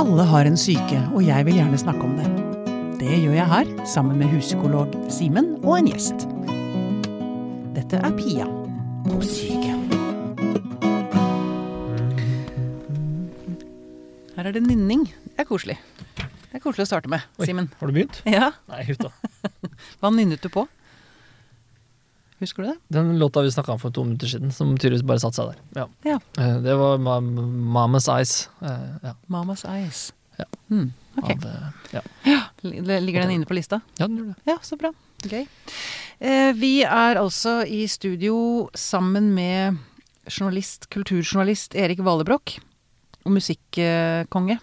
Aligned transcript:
Alle 0.00 0.24
har 0.24 0.48
en 0.48 0.54
syke, 0.56 0.96
og 1.12 1.20
jeg 1.26 1.44
vil 1.44 1.58
gjerne 1.58 1.78
snakke 1.78 2.06
om 2.06 2.14
det. 2.16 2.28
Det 3.02 3.18
gjør 3.20 3.34
jeg 3.36 3.48
her, 3.50 3.72
sammen 3.84 4.16
med 4.16 4.30
huspsykolog 4.32 4.94
Simen 5.12 5.50
og 5.60 5.74
en 5.76 5.90
gjest. 5.90 6.24
Dette 7.76 8.00
er 8.00 8.14
Pia 8.16 8.46
på 9.04 9.18
syke. 9.28 9.74
Her 14.38 14.48
er 14.48 14.56
det 14.56 14.64
nynning. 14.64 15.04
Det 15.04 15.44
er 15.44 15.50
koselig. 15.50 15.76
Det 16.16 16.56
er 16.56 16.64
koselig 16.64 16.86
å 16.86 16.92
starte 16.94 17.12
med, 17.12 17.28
Simen. 17.44 17.68
Har 17.76 17.92
du 17.92 17.98
begynt? 18.00 18.22
Ja, 18.24 18.54
Nei, 18.72 18.86
huff 18.88 19.04
da. 19.04 19.12
hva 20.00 20.14
nynnet 20.16 20.40
du 20.40 20.48
på? 20.48 20.64
Husker 22.40 22.62
du 22.64 22.68
det? 22.70 22.76
Den 22.88 23.18
låta 23.20 23.42
vi 23.44 23.50
snakka 23.52 23.72
om 23.72 23.78
for 23.82 23.90
to 23.92 24.04
minutter 24.04 24.26
siden, 24.30 24.52
som 24.52 24.72
tydeligvis 24.78 25.04
bare 25.06 25.20
satte 25.20 25.36
seg 25.36 25.50
der. 25.52 25.58
Ja. 25.82 25.86
Ja. 26.08 26.18
Eh, 26.40 26.56
Det 26.64 26.74
var 26.80 26.98
Ma 26.98 27.18
Mamas 27.20 28.08
Eyes. 28.08 28.48
eh, 28.62 28.88
Ja, 29.02 29.14
Mamas 29.28 29.64
Eyes. 29.68 30.12
Ja. 30.38 30.44
Mm, 30.70 30.92
ok. 31.20 31.30
av, 31.30 31.44
eh, 31.44 32.00
ja. 32.24 32.40
Ligger 32.62 33.20
den 33.20 33.30
inne 33.30 33.44
på 33.46 33.54
lista? 33.54 33.80
ja, 33.98 34.06
den 34.06 34.16
gjorde 34.16 34.34
det. 34.34 34.50
Ja, 34.52 34.58
så 34.62 34.76
bra. 34.80 34.92
Gøy. 35.28 35.46
Eh, 36.20 36.52
vi 36.56 36.82
er 36.82 37.16
altså 37.20 37.60
i 37.68 37.86
studio 37.86 38.70
sammen 38.74 39.34
med 39.34 39.76
journalist, 40.30 40.88
kulturjournalist 40.88 41.74
Erik 41.74 41.98
Valebrokk. 42.00 42.58
Og 43.26 43.32
musikkonge. 43.36 44.58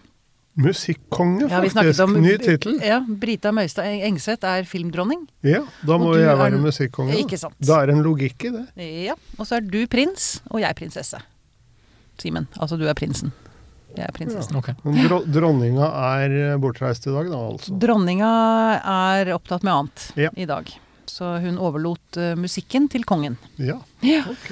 Musikkonge, 0.57 1.47
Ja, 1.49 1.61
faktisk. 1.61 1.99
om- 2.03 2.15
Ny 2.21 2.37
tittel. 2.41 2.79
Ja, 2.81 2.99
Brita 3.07 3.51
Møystad 3.53 3.85
Engseth 3.85 4.43
er 4.43 4.63
filmdronning. 4.65 5.27
Ja, 5.43 5.61
da 5.85 5.97
må 6.01 6.15
jeg 6.17 6.37
være 6.37 6.57
musikkonge. 6.59 7.13
Ikke 7.21 7.37
sant. 7.37 7.53
Da 7.59 7.81
er 7.83 7.87
det 7.91 7.95
en 7.95 8.03
logikk 8.03 8.45
i 8.45 8.49
det. 8.49 8.65
Ja, 9.05 9.13
Og 9.37 9.45
så 9.45 9.57
er 9.57 9.61
du 9.61 9.85
prins, 9.87 10.41
og 10.49 10.59
jeg 10.61 10.75
prinsesse. 10.75 11.19
Simen. 12.17 12.47
Altså, 12.59 12.77
du 12.79 12.87
er 12.87 12.93
prinsen. 12.97 13.31
Jeg 13.95 14.05
er 14.09 14.11
prinsessen. 14.11 14.53
Ja. 14.53 14.57
Okay. 14.59 14.73
Dro 15.07 15.23
dronninga 15.25 15.87
er 16.17 16.57
bortreist 16.61 17.05
i 17.07 17.11
dag, 17.13 17.29
da, 17.29 17.37
altså. 17.37 17.77
Dronninga 17.79 18.81
er 18.83 19.31
opptatt 19.33 19.63
med 19.63 19.73
annet 19.73 20.11
Ja. 20.17 20.29
i 20.35 20.45
dag. 20.45 20.65
Så 21.07 21.39
hun 21.41 21.57
overlot 21.57 22.17
uh, 22.17 22.35
musikken 22.35 22.89
til 22.89 23.03
kongen. 23.03 23.37
Ja, 23.57 23.79
Ja. 24.01 24.23
ok. 24.27 24.51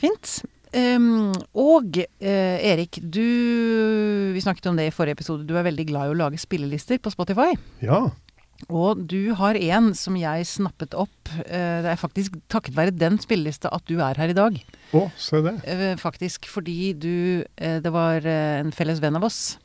Fint. 0.00 0.42
Um, 0.74 1.30
og 1.54 1.94
uh, 2.02 2.56
Erik, 2.58 2.98
du 2.98 3.22
Vi 4.34 4.42
snakket 4.42 4.66
om 4.66 4.78
det 4.78 4.88
i 4.88 4.94
forrige 4.94 5.20
episode. 5.20 5.46
Du 5.46 5.54
er 5.54 5.66
veldig 5.68 5.86
glad 5.86 6.10
i 6.10 6.14
å 6.14 6.18
lage 6.18 6.40
spillelister 6.42 6.98
på 6.98 7.12
Spotify. 7.14 7.52
Ja. 7.84 8.08
Og 8.72 9.04
du 9.10 9.34
har 9.38 9.58
en 9.58 9.92
som 9.98 10.16
jeg 10.18 10.46
snappet 10.48 10.94
opp. 10.96 11.30
eh, 11.44 11.82
det 11.84 11.90
er 11.90 12.00
faktisk 12.00 12.38
takket 12.48 12.76
være 12.76 12.94
den 12.96 13.18
spillelista 13.20 13.68
at 13.74 13.84
du 13.90 13.98
er 13.98 14.16
her 14.16 14.30
i 14.30 14.36
dag. 14.36 14.56
Å, 14.94 15.02
se 15.20 15.42
det. 15.44 15.56
Eh, 15.68 15.96
faktisk 16.00 16.46
fordi 16.48 16.94
du 16.94 17.44
Det 17.58 17.92
var 17.92 18.24
en 18.24 18.72
felles 18.72 19.02
venn 19.02 19.18
av 19.18 19.26
oss 19.26 19.58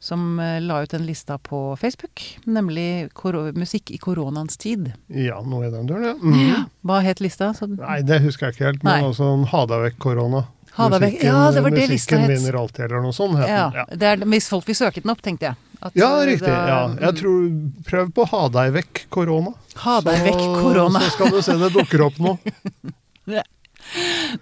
som 0.00 0.38
eh, 0.40 0.58
la 0.60 0.82
ut 0.84 0.94
en 0.94 1.06
lista 1.06 1.38
på 1.38 1.76
Facebook, 1.80 2.22
nemlig 2.46 3.08
musikk 3.56 3.90
i 3.90 3.98
koronaens 3.98 4.56
tid. 4.56 4.92
Ja, 5.08 5.40
noe 5.42 5.66
i 5.66 5.70
den 5.70 5.86
døren, 5.88 6.04
ja. 6.04 6.14
Mhm. 6.20 6.66
Hva 6.86 7.00
het 7.02 7.20
lista? 7.20 7.52
Så, 7.54 7.66
Nei, 7.66 8.02
det 8.02 8.20
husker 8.22 8.46
jeg 8.50 8.54
ikke 8.58 8.64
helt, 8.70 8.84
men 8.84 9.00
Nei. 9.00 9.08
altså 9.08 9.30
ha 9.52 9.64
deg 9.66 9.86
vekk 9.90 9.98
korona. 9.98 10.44
Ha 10.76 10.88
deg 10.92 11.00
vekk- 11.06 11.22
ja, 11.24 11.50
det 11.50 11.62
var 11.64 11.70
det 11.72 11.86
lista 11.88 12.16
het. 12.18 12.28
musikken 12.28 12.36
vinner 12.36 12.58
alltid, 12.60 12.84
eller 12.84 13.00
noe 13.00 13.12
sånt. 13.16 13.38
ja. 13.40 13.70
Ja. 13.74 13.84
Det 13.90 14.02
er, 14.02 14.16
hvis 14.28 14.48
folk 14.52 14.66
vil 14.68 14.76
søke 14.76 15.00
den 15.02 15.10
opp, 15.10 15.22
tenkte 15.24 15.48
jeg. 15.48 15.56
At, 15.82 15.92
ja, 15.96 16.10
riktig. 16.24 16.46
da- 16.48 16.66
Ja. 16.68 16.88
Jeg 17.00 17.16
tror 17.22 17.50
Prøv 17.84 18.12
på 18.12 18.26
ha 18.28 18.48
deg 18.48 18.72
vekk 18.74 19.06
korona. 19.10 19.54
Ha 19.76 20.00
deg 20.00 20.20
vekk 20.24 20.44
korona. 20.60 21.00
Så 21.00 21.10
skal 21.16 21.30
du 21.30 21.40
se 21.42 21.52
det 21.56 21.72
dukker 21.72 22.04
opp 22.06 22.18
noe. 22.18 22.38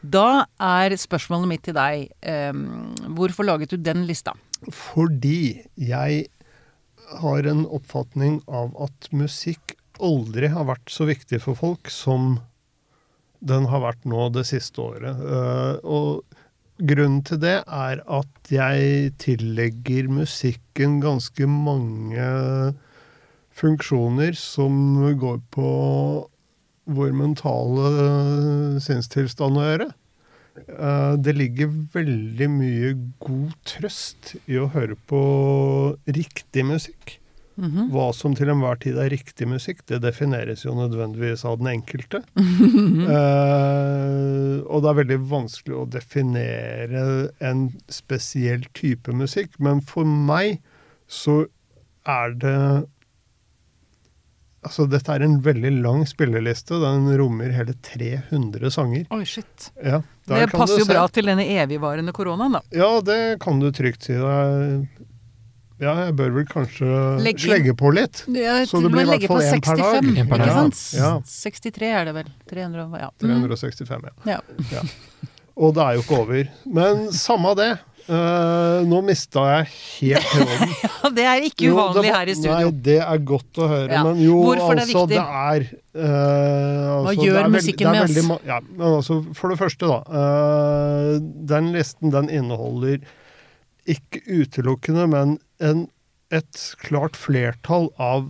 Da 0.03 0.47
er 0.63 0.95
spørsmålet 0.97 1.49
mitt 1.51 1.63
til 1.67 1.75
deg 1.77 2.07
um, 2.55 2.95
Hvorfor 3.17 3.45
laget 3.45 3.75
du 3.75 3.77
den 3.77 4.07
lista? 4.09 4.33
Fordi 4.73 5.65
jeg 5.77 6.27
har 7.21 7.49
en 7.51 7.65
oppfatning 7.67 8.41
av 8.49 8.73
at 8.81 9.11
musikk 9.13 9.77
aldri 10.03 10.49
har 10.51 10.67
vært 10.69 10.91
så 10.91 11.07
viktig 11.09 11.41
for 11.45 11.59
folk 11.59 11.91
som 11.93 12.39
den 13.45 13.69
har 13.69 13.83
vært 13.85 14.07
nå 14.09 14.31
det 14.35 14.47
siste 14.49 14.81
året. 14.81 15.21
Eh, 15.21 15.75
og 15.85 16.25
grunnen 16.81 17.21
til 17.27 17.41
det 17.43 17.59
er 17.63 18.01
at 18.03 18.53
jeg 18.53 19.13
tillegger 19.23 20.09
musikken 20.11 20.99
ganske 21.05 21.49
mange 21.49 22.29
funksjoner 23.55 24.35
som 24.39 24.97
går 25.21 25.43
på 25.55 25.69
vår 26.95 27.13
mentale 27.17 28.81
sinnstilstand 28.85 29.61
å 29.61 29.69
gjøre. 29.69 29.93
Eh, 30.57 31.17
Det 31.17 31.35
ligger 31.35 31.71
veldig 31.95 32.49
mye 32.51 32.95
god 33.21 33.53
trøst 33.67 34.37
i 34.47 34.59
å 34.61 34.71
høre 34.71 34.97
på 35.11 35.21
riktig 36.07 36.65
musikk. 36.69 37.19
Mhm. 37.57 37.91
Hva 37.95 38.09
som 38.15 38.35
til 38.35 38.49
enhver 38.51 38.81
tid 38.83 38.97
er 38.99 39.11
riktig 39.13 39.47
musikk, 39.47 39.85
det 39.87 40.01
defineres 40.03 40.65
jo 40.65 40.75
nødvendigvis 40.75 41.45
av 41.47 41.59
den 41.61 41.71
enkelte. 41.77 42.23
Eh, 43.15 44.61
og 44.65 44.83
det 44.83 44.91
er 44.91 44.99
veldig 45.03 45.19
vanskelig 45.31 45.77
å 45.77 45.89
definere 45.91 47.05
en 47.45 47.67
spesiell 47.93 48.65
type 48.75 49.13
musikk. 49.15 49.59
Men 49.63 49.81
for 49.85 50.05
meg 50.05 50.61
så 51.11 51.45
er 52.07 52.35
det 52.43 52.57
Altså, 54.65 54.87
dette 54.89 55.13
er 55.13 55.23
en 55.27 55.39
veldig 55.45 55.71
lang 55.85 56.05
spilleliste. 56.09 56.79
Den 56.81 57.11
rommer 57.21 57.53
hele 57.53 57.75
300 57.85 58.71
sanger. 58.73 59.05
Oi, 59.13 59.25
shit. 59.29 59.71
Ja, 59.85 59.99
Det 60.27 60.47
passer 60.55 60.81
jo 60.81 60.87
bra 60.89 61.03
til 61.13 61.29
denne 61.29 61.45
evigvarende 61.45 62.15
koronaen, 62.17 62.57
da. 62.57 62.63
Ja, 62.73 62.89
det 63.05 63.39
kan 63.45 63.61
du 63.61 63.69
trygt 63.77 64.07
si. 64.09 64.17
Ja, 65.83 65.93
jeg 66.07 66.15
bør 66.17 66.31
vel 66.37 66.45
kanskje 66.49 66.87
Legge- 67.21 67.51
legge 67.51 67.75
på 67.77 67.91
litt. 67.93 68.23
Ja, 68.31 68.61
Så 68.65 68.81
det 68.81 68.93
blir 68.95 69.03
i 69.03 69.19
hvert 69.19 69.27
fall 69.27 69.43
på 69.43 69.61
per 69.67 69.77
dag. 69.77 70.05
65, 70.05 70.19
En 70.23 70.29
per 70.29 70.39
ikke 70.39 70.47
dag. 70.47 70.55
sant? 70.55 70.83
Ja. 70.97 71.11
63 71.27 71.91
er 72.01 72.05
det 72.09 72.15
vel. 72.15 72.29
300, 72.49 73.01
ja. 73.01 73.11
Mm. 73.21 73.49
365, 73.49 74.09
ja. 74.25 74.39
ja. 74.71 74.83
Og 75.57 75.75
det 75.75 75.83
er 75.85 75.95
jo 75.99 76.03
ikke 76.07 76.19
over. 76.23 76.49
Men 76.67 77.09
samme 77.13 77.55
det. 77.59 77.79
Eh, 78.05 78.83
nå 78.85 78.99
mista 79.07 79.41
jeg 79.49 79.69
helt 79.73 80.27
tråden. 80.35 80.73
Ja, 80.85 81.11
det 81.17 81.25
er 81.31 81.47
ikke 81.47 81.65
Jo, 81.71 81.77
uvanlig 81.79 82.03
var- 82.11 82.19
her 82.19 82.29
i 82.29 82.35
studio. 82.37 82.55
Nei, 82.59 82.73
det 82.89 82.97
er 83.01 83.23
godt 83.31 83.61
å 83.65 83.69
høre. 83.71 83.93
Ja. 83.97 84.03
Men 84.05 84.21
jo, 84.21 84.35
Hvorfor 84.45 84.75
det 84.77 84.83
er 84.83 84.85
altså, 84.85 85.05
viktig? 85.07 85.17
det 85.17 85.25
er 85.25 85.67
uh, 85.97 86.91
altså, 86.99 87.07
Hva 87.09 87.15
gjør 87.25 87.39
er 87.41 87.53
musikken 87.55 87.91
med 87.91 88.03
oss? 88.03 88.11
veldig 88.11 88.25
ma- 88.29 88.41
Ja, 88.51 88.59
altså, 88.91 89.19
for 89.41 89.55
det 89.55 89.59
første, 89.63 89.89
da. 89.89 89.99
Uh, 90.13 91.19
den 91.55 91.73
listen, 91.73 92.13
den 92.13 92.29
inneholder 92.29 93.01
ikke 93.89 94.21
utelukkende, 94.29 95.07
men 95.13 95.35
en, 95.61 95.87
et 96.33 96.61
klart 96.85 97.17
flertall 97.21 97.91
av 98.01 98.29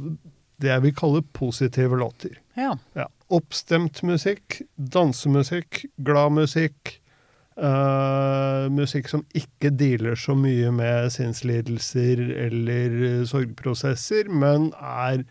det 0.62 0.70
jeg 0.70 0.82
vil 0.86 0.94
kalle 0.98 1.22
positive 1.34 1.98
låter. 1.98 2.38
Ja. 2.58 2.76
Ja. 2.94 3.06
Oppstemt 3.34 4.02
musikk, 4.06 4.60
dansemusikk, 4.78 5.84
glad 6.06 6.32
musikk. 6.38 7.00
Eh, 7.56 8.66
musikk 8.74 9.08
som 9.12 9.24
ikke 9.36 9.70
dealer 9.74 10.16
så 10.18 10.34
mye 10.38 10.70
med 10.74 11.10
sinnslidelser 11.14 12.22
eller 12.48 12.98
eh, 13.10 13.24
sorgprosesser, 13.30 14.28
men 14.30 14.70
er 14.80 15.24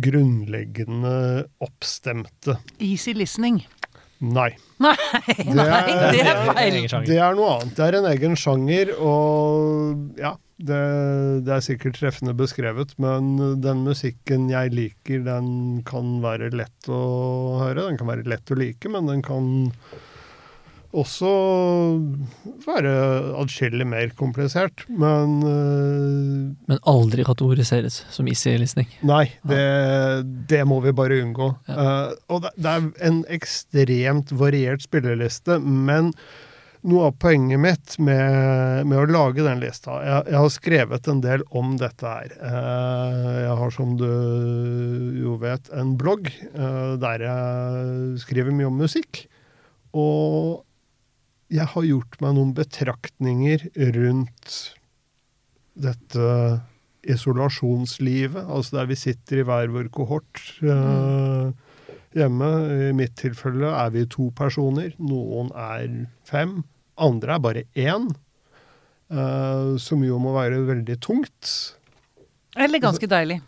grunnleggende 0.00 1.46
oppstemte. 1.64 2.56
Easy 2.78 3.12
listening. 3.16 3.62
Nei. 4.20 4.50
Nei, 4.84 4.92
Det 5.38 5.54
nei, 5.56 5.64
er- 5.64 6.12
det 6.12 6.20
er 6.28 6.40
feil. 6.52 7.06
Det 7.08 7.16
er 7.18 7.34
noe 7.38 7.54
annet. 7.56 7.74
Det 7.78 7.86
er 7.88 7.96
en 7.98 8.08
egen 8.12 8.36
sjanger, 8.36 8.92
og 9.00 10.20
ja 10.20 10.34
det, 10.60 10.80
det 11.46 11.54
er 11.56 11.62
sikkert 11.64 11.96
treffende 11.96 12.34
beskrevet, 12.36 12.92
men 13.00 13.30
den 13.64 13.80
musikken 13.86 14.50
jeg 14.52 14.74
liker, 14.76 15.22
den 15.24 15.80
kan 15.88 16.18
være 16.20 16.50
lett 16.52 16.90
å 16.92 17.00
høre. 17.62 17.86
Den 17.88 17.96
kan 17.96 18.10
være 18.12 18.28
lett 18.28 18.52
å 18.52 18.58
like, 18.60 18.92
men 18.92 19.08
den 19.08 19.22
kan 19.24 19.48
også 20.90 21.30
være 22.66 22.92
adskillig 23.38 23.86
mer 23.86 24.10
komplisert. 24.18 24.84
Men 24.88 25.38
uh, 25.44 26.50
Men 26.70 26.82
aldri 26.88 27.24
kategoriseres 27.26 28.02
som 28.10 28.28
easy 28.30 28.56
listening. 28.58 28.90
Nei, 29.06 29.26
det, 29.46 29.62
det 30.50 30.64
må 30.68 30.80
vi 30.84 30.94
bare 30.96 31.20
unngå. 31.22 31.50
Eh, 31.70 32.12
og 32.30 32.44
det, 32.44 32.54
det 32.58 32.70
er 32.76 32.86
en 33.06 33.24
ekstremt 33.30 34.32
variert 34.34 34.82
spilleliste, 34.82 35.58
men 35.60 36.12
noe 36.80 37.10
av 37.10 37.18
poenget 37.20 37.60
mitt 37.60 37.96
med, 38.00 38.86
med 38.88 38.96
å 38.96 39.04
lage 39.10 39.44
den 39.44 39.60
lista 39.60 39.98
jeg, 40.00 40.30
jeg 40.32 40.38
har 40.40 40.52
skrevet 40.54 41.10
en 41.12 41.20
del 41.20 41.44
om 41.52 41.74
dette 41.80 42.14
her. 42.14 42.32
Uh, 42.40 43.36
jeg 43.44 43.58
har, 43.60 43.74
som 43.76 43.92
du 44.00 44.08
jo 45.20 45.36
vet, 45.42 45.70
en 45.76 45.94
blogg 46.00 46.32
der 46.50 47.26
jeg 47.26 48.24
skriver 48.24 48.56
mye 48.56 48.72
om 48.72 48.82
musikk. 48.82 49.24
Og 49.90 50.64
jeg 51.50 51.66
har 51.72 51.86
gjort 51.86 52.20
meg 52.22 52.36
noen 52.36 52.52
betraktninger 52.54 53.64
rundt 53.96 54.58
dette 55.80 56.26
isolasjonslivet, 57.10 58.44
altså 58.44 58.76
der 58.80 58.88
vi 58.90 58.98
sitter 59.00 59.40
i 59.40 59.46
hver 59.48 59.70
vår 59.72 59.88
kohort 59.94 60.42
eh, 60.60 61.50
hjemme. 62.16 62.50
I 62.90 62.92
mitt 62.96 63.14
tilfelle 63.20 63.70
er 63.72 63.92
vi 63.94 64.04
to 64.12 64.28
personer, 64.36 64.92
noen 65.00 65.48
er 65.56 65.86
fem, 66.28 66.60
andre 67.00 67.36
er 67.38 67.44
bare 67.46 67.64
én. 67.74 68.10
eh, 69.10 69.76
som 69.82 70.04
jo 70.06 70.18
må 70.22 70.34
være 70.36 70.60
veldig 70.68 70.98
tungt. 71.02 71.54
Eller 72.54 72.82
ganske 72.82 73.06
deilig. 73.10 73.40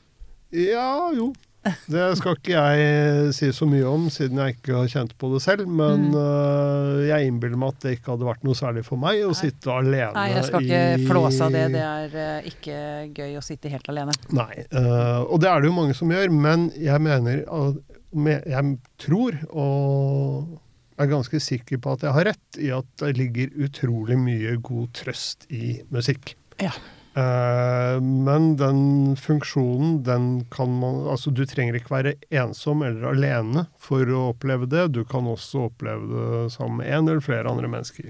Ja, 0.52 1.10
jo. 1.14 1.32
Det 1.62 2.06
skal 2.18 2.34
ikke 2.34 2.54
jeg 2.58 3.34
si 3.36 3.48
så 3.54 3.66
mye 3.70 3.84
om, 3.86 4.08
siden 4.10 4.40
jeg 4.42 4.56
ikke 4.56 4.74
har 4.80 4.88
kjent 4.90 5.12
på 5.20 5.28
det 5.34 5.42
selv. 5.44 5.68
Men 5.70 6.08
Mm. 6.10 6.16
uh, 6.16 7.02
jeg 7.06 7.28
innbiller 7.28 7.58
meg 7.60 7.74
at 7.76 7.84
det 7.84 7.92
ikke 7.98 8.14
hadde 8.16 8.26
vært 8.26 8.42
noe 8.46 8.58
særlig 8.58 8.82
for 8.86 8.98
meg 8.98 9.20
å 9.22 9.30
Nei. 9.30 9.38
sitte 9.38 9.70
alene 9.70 10.12
Nei, 10.16 10.24
jeg 10.32 10.44
skal 10.48 10.66
ikke 10.66 11.06
flåse 11.10 11.44
av 11.46 11.52
det. 11.54 11.62
Det 11.76 11.84
er 11.86 12.16
uh, 12.16 12.48
ikke 12.50 12.78
gøy 13.20 13.36
å 13.38 13.44
sitte 13.46 13.70
helt 13.70 13.88
alene. 13.92 14.16
Nei. 14.34 14.64
uh, 14.74 15.22
og 15.28 15.38
det 15.44 15.50
er 15.52 15.62
det 15.62 15.70
jo 15.70 15.76
mange 15.76 15.94
som 15.98 16.10
gjør, 16.10 16.34
men 16.34 16.70
jeg 16.76 17.00
mener 17.00 17.44
at 17.46 17.80
Jeg 18.12 18.64
tror, 19.00 19.38
og 19.56 20.58
er 21.00 21.06
ganske 21.08 21.38
sikker 21.40 21.78
på 21.80 21.94
at 21.94 22.02
jeg 22.04 22.12
har 22.12 22.26
rett, 22.28 22.58
i 22.60 22.68
at 22.74 22.84
det 23.00 23.14
ligger 23.16 23.54
utrolig 23.64 24.18
mye 24.20 24.56
god 24.60 24.90
trøst 24.98 25.46
i 25.48 25.78
musikk. 25.94 26.34
Ja. 26.60 26.74
Eh, 27.14 28.00
men 28.00 28.56
den 28.56 29.16
funksjonen, 29.20 29.98
den 30.06 30.44
kan 30.50 30.70
man 30.80 31.02
Altså, 31.12 31.30
du 31.30 31.42
trenger 31.44 31.76
ikke 31.76 31.92
være 31.92 32.14
ensom 32.32 32.80
eller 32.86 33.10
alene 33.10 33.66
for 33.76 34.06
å 34.08 34.30
oppleve 34.32 34.68
det. 34.72 34.86
Du 34.96 35.02
kan 35.04 35.28
også 35.28 35.66
oppleve 35.68 36.08
det 36.08 36.52
sammen 36.54 36.80
med 36.80 36.88
en 36.88 37.08
eller 37.12 37.20
flere 37.24 37.50
andre 37.52 37.68
mennesker. 37.68 38.08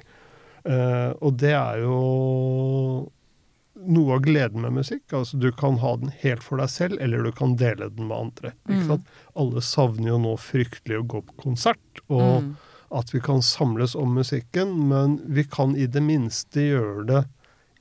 Eh, 0.64 1.10
og 1.18 1.34
det 1.42 1.50
er 1.58 1.82
jo 1.82 3.10
noe 3.82 4.14
av 4.14 4.22
gleden 4.22 4.62
med 4.62 4.76
musikk. 4.78 5.02
Altså, 5.18 5.38
du 5.42 5.48
kan 5.58 5.80
ha 5.82 5.96
den 5.98 6.12
helt 6.22 6.44
for 6.46 6.60
deg 6.62 6.70
selv, 6.70 7.00
eller 7.02 7.24
du 7.26 7.32
kan 7.34 7.56
dele 7.58 7.88
den 7.90 8.06
med 8.06 8.18
andre. 8.28 8.52
Ikke 8.68 8.98
Mm. 9.00 9.06
Alle 9.34 9.60
savner 9.64 10.08
jo 10.12 10.18
nå 10.22 10.36
fryktelig 10.38 11.00
å 11.00 11.06
gå 11.08 11.22
på 11.26 11.36
konsert, 11.42 12.02
og 12.08 12.42
Mm. 12.42 12.56
at 12.92 13.10
vi 13.10 13.20
kan 13.20 13.40
samles 13.42 13.96
om 13.96 14.14
musikken, 14.14 14.86
men 14.88 15.18
vi 15.26 15.42
kan 15.44 15.74
i 15.74 15.86
det 15.86 16.02
minste 16.02 16.60
gjøre 16.60 17.06
det 17.06 17.24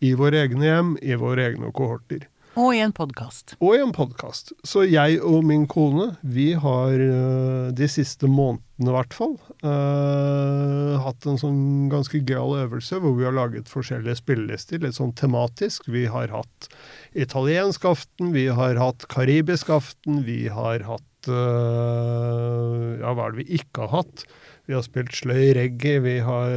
i 0.02 0.14
våre 0.18 0.46
egne 0.48 0.66
hjem, 0.66 0.94
i 1.02 1.18
våre 1.20 1.52
egne 1.52 1.72
kohorter. 1.76 2.28
Og 2.60 2.74
i 2.76 2.82
en 2.84 2.92
podkast. 2.92 3.54
Og 3.64 3.78
i 3.78 3.80
en 3.80 3.94
podkast. 3.96 4.52
Så 4.68 4.84
jeg 4.84 5.22
og 5.24 5.46
min 5.48 5.64
kone, 5.72 6.10
vi 6.20 6.50
har 6.60 7.00
eh, 7.00 7.70
de 7.72 7.88
siste 7.88 8.28
månedene 8.28 8.92
i 8.92 8.96
hvert 8.96 9.14
fall 9.16 9.36
eh, 9.62 10.98
hatt 11.00 11.28
en 11.30 11.40
sånn 11.40 11.62
ganske 11.92 12.20
gøyal 12.26 12.58
øvelse 12.66 12.98
hvor 13.00 13.16
vi 13.16 13.28
har 13.28 13.38
laget 13.38 13.72
forskjellige 13.72 14.20
spillelister, 14.20 14.82
litt 14.84 14.98
sånn 14.98 15.14
tematisk. 15.16 15.88
Vi 15.94 16.08
har 16.12 16.34
hatt 16.34 16.68
italiensk 17.16 17.88
aften, 17.88 18.34
vi 18.36 18.50
har 18.52 18.82
hatt 18.82 19.08
karibisk 19.14 19.72
aften, 19.72 20.26
vi 20.28 20.44
har 20.52 20.84
hatt 20.90 21.32
eh, 21.32 23.00
Ja, 23.00 23.14
hva 23.16 23.30
er 23.30 23.38
det 23.38 23.46
vi 23.46 23.62
ikke 23.62 23.86
har 23.86 24.02
hatt? 24.02 24.26
Vi 24.72 24.76
har 24.78 24.84
spilt 24.88 25.12
sløy 25.18 25.50
reggae, 25.58 26.00
vi 26.00 26.14
har 26.24 26.54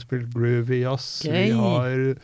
spilt 0.00 0.30
groovy 0.32 0.78
jazz, 0.86 1.08
vi 1.28 1.50
har 1.52 2.14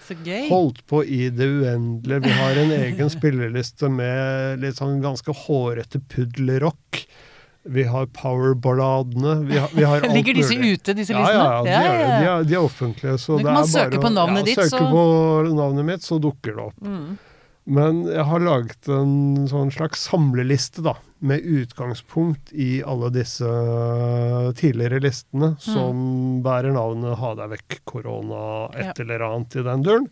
holdt 0.49 0.79
på 0.89 1.03
i 1.05 1.27
det 1.29 1.45
uendelige. 1.61 2.23
Vi 2.25 2.33
har 2.39 2.61
en 2.63 2.73
egen 2.79 3.11
spilleliste 3.19 3.91
med 3.93 4.63
litt 4.65 4.81
sånn 4.81 5.03
ganske 5.05 5.35
hårete 5.45 6.01
puddelrock. 6.15 7.03
Vi 7.65 7.85
har 7.89 8.09
powerballadene. 8.17 9.35
Vi 9.49 9.59
har, 9.61 9.69
vi 9.73 9.85
har 9.89 10.01
alt 10.05 10.17
Ligger 10.17 10.35
disse 10.41 10.57
mulig. 10.57 10.79
ute, 10.81 10.95
disse 10.97 11.13
Ja, 11.13 11.21
ja, 11.29 11.45
listene? 11.61 11.77
ja, 11.77 11.85
de, 11.85 11.93
er, 11.93 12.01
de, 12.01 12.27
er, 12.33 12.49
de 12.49 12.57
er 12.59 12.65
offentlige. 12.65 13.19
Så 13.21 13.37
Da 13.39 13.45
kan 13.51 13.55
man 13.61 13.69
søke 13.73 14.01
på 14.03 14.11
navnet 14.17 14.41
ja, 14.43 14.49
ditt, 14.51 14.59
Søke 14.65 14.81
så- 14.81 14.91
på 14.97 15.05
navnet 15.61 15.89
mitt, 15.93 16.05
så 16.09 16.19
dukker 16.21 16.57
det 16.57 16.67
opp. 16.71 16.81
Mm. 16.85 17.15
Men 17.65 18.03
jeg 18.11 18.25
har 18.29 18.43
laget 18.45 18.89
en 18.93 19.47
sånn 19.49 19.71
slags 19.73 20.03
samleliste, 20.11 20.83
da, 20.85 20.99
med 21.25 21.41
utgangspunkt 21.41 22.53
i 22.53 22.83
alle 22.85 23.09
disse 23.15 23.49
tidligere 24.61 25.01
listene, 25.01 25.55
som 25.63 26.43
bærer 26.45 26.77
navnet 26.77 27.17
'Ha 27.17 27.35
deg 27.41 27.55
vekk 27.57 27.79
korona', 27.89 28.69
et 28.77 29.01
eller 29.01 29.25
annet 29.31 29.57
i 29.57 29.65
den 29.65 29.87
duren. 29.87 30.09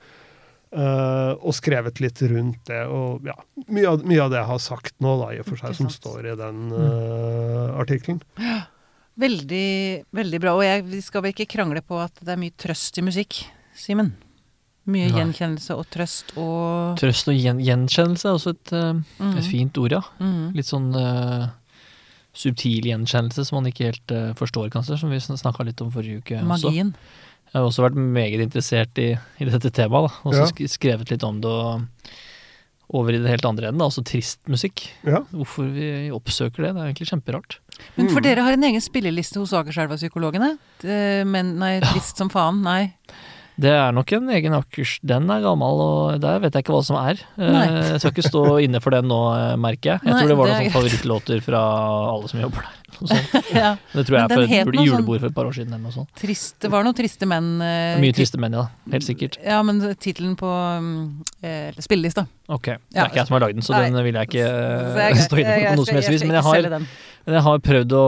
Uh, 0.72 1.36
og 1.44 1.52
skrevet 1.52 2.00
litt 2.00 2.22
rundt 2.24 2.64
det. 2.64 2.80
Og 2.88 3.26
ja, 3.28 3.36
mye 3.68 3.90
av, 3.90 4.06
mye 4.08 4.22
av 4.24 4.30
det 4.32 4.40
jeg 4.40 4.48
har 4.48 4.62
sagt 4.64 4.94
nå, 5.04 5.18
da, 5.20 5.28
i 5.36 5.40
og 5.42 5.50
for 5.50 5.60
seg, 5.60 5.76
som 5.76 5.90
står 5.92 6.30
i 6.32 6.36
den 6.40 6.72
uh, 6.72 7.76
artikkelen. 7.76 8.22
Veldig, 9.20 10.08
veldig 10.16 10.40
bra. 10.40 10.56
Og 10.56 10.64
jeg, 10.64 10.86
vi 10.88 11.02
skal 11.04 11.26
vel 11.26 11.36
ikke 11.36 11.50
krangle 11.58 11.84
på 11.84 12.00
at 12.00 12.16
det 12.24 12.32
er 12.32 12.40
mye 12.40 12.56
trøst 12.56 12.96
i 12.96 13.04
musikk, 13.04 13.42
Simen? 13.76 14.14
Mye 14.84 15.06
Nei. 15.12 15.14
gjenkjennelse 15.20 15.76
og 15.78 15.86
trøst 15.94 16.32
og 16.36 16.96
Trøst 16.98 17.28
og 17.30 17.36
gjen 17.38 17.60
gjenkjennelse 17.62 18.26
er 18.26 18.34
også 18.34 18.50
et, 18.56 18.72
eh, 18.72 18.92
Mm. 19.22 19.36
et 19.38 19.44
fint 19.46 19.78
ord, 19.78 19.92
ja. 19.92 20.00
Mm. 20.18 20.52
Litt 20.56 20.66
sånn 20.66 20.88
uh, 20.96 21.48
subtil 22.34 22.82
gjenkjennelse 22.90 23.44
som 23.46 23.60
man 23.62 23.70
ikke 23.70 23.90
helt 23.92 24.10
uh, 24.10 24.32
forstår, 24.34 24.70
kanskje, 24.74 24.98
som 24.98 25.10
vi 25.12 25.20
snakka 25.20 25.64
litt 25.68 25.80
om 25.84 25.90
forrige 25.92 26.18
uke 26.22 26.40
også. 26.40 26.48
Magien. 26.48 26.94
Jeg 27.52 27.60
har 27.60 27.68
også 27.68 27.84
vært 27.84 27.94
meget 28.00 28.40
interessert 28.40 28.98
i, 28.98 29.10
i 29.38 29.44
dette 29.44 29.70
temaet, 29.70 30.08
da. 30.08 30.20
Og 30.24 30.34
så 30.34 30.46
Ja. 30.58 30.66
skrevet 30.66 31.10
litt 31.12 31.22
om 31.22 31.40
det 31.40 31.50
og 31.50 31.86
over 32.92 33.12
i 33.14 33.18
det 33.22 33.28
helt 33.30 33.44
andre 33.48 33.68
enden, 33.68 33.78
da, 33.78 33.86
altså 33.88 34.02
trist 34.04 34.40
musikk. 34.48 34.82
Ja. 35.04 35.20
Hvorfor 35.32 35.64
vi 35.72 36.10
oppsøker 36.12 36.60
det, 36.66 36.74
det 36.74 36.80
er 36.82 36.88
egentlig 36.90 37.08
kjemperart. 37.08 37.58
Men 37.96 38.08
for 38.10 38.20
Mm. 38.20 38.24
dere 38.24 38.42
har 38.44 38.52
en 38.52 38.64
egen 38.64 38.80
spilleliste 38.84 39.38
hos 39.40 39.52
Akerselva-psykologene? 39.52 40.58
Men 41.26 41.58
nei, 41.58 41.80
trist 41.80 42.16
som 42.18 42.28
faen, 42.28 42.60
nei. 42.62 42.92
Det 43.62 43.70
er 43.70 43.92
nok 43.94 44.10
en 44.16 44.30
egen 44.34 44.56
akkurs. 44.56 44.96
Den 45.06 45.30
er 45.30 45.42
gammel, 45.44 45.82
og 45.84 46.20
der 46.22 46.40
vet 46.42 46.56
jeg 46.56 46.64
ikke 46.64 46.74
hva 46.74 46.82
som 46.86 46.98
er. 46.98 47.20
Eh, 47.38 47.50
Nei. 47.54 47.64
Jeg 47.92 48.00
skal 48.02 48.14
ikke 48.16 48.26
stå 48.26 48.42
inne 48.64 48.80
for 48.82 48.94
den 48.94 49.06
nå, 49.10 49.20
eh, 49.38 49.54
merker 49.60 49.94
jeg. 49.94 50.02
Jeg 50.02 50.10
Nei, 50.10 50.18
tror 50.18 50.32
det 50.32 50.38
var 50.40 50.50
det 50.50 50.56
noen 50.58 50.70
er 50.70 50.74
favorittlåter 50.74 51.44
fra 51.46 51.62
alle 52.10 52.32
som 52.32 52.42
jobber 52.42 52.66
der. 52.66 52.81
Ja. 53.62 53.74
Det 53.92 54.04
tror 54.06 54.16
jeg 54.18 54.22
er 54.24 54.32
for 54.32 54.42
et 54.46 54.50
sånn- 54.52 54.86
julebord 54.86 55.20
for 55.20 55.26
et 55.28 55.34
par 55.34 55.44
år 55.48 55.52
siden 55.56 55.72
eller 55.74 55.82
noe 55.88 55.92
sånt. 55.94 56.08
Trist, 56.20 56.54
det 56.62 56.70
var 56.72 56.84
noen 56.86 56.94
triste 56.96 57.26
menn 57.28 57.60
eh, 57.60 57.98
Mye 58.00 58.14
triste 58.16 58.38
menn, 58.40 58.52
ja. 58.56 58.66
Helt 58.92 59.04
sikkert. 59.06 59.38
Ja, 59.44 59.60
men 59.66 59.80
tittelen 60.00 60.36
på 60.38 60.48
um, 60.48 61.22
eh, 61.42 61.72
spillelista. 61.82 62.26
Ok. 62.48 62.64
Det 62.72 62.78
Ja. 62.96 63.04
er 63.04 63.08
ikke 63.10 63.20
jeg 63.22 63.26
som 63.30 63.34
har 63.38 63.44
lagd 63.46 63.54
den, 63.58 63.62
så 63.66 63.72
Nei. 63.76 63.84
den 63.90 64.04
vil 64.04 64.14
jeg 64.20 64.28
ikke 64.28 64.44
eh, 64.48 65.00
jeg- 65.12 65.24
stå 65.28 65.38
inne 65.42 65.54
for 65.54 65.68
på 65.68 65.76
noe 65.76 65.86
som 65.86 65.94
helst 66.00 66.12
vis. 66.14 66.24
Men 66.26 66.36
jeg 66.38 66.44
har, 66.48 66.86
jeg 67.32 67.42
har 67.46 67.58
prøvd 67.68 67.92
å 67.96 68.04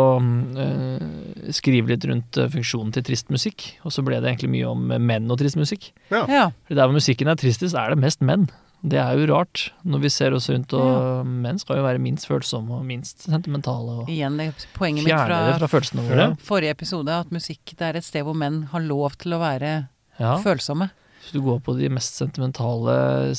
eh, 0.65 1.53
skrive 1.55 1.89
litt 1.95 2.05
rundt 2.11 2.39
eh, 2.41 2.49
funksjonen 2.53 2.93
til 2.97 3.03
trist 3.07 3.31
musikk, 3.31 3.69
og 3.85 3.93
så 3.95 4.05
ble 4.07 4.21
det 4.21 4.33
egentlig 4.33 4.51
mye 4.57 4.69
om 4.71 4.87
menn 5.07 5.31
og 5.31 5.39
trist 5.41 5.57
musikk. 5.61 5.91
Ja. 6.11 6.25
Ja. 6.29 6.45
Der 6.69 6.85
hvor 6.87 6.97
musikken 6.97 7.29
er 7.31 7.37
tristest, 7.41 7.75
er 7.79 7.95
det 7.95 7.99
mest 8.03 8.21
menn. 8.25 8.49
Det 8.85 8.99
er 9.01 9.17
jo 9.17 9.25
rart, 9.33 9.71
når 9.89 9.99
vi 10.03 10.09
ser 10.13 10.35
oss 10.37 10.51
rundt, 10.53 10.75
og 10.77 11.25
menn 11.25 11.57
skal 11.59 11.79
jo 11.81 11.85
være 11.87 11.99
minst 12.05 12.27
følsomme 12.29 12.71
og 12.77 12.85
minst 12.85 13.23
sentimentale. 13.25 14.03
og 14.03 14.11
Igjen 14.13 14.37
det 14.37 14.51
poenget 14.77 15.07
mitt 15.07 15.15
fra 15.17 15.39
fra 15.57 15.69
følelsene 15.73 16.05
våre. 16.05 16.27
forrige 16.45 16.75
episode, 16.77 17.09
at 17.09 17.31
musikk 17.33 17.65
det 17.79 17.81
er 17.89 17.97
et 17.97 18.05
sted 18.05 18.23
hvor 18.27 18.37
menn 18.37 18.65
har 18.75 18.81
lov 18.85 19.17
til 19.17 19.33
å 19.33 19.41
være 19.41 19.89
Ja. 20.21 20.37
følsomme. 20.45 20.91
Hvis 21.25 21.33
du 21.33 21.41
går 21.41 21.63
på 21.65 21.73
de 21.79 21.89
mest 21.89 22.15
sentimentale 22.21 23.33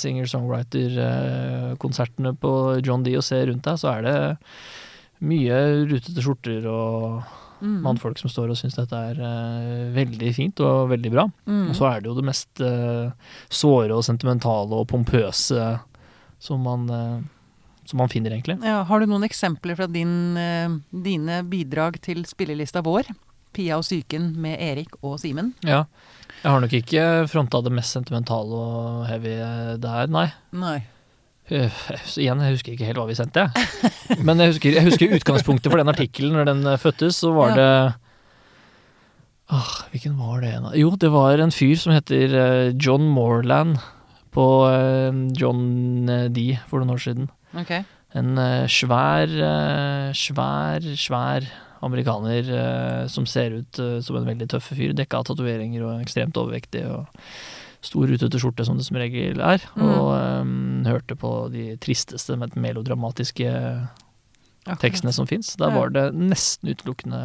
singer-songwriter-konsertene 1.05 2.33
på 2.41 2.51
John 2.85 3.03
D 3.05 3.13
og 3.15 3.23
ser 3.23 3.45
rundt 3.51 3.63
deg, 3.67 3.77
så 3.77 3.91
er 3.97 4.01
det 4.05 4.17
mye 5.25 5.59
rutete 5.89 6.21
skjorter 6.25 6.65
og 6.69 7.23
Mm. 7.61 7.77
mannfolk 7.85 8.19
som 8.19 8.31
står 8.31 8.51
og 8.51 8.57
syns 8.59 8.75
dette 8.77 8.97
er 9.11 9.19
uh, 9.21 9.91
veldig 9.95 10.31
fint 10.35 10.61
og 10.63 10.89
veldig 10.91 11.11
bra. 11.13 11.27
Mm. 11.47 11.69
Og 11.71 11.77
så 11.77 11.87
er 11.89 12.01
det 12.01 12.09
jo 12.11 12.17
det 12.17 12.25
mest 12.27 12.63
uh, 12.63 13.11
såre 13.49 13.95
og 13.95 14.05
sentimentale 14.07 14.81
og 14.81 14.89
pompøse 14.91 15.69
som 16.41 16.65
man, 16.65 16.89
uh, 16.91 17.77
som 17.87 18.01
man 18.03 18.11
finner, 18.11 18.35
egentlig. 18.35 18.57
Ja, 18.65 18.81
har 18.87 19.01
du 19.01 19.07
noen 19.09 19.27
eksempler 19.27 19.77
fra 19.79 19.87
din, 19.91 20.35
dine 20.91 21.43
bidrag 21.47 22.01
til 22.03 22.25
spillelista 22.27 22.83
vår? 22.85 23.13
Pia 23.55 23.77
og 23.79 23.85
psyken 23.87 24.33
med 24.43 24.59
Erik 24.59 24.97
og 24.99 25.15
Simen? 25.21 25.53
Ja. 25.63 25.85
Jeg 26.41 26.51
har 26.51 26.59
nok 26.61 26.73
ikke 26.75 27.05
fronta 27.31 27.61
det 27.63 27.71
mest 27.73 27.95
sentimentale 27.95 28.57
og 28.59 29.05
heavy 29.07 29.37
det 29.39 29.79
der, 29.85 30.11
nei. 30.11 30.27
Nei. 30.51 30.81
Så 31.45 32.23
igjen, 32.23 32.41
jeg 32.41 32.55
husker 32.55 32.73
ikke 32.73 32.87
helt 32.87 32.97
hva 32.97 33.05
vi 33.05 33.17
sendte, 33.17 33.43
jeg. 33.45 34.21
Men 34.25 34.41
jeg 34.41 34.55
husker, 34.55 34.77
jeg 34.79 34.87
husker 34.87 35.13
utgangspunktet 35.13 35.69
for 35.69 35.81
den 35.81 35.91
artikkelen 35.91 36.33
når 36.33 36.47
den 36.49 36.63
eh, 36.71 36.79
fødtes, 36.81 37.19
så 37.21 37.33
var 37.35 37.53
det 37.57 37.69
Åh, 39.53 39.73
hvilken 39.91 40.15
var 40.17 40.39
det 40.41 40.49
igjen? 40.49 40.71
Jo, 40.81 40.95
det 40.97 41.11
var 41.13 41.43
en 41.43 41.53
fyr 41.53 41.75
som 41.77 41.93
heter 41.93 42.33
eh, 42.33 42.71
John 42.81 43.05
Morland 43.13 43.77
på 44.33 44.45
John 45.39 46.09
D 46.33 46.57
for 46.67 46.81
noen 46.81 46.95
år 46.97 47.03
siden. 47.05 47.29
Okay. 47.55 47.85
En 48.19 48.35
svær, 48.67 49.31
svær, 50.11 50.87
svær 50.99 51.45
amerikaner 51.85 52.49
som 53.07 53.23
ser 53.29 53.55
ut 53.61 53.79
som 54.03 54.17
en 54.19 54.27
veldig 54.27 54.49
tøff 54.51 54.73
fyr. 54.75 54.91
Dekka 54.97 55.21
av 55.21 55.29
tatoveringer 55.29 55.85
og 55.87 56.03
ekstremt 56.03 56.35
overvektig. 56.41 56.83
og 56.83 57.07
Stor 57.85 58.09
rutete 58.09 58.39
skjorte, 58.41 58.65
som 58.65 58.79
det 58.79 58.87
som 58.87 58.97
regel 58.97 59.41
er. 59.45 59.61
Mm. 59.77 59.85
Og 59.85 60.09
um, 60.41 60.55
hørte 60.89 61.17
på 61.19 61.31
de 61.53 61.67
tristeste, 61.83 62.37
men 62.41 62.53
melodramatiske 62.57 63.51
Akkurat. 64.65 64.81
tekstene 64.81 65.13
som 65.13 65.29
fins. 65.29 65.53
Der 65.61 65.69
var 65.75 65.93
det 65.93 66.07
nesten 66.17 66.73
utelukkende 66.73 67.21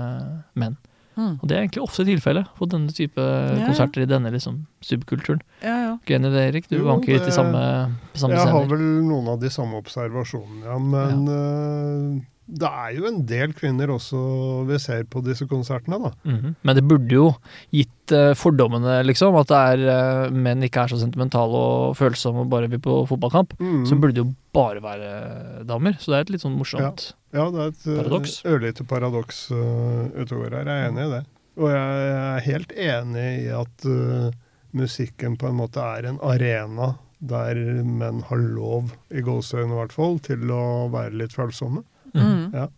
menn. 0.61 0.77
Mm. 1.21 1.37
Og 1.43 1.49
det 1.49 1.57
er 1.57 1.65
egentlig 1.65 1.83
ofte 1.83 2.05
tilfellet 2.07 2.49
på 2.57 2.69
denne 2.71 2.93
type 2.95 3.21
Ja. 3.21 3.67
konserter 3.67 4.05
i 4.05 4.09
denne 4.09 4.31
liksom 4.33 4.67
subkulturen. 4.85 5.41
Ja, 5.63 5.77
ja. 5.85 5.93
Ikke 5.99 6.21
det, 6.23 6.43
Erik? 6.49 6.69
Du 6.69 6.77
Jo, 6.79 6.85
vanker 6.87 7.17
litt 7.19 7.29
i 7.29 7.35
samme, 7.35 7.97
på 8.13 8.19
samme 8.23 8.37
Jeg 8.39 8.53
har 8.53 8.67
vel 8.71 8.85
noen 9.09 9.29
av 9.29 9.41
de 9.41 9.51
samme 9.51 9.77
observasjonene, 9.81 10.65
ja. 10.65 10.79
Men 10.79 11.29
eh, 11.29 12.23
det 12.51 12.69
er 12.69 12.95
jo 12.97 13.07
en 13.09 13.21
del 13.29 13.53
kvinner 13.57 13.93
også 13.95 14.21
vi 14.69 14.79
ser 14.83 15.05
på 15.11 15.23
disse 15.25 15.47
konsertene, 15.51 15.99
da. 16.03 16.11
Mhm. 16.27 16.55
Men 16.67 16.77
det 16.77 16.85
burde 16.89 17.15
jo 17.15 17.29
gitt 17.75 18.15
uh, 18.17 18.33
fordommene, 18.39 19.01
liksom, 19.07 19.37
at 19.39 19.51
det 19.51 19.61
er 19.73 19.85
uh, 19.87 20.35
menn 20.35 20.67
ikke 20.67 20.85
er 20.85 20.93
så 20.93 21.01
sentimentale 21.01 21.61
og 21.61 21.97
følsomme 21.99 22.45
og 22.45 22.53
bare 22.53 22.71
vil 22.73 22.83
på 22.83 23.01
fotballkamp. 23.11 23.55
Mm. 23.61 23.85
Så 23.89 23.99
burde 24.01 24.17
det 24.17 24.25
jo 24.25 24.33
bare 24.57 24.83
være 24.83 25.65
damer. 25.69 25.99
Så 26.01 26.13
det 26.13 26.19
er 26.19 26.27
et 26.27 26.33
litt 26.37 26.45
sånn 26.45 26.59
morsomt 26.59 27.13
Ja, 27.31 27.47
det 27.53 27.61
er 27.61 27.69
et 27.71 27.85
eh, 27.87 28.01
Paradoks. 28.01 28.41
ørlite 28.51 28.87
paradoks 28.91 29.45
uh, 29.55 30.09
utover 30.19 30.57
her. 30.59 30.67
Jeg 30.67 30.87
er 30.87 30.91
enig 30.91 31.07
i 31.07 31.13
det. 31.15 31.23
Og 31.61 31.71
jeg 31.71 32.11
er 32.17 32.49
helt 32.49 32.75
enig 32.89 33.29
i 33.45 33.47
at 33.55 33.87
uh, 33.87 34.33
musikken 34.77 35.37
på 35.39 35.51
en 35.51 35.61
måte 35.61 35.85
er 35.85 36.11
en 36.11 36.21
arena 36.25 36.95
der 37.21 37.59
menn 37.85 38.23
har 38.31 38.41
lov, 38.41 38.95
i 39.13 39.21
gåseøyne 39.21 39.75
i 39.75 39.79
hvert 39.83 39.93
fall, 39.93 40.17
til 40.25 40.51
å 40.55 40.89
være 40.93 41.19
litt 41.21 41.35
følsomme. 41.37 41.83
Mm. 42.15 42.51
Ja. 42.55 42.69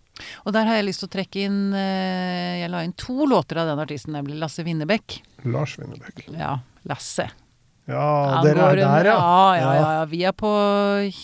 Og 0.45 0.53
der 0.55 0.67
har 0.69 0.77
jeg 0.77 0.85
lyst 0.91 1.01
til 1.03 1.09
å 1.09 1.13
trekke 1.15 1.41
inn 1.47 1.73
eh, 1.75 2.59
Jeg 2.61 2.69
la 2.71 2.83
inn 2.85 2.93
to 3.01 3.25
låter 3.27 3.63
av 3.63 3.71
den 3.73 3.81
artisten, 3.83 4.13
nemlig 4.15 4.37
Lasse 4.39 4.63
Winnebekk. 4.67 5.21
Lars 5.49 5.79
Winnebekk. 5.81 6.27
Ja, 6.37 6.59
Lasse. 6.87 7.31
Ja, 7.91 8.05
Han 8.37 8.45
dere 8.47 8.69
er 8.71 8.77
der, 8.79 9.09
ja. 9.09 9.17
Ja, 9.17 9.57
ja, 9.57 9.73
ja, 9.75 9.91
ja. 9.97 10.05
Vi 10.13 10.21
er 10.29 10.33
på 10.37 10.53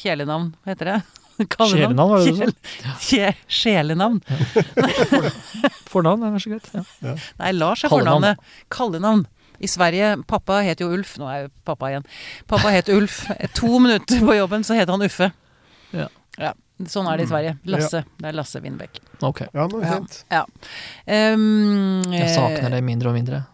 kjælenavn, 0.01 0.55
heter 0.67 0.93
det? 0.95 0.99
Sjelenavn, 1.71 2.11
var 2.11 2.25
det 2.25 2.33
du 2.35 2.53
Kjel- 2.99 3.45
Sjelenavn. 3.47 4.17
Fornavn 5.93 6.25
er 6.27 6.33
kanskje 6.35 6.55
greit. 6.57 6.71
Ja. 7.05 7.15
Nei, 7.39 7.53
Lars 7.57 7.85
er 7.87 7.93
fornavnet. 7.93 8.41
Kallenavn. 8.75 9.27
I 9.59 9.67
Sverige 9.71 10.13
Pappa 10.31 10.61
het 10.67 10.83
jo 10.83 10.91
Ulf. 10.95 11.17
Nå 11.19 11.27
er 11.31 11.45
jo 11.47 11.49
pappa 11.67 11.89
igjen. 11.93 12.05
Pappa 12.51 12.71
het 12.75 12.91
Ulf. 12.95 13.21
To 13.59 13.79
minutter 13.83 14.21
på 14.23 14.37
jobben, 14.39 14.67
så 14.67 14.77
het 14.79 14.91
han 14.91 15.03
Uffe. 15.07 15.31
Ja. 15.95 16.07
Sånn 16.87 17.09
er 17.11 17.19
det 17.19 17.27
i 17.27 17.31
Sverige. 17.33 17.57
Lasse. 17.67 18.05
Det 18.21 18.29
er 18.31 18.37
Lasse 18.39 18.61
Winbeck. 18.63 19.01
Ok. 19.27 19.41
Ja, 19.53 19.67
men 19.67 19.81
Ja. 19.83 19.95
fint. 19.97 20.25
Ja. 20.31 20.45
Um, 21.35 22.03
Jeg 22.13 22.31
savner 22.31 22.69
eh, 22.69 22.71
det 22.71 22.85
mindre 22.85 23.09
og 23.09 23.15
mindre. 23.15 23.47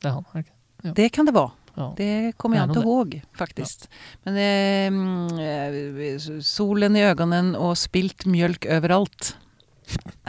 Det 0.00 0.08
er 0.10 0.12
han, 0.12 0.24
er 0.34 0.42
det 0.42 0.44
ikke? 0.44 0.94
Det 0.94 1.12
kan 1.12 1.26
det 1.26 1.34
være. 1.34 1.50
Ja. 1.76 1.94
Det 1.96 2.36
kommer 2.36 2.56
jeg 2.56 2.62
er 2.62 2.66
jag 2.66 2.76
inte 2.76 2.88
ihåg 2.88 3.22
faktiskt. 3.36 3.88
Men 4.24 4.36
eh, 4.36 4.90
mm, 4.90 5.38
eh, 5.38 6.40
solen 6.40 6.96
i 6.96 7.04
ögonen 7.04 7.54
og 7.56 7.76
spilt 7.76 8.26
mjölk 8.26 8.66
overalt 8.68 9.36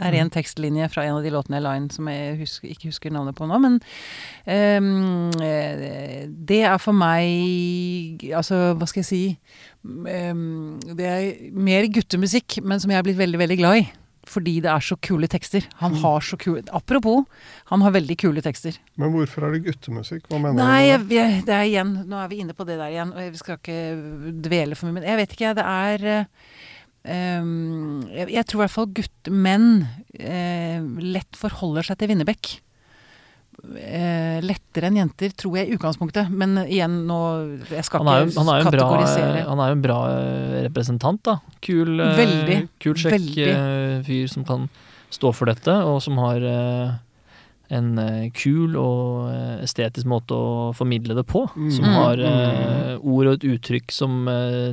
er 0.02 0.16
en 0.18 0.30
tekstlinje 0.30 0.88
fra 0.90 1.04
en 1.04 1.16
av 1.16 1.22
de 1.22 1.30
låtene 1.30 1.58
jeg 1.60 1.62
la 1.62 1.74
inn 1.78 1.90
som 1.90 2.08
jeg 2.10 2.38
husker, 2.40 2.68
ikke 2.72 2.88
husker 2.90 3.12
navnet 3.14 3.36
på 3.38 3.46
nå. 3.46 3.58
Men 3.62 3.76
ehm, 4.46 5.30
eh, 5.42 6.24
det 6.26 6.62
er 6.66 6.78
for 6.82 6.96
meg 6.96 8.24
Altså, 8.32 8.72
hva 8.74 8.88
skal 8.88 9.04
jeg 9.04 9.10
si 9.10 9.22
Ehm, 9.22 9.71
Det 9.82 11.08
er 11.08 11.50
mer 11.58 11.88
guttemusikk, 11.90 12.60
men 12.62 12.80
som 12.82 12.92
jeg 12.92 13.00
er 13.00 13.06
blitt 13.06 13.18
veldig, 13.18 13.40
veldig 13.42 13.58
glad 13.58 13.80
i. 13.80 13.84
Fordi 14.28 14.60
det 14.62 14.70
er 14.70 14.84
så 14.86 14.94
kule 15.02 15.26
tekster. 15.26 15.64
Han 15.80 15.96
har 15.98 16.22
så 16.22 16.36
kule 16.38 16.62
Apropos, 16.70 17.24
han 17.72 17.82
har 17.82 17.94
veldig 17.96 18.16
kule 18.20 18.42
tekster. 18.44 18.76
Men 19.00 19.10
hvorfor 19.16 19.48
er 19.48 19.56
det 19.56 19.64
guttemusikk? 19.66 20.28
Hva 20.30 20.38
mener 20.38 20.62
Nei, 20.62 20.92
du? 20.94 21.10
Nei, 21.10 21.30
det? 21.42 21.56
er 21.56 21.66
igjen 21.66 21.96
Nå 22.06 22.20
er 22.20 22.30
vi 22.30 22.38
inne 22.44 22.54
på 22.54 22.66
det 22.68 22.78
der 22.78 22.92
igjen, 22.92 23.10
og 23.16 23.32
vi 23.34 23.40
skal 23.40 23.58
ikke 23.58 23.80
dvele 24.46 24.78
for 24.78 24.86
mye. 24.86 25.00
Men 25.00 25.08
jeg 25.10 25.18
vet 25.18 25.34
ikke, 25.34 25.54
det 25.58 25.66
er 25.66 26.06
ehm, 27.10 28.04
jeg, 28.12 28.28
jeg 28.38 28.46
tror 28.46 28.60
i 28.60 28.64
hvert 28.64 28.76
fall 28.76 28.92
guttemenn 29.00 29.70
uh, 29.82 30.90
lett 31.02 31.40
forholder 31.42 31.90
seg 31.90 31.98
til 31.98 32.14
Winnerbäck. 32.14 32.54
Eh, 33.62 34.40
lettere 34.42 34.88
enn 34.90 34.96
jenter, 34.98 35.30
tror 35.38 35.54
jeg 35.60 35.68
i 35.70 35.76
utgangspunktet. 35.76 36.30
Men 36.34 36.56
igjen, 36.64 36.96
nå 37.06 37.18
Jeg 37.70 37.84
skal 37.86 38.02
Han 38.02 38.08
er, 38.10 38.24
jo, 38.24 38.32
ikke 38.32 38.42
han, 38.42 38.50
er 38.56 38.64
kategorisere. 38.66 39.28
bra, 39.36 39.44
han 39.52 39.60
er 39.62 39.68
jo 39.70 39.76
en 39.76 39.84
bra 39.84 39.98
eh, 40.10 40.56
representant, 40.66 41.20
da. 41.28 41.36
Kul, 41.62 41.92
eh, 42.02 42.16
Veldig, 42.18 42.56
kul 42.82 42.94
sjekk 42.98 43.14
veldig. 43.14 43.46
eh, 43.52 44.02
fyr 44.08 44.26
som 44.32 44.44
kan 44.48 44.68
stå 45.14 45.30
for 45.36 45.46
dette, 45.46 45.70
og 45.86 46.00
som 46.02 46.18
har 46.18 46.42
eh, 46.42 46.94
en 47.72 47.92
kul 48.36 48.74
og 48.76 49.30
estetisk 49.64 50.08
måte 50.10 50.34
å 50.36 50.72
formidle 50.76 51.14
det 51.16 51.24
på. 51.30 51.44
Mm. 51.54 51.70
Som 51.72 51.86
Mm, 51.86 51.94
har 52.02 52.18
eh, 52.18 52.96
ord 52.98 53.26
og 53.30 53.34
et 53.38 53.46
uttrykk 53.54 53.92
som 53.94 54.24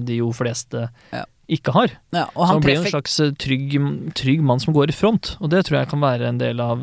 de 0.03 0.17
jo 0.17 0.31
fleste 0.35 0.89
Ja. 1.13 1.23
ikke 1.47 1.71
har. 1.77 1.93
ja, 2.11 2.25
og 2.35 2.41
Så 2.41 2.49
han 2.55 2.59
blir 2.65 2.75
blir 2.75 2.85
en 2.85 2.91
slags 2.91 3.15
trygg, 3.37 3.77
trygg 4.15 4.41
mann 4.41 4.59
som 4.59 4.73
går 4.73 4.89
i 4.89 4.97
front, 4.97 5.37
og 5.39 5.49
det 5.53 5.63
tror 5.69 5.79
jeg 5.79 5.89
kan 5.93 6.01
være 6.01 6.27
en 6.27 6.37
del 6.41 6.59
av 6.59 6.81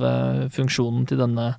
funksjonen 0.55 1.05
til 1.07 1.19
denne, 1.19 1.57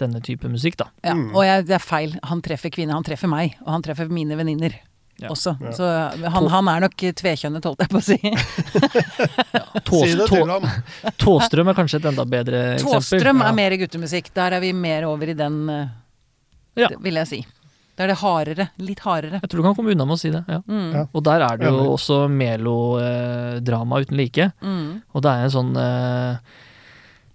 denne 0.00 0.20
type 0.24 0.48
musikk, 0.50 0.76
da. 0.80 0.88
Ja, 1.04 1.14
Mm. 1.14 1.34
og 1.36 1.44
jeg, 1.44 1.66
det 1.68 1.74
er 1.76 1.84
feil. 1.84 2.18
Han 2.24 2.40
treffer 2.42 2.70
kvinner. 2.72 2.94
Han 2.98 3.04
treffer 3.06 3.28
meg, 3.30 3.54
og 3.64 3.72
han 3.76 3.82
treffer 3.86 4.08
mine 4.10 4.36
venninner 4.38 4.74
Ja. 5.20 5.28
også. 5.28 5.52
Ja. 5.60 5.70
Så 5.76 5.84
han, 6.32 6.46
han 6.48 6.68
er 6.72 6.80
nok 6.86 6.94
tvekjønnet, 6.96 7.64
holdt 7.68 7.82
jeg 7.84 7.90
på 7.92 8.00
å 8.00 8.06
si. 8.06 8.16
Tås, 9.84 10.16
tå. 10.30 10.40
Tåstrøm 11.20 11.68
er 11.72 11.76
kanskje 11.76 12.00
et 12.00 12.08
enda 12.10 12.24
bedre 12.24 12.60
eksempel. 12.78 12.98
Tåstrøm 13.00 13.42
er 13.44 13.52
mer 13.56 13.76
guttemusikk. 13.80 14.30
Der 14.36 14.56
er 14.56 14.60
vi 14.64 14.72
mer 14.72 15.04
over 15.10 15.28
i 15.28 15.34
den, 15.36 15.58
eh, 15.68 15.88
Ja. 16.80 16.88
det 16.88 17.00
vil 17.04 17.14
jeg 17.20 17.28
si. 17.28 17.40
Da 17.96 18.04
er 18.06 18.14
det 18.14 18.18
hardere. 18.22 18.68
Litt 18.80 19.00
hardere. 19.04 19.40
Jeg 19.42 19.50
tror 19.50 19.60
du 19.60 19.66
kan 19.68 19.74
komme 19.76 19.92
unna 19.92 20.06
med 20.08 20.16
å 20.16 20.18
si 20.22 20.30
det. 20.32 20.44
ja. 20.48 20.60
Mm. 20.66 20.92
Ja. 20.94 21.04
Og 21.12 21.22
der 21.26 21.42
er 21.44 21.56
det 21.60 21.66
jo 21.68 21.90
også 21.92 22.22
melodrama 22.32 24.00
uten 24.00 24.16
like. 24.16 24.52
Mm. 24.62 25.02
Og 25.14 25.22
det 25.22 25.30
er 25.30 25.44
en 25.44 25.50
sånn 25.52 25.76
eh, 25.76 26.38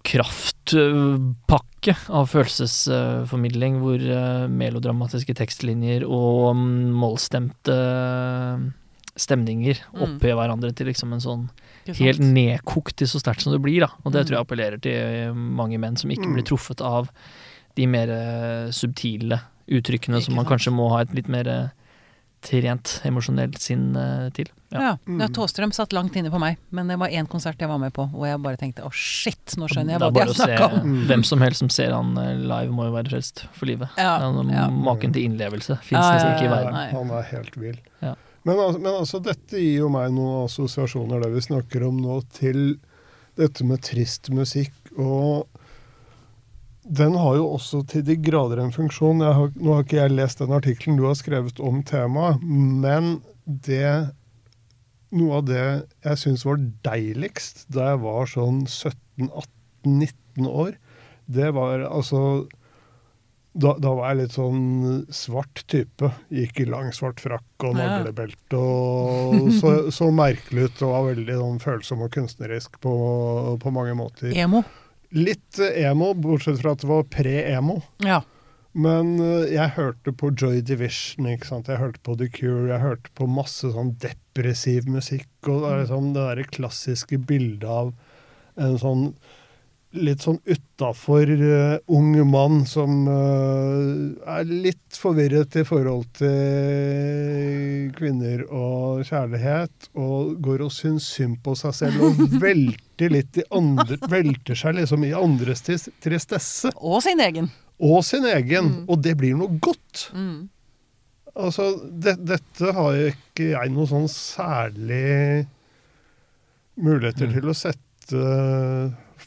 kraftpakke 0.06 1.94
av 2.14 2.28
følelsesformidling 2.32 3.78
hvor 3.82 4.00
eh, 4.02 4.46
melodramatiske 4.50 5.34
tekstlinjer 5.38 6.04
og 6.06 6.56
mm, 6.56 6.92
målstemte 6.96 7.76
stemninger 9.16 9.78
stemninger 9.96 10.36
Mm. 10.36 10.36
hverandre 10.36 10.72
til 10.76 10.86
liksom 10.90 11.12
en 11.16 11.20
sånn 11.24 11.44
helt 11.86 12.18
nedkokt 12.20 12.96
til 13.00 13.06
så 13.08 13.18
sterkt 13.22 13.40
som 13.42 13.52
det 13.54 13.62
blir. 13.62 13.80
da. 13.80 13.88
Og 14.04 14.12
det 14.12 14.20
Mm. 14.22 14.26
tror 14.26 14.36
jeg 14.36 14.44
appellerer 14.46 14.80
til 14.82 15.34
mange 15.34 15.78
menn 15.78 15.96
som 15.96 16.10
ikke 16.10 16.26
Mm. 16.26 16.34
blir 16.34 16.44
truffet 16.44 16.80
av 16.82 17.08
de 17.76 17.86
mer 17.86 18.08
eh, 18.10 18.70
subtile 18.70 19.40
uttrykkene 19.68 20.20
som 20.22 20.34
man 20.34 20.44
kanskje 20.46 20.72
må 20.72 20.90
ha 20.90 21.00
et 21.00 21.14
litt 21.14 21.28
mer 21.28 21.46
eh, 21.48 21.68
trent 22.46 23.00
emosjonelt 23.06 23.58
sinn 23.60 23.90
eh, 23.98 24.28
til. 24.36 24.50
Ja. 24.70 24.80
Ja. 24.82 24.92
Mm. 25.06 25.20
ja, 25.22 25.28
Tåstrøm 25.34 25.72
satt 25.74 25.94
langt 25.94 26.16
inne 26.18 26.30
på 26.32 26.40
meg, 26.42 26.58
men 26.74 26.90
det 26.90 26.98
var 27.00 27.12
én 27.14 27.28
konsert 27.30 27.60
jeg 27.62 27.70
var 27.70 27.80
med 27.82 27.94
på, 27.96 28.06
og 28.12 28.26
jeg 28.26 28.40
bare 28.42 28.58
tenkte 28.60 28.86
å 28.86 28.90
shit, 28.94 29.56
nå 29.58 29.68
skjønner 29.70 29.96
jeg 29.96 30.02
hva 30.02 30.10
de 30.14 30.22
har 30.22 30.32
snakka 30.34 30.68
om. 30.68 30.86
Mm. 30.86 31.00
hvem 31.10 31.26
som 31.26 31.44
helst 31.44 31.64
som 31.64 31.72
ser 31.72 31.94
han 31.94 32.14
eh, 32.22 32.32
live, 32.42 32.74
må 32.74 32.88
jo 32.88 32.94
være 32.96 33.12
frelst 33.14 33.46
for 33.56 33.70
livet. 33.70 33.92
Ja, 34.00 34.16
Ja, 34.22 34.46
ja. 34.56 34.68
Maken 34.70 35.14
til 35.14 35.26
innlevelse 35.28 35.78
fins 35.82 36.00
Ja, 36.00 36.14
nesten 36.14 36.30
ja, 36.30 36.36
ikke 36.36 36.48
i 36.48 36.54
verden. 36.54 36.78
Nei. 36.78 36.88
Han 36.94 37.12
er 37.18 37.28
helt 37.32 37.60
vill. 37.60 37.78
Ja. 38.04 38.14
Men, 38.46 38.60
altså, 38.62 38.78
men 38.78 38.92
altså, 38.94 39.20
dette 39.26 39.58
gir 39.58 39.80
jo 39.82 39.90
meg 39.90 40.12
noen 40.14 40.46
assosiasjoner, 40.46 41.24
det 41.24 41.32
vi 41.34 41.46
snakker 41.48 41.86
om 41.88 41.98
nå, 41.98 42.20
til 42.36 42.60
dette 43.36 43.66
med 43.66 43.82
trist 43.84 44.30
musikk. 44.34 44.74
Og 44.94 45.46
den 46.86 47.16
har 47.18 47.38
jo 47.38 47.48
også 47.56 47.82
til 47.90 48.04
de 48.06 48.16
grader 48.22 48.60
en 48.62 48.74
funksjon. 48.74 49.24
Har, 49.24 49.50
nå 49.54 49.74
har 49.74 49.86
ikke 49.86 49.98
jeg 49.98 50.14
lest 50.14 50.42
den 50.42 50.54
artikkelen 50.54 51.00
du 51.00 51.06
har 51.08 51.16
skrevet 51.18 51.58
om 51.62 51.82
temaet, 51.86 52.44
men 52.44 53.18
det 53.44 54.12
Noe 55.16 55.36
av 55.38 55.44
det 55.46 55.62
jeg 56.02 56.18
syns 56.18 56.42
var 56.44 56.58
deiligst 56.84 57.60
da 57.72 57.92
jeg 57.92 58.00
var 58.02 58.26
sånn 58.28 58.64
17-18-19 58.66 60.48
år, 60.50 60.72
det 61.30 61.52
var 61.54 61.84
altså 61.86 62.22
da, 63.56 63.76
da 63.80 63.92
var 63.96 64.10
jeg 64.10 64.18
litt 64.18 64.34
sånn 64.34 64.64
svart 65.14 65.62
type. 65.70 66.10
Gikk 66.34 66.58
i 66.60 66.66
lang 66.68 66.90
svart 66.92 67.22
frakk 67.22 67.68
og 67.68 67.78
naglebelte 67.78 68.58
og 68.58 69.46
så, 69.60 69.76
så 69.94 70.10
merkelig 70.12 70.66
ut 70.66 70.82
og 70.84 70.92
var 70.92 71.06
veldig 71.12 71.38
sånn 71.38 71.62
følsom 71.62 72.02
og 72.04 72.12
kunstnerisk 72.18 72.76
på, 72.82 72.96
på 73.62 73.72
mange 73.72 73.94
måter. 73.96 74.34
Emo. 74.34 74.64
Litt 75.14 75.60
eh, 75.62 75.84
emo, 75.86 76.12
bortsett 76.14 76.58
fra 76.62 76.74
at 76.74 76.82
det 76.82 76.90
var 76.90 77.06
pre-emo. 77.12 77.80
Ja. 78.04 78.22
Men 78.76 79.14
eh, 79.22 79.54
jeg 79.54 79.76
hørte 79.78 80.12
på 80.12 80.32
Joy 80.36 80.60
Division, 80.66 81.28
ikke 81.30 81.48
sant? 81.48 81.70
jeg 81.72 81.80
hørte 81.80 82.02
på 82.04 82.16
The 82.20 82.28
Cure, 82.32 82.68
jeg 82.72 82.82
hørte 82.82 83.12
på 83.16 83.28
masse 83.30 83.70
sånn 83.72 83.94
depressiv 84.02 84.88
musikk. 84.90 85.30
Og 85.46 85.62
det 85.62 85.70
er 85.70 85.82
liksom 85.84 86.12
det 86.16 86.26
der 86.28 86.52
klassiske 86.58 87.20
bildet 87.28 87.68
av 87.70 87.94
en 88.60 88.78
sånn 88.80 89.08
litt 89.96 90.20
sånn 90.20 90.40
utafor 90.44 91.30
uh, 91.30 91.78
ung 91.88 92.10
mann 92.28 92.64
som 92.68 93.06
uh, 93.08 94.28
er 94.36 94.44
litt 94.50 94.98
forvirret 94.98 95.54
i 95.56 95.62
forhold 95.64 96.08
til 96.18 97.92
kvinner 97.96 98.42
og 98.52 99.04
kjærlighet, 99.08 99.88
og 99.96 100.34
går 100.44 100.64
og 100.66 100.72
syns 100.74 101.06
synd 101.16 101.38
på 101.44 101.54
seg 101.56 101.72
selv 101.78 102.02
og 102.10 102.20
velter 102.42 103.12
litt 103.14 103.38
i 103.40 103.46
andre 103.56 103.96
Velter 104.10 104.56
seg 104.58 104.76
liksom 104.80 105.04
i 105.06 105.14
andres 105.16 105.62
tristesse 105.64 106.72
Og 106.76 107.00
sin 107.06 107.20
egen. 107.24 107.48
og 107.80 108.02
sin 108.04 108.24
egen, 108.24 108.64
Mm. 108.66 108.84
og 108.88 109.02
det 109.04 109.16
blir 109.20 109.34
noe 109.36 109.58
godt. 109.60 110.10
Mm. 110.16 110.48
Altså, 111.36 111.66
det, 111.92 112.14
dette 112.24 112.72
har 112.72 112.94
jo 112.96 113.10
ikke 113.12 113.50
jeg 113.52 113.72
noe 113.74 113.86
sånn 113.90 114.06
særlig 114.08 115.46
muligheter 116.80 117.28
Mm. 117.28 117.34
til 117.36 117.50
å 117.52 117.56
sette 117.56 118.22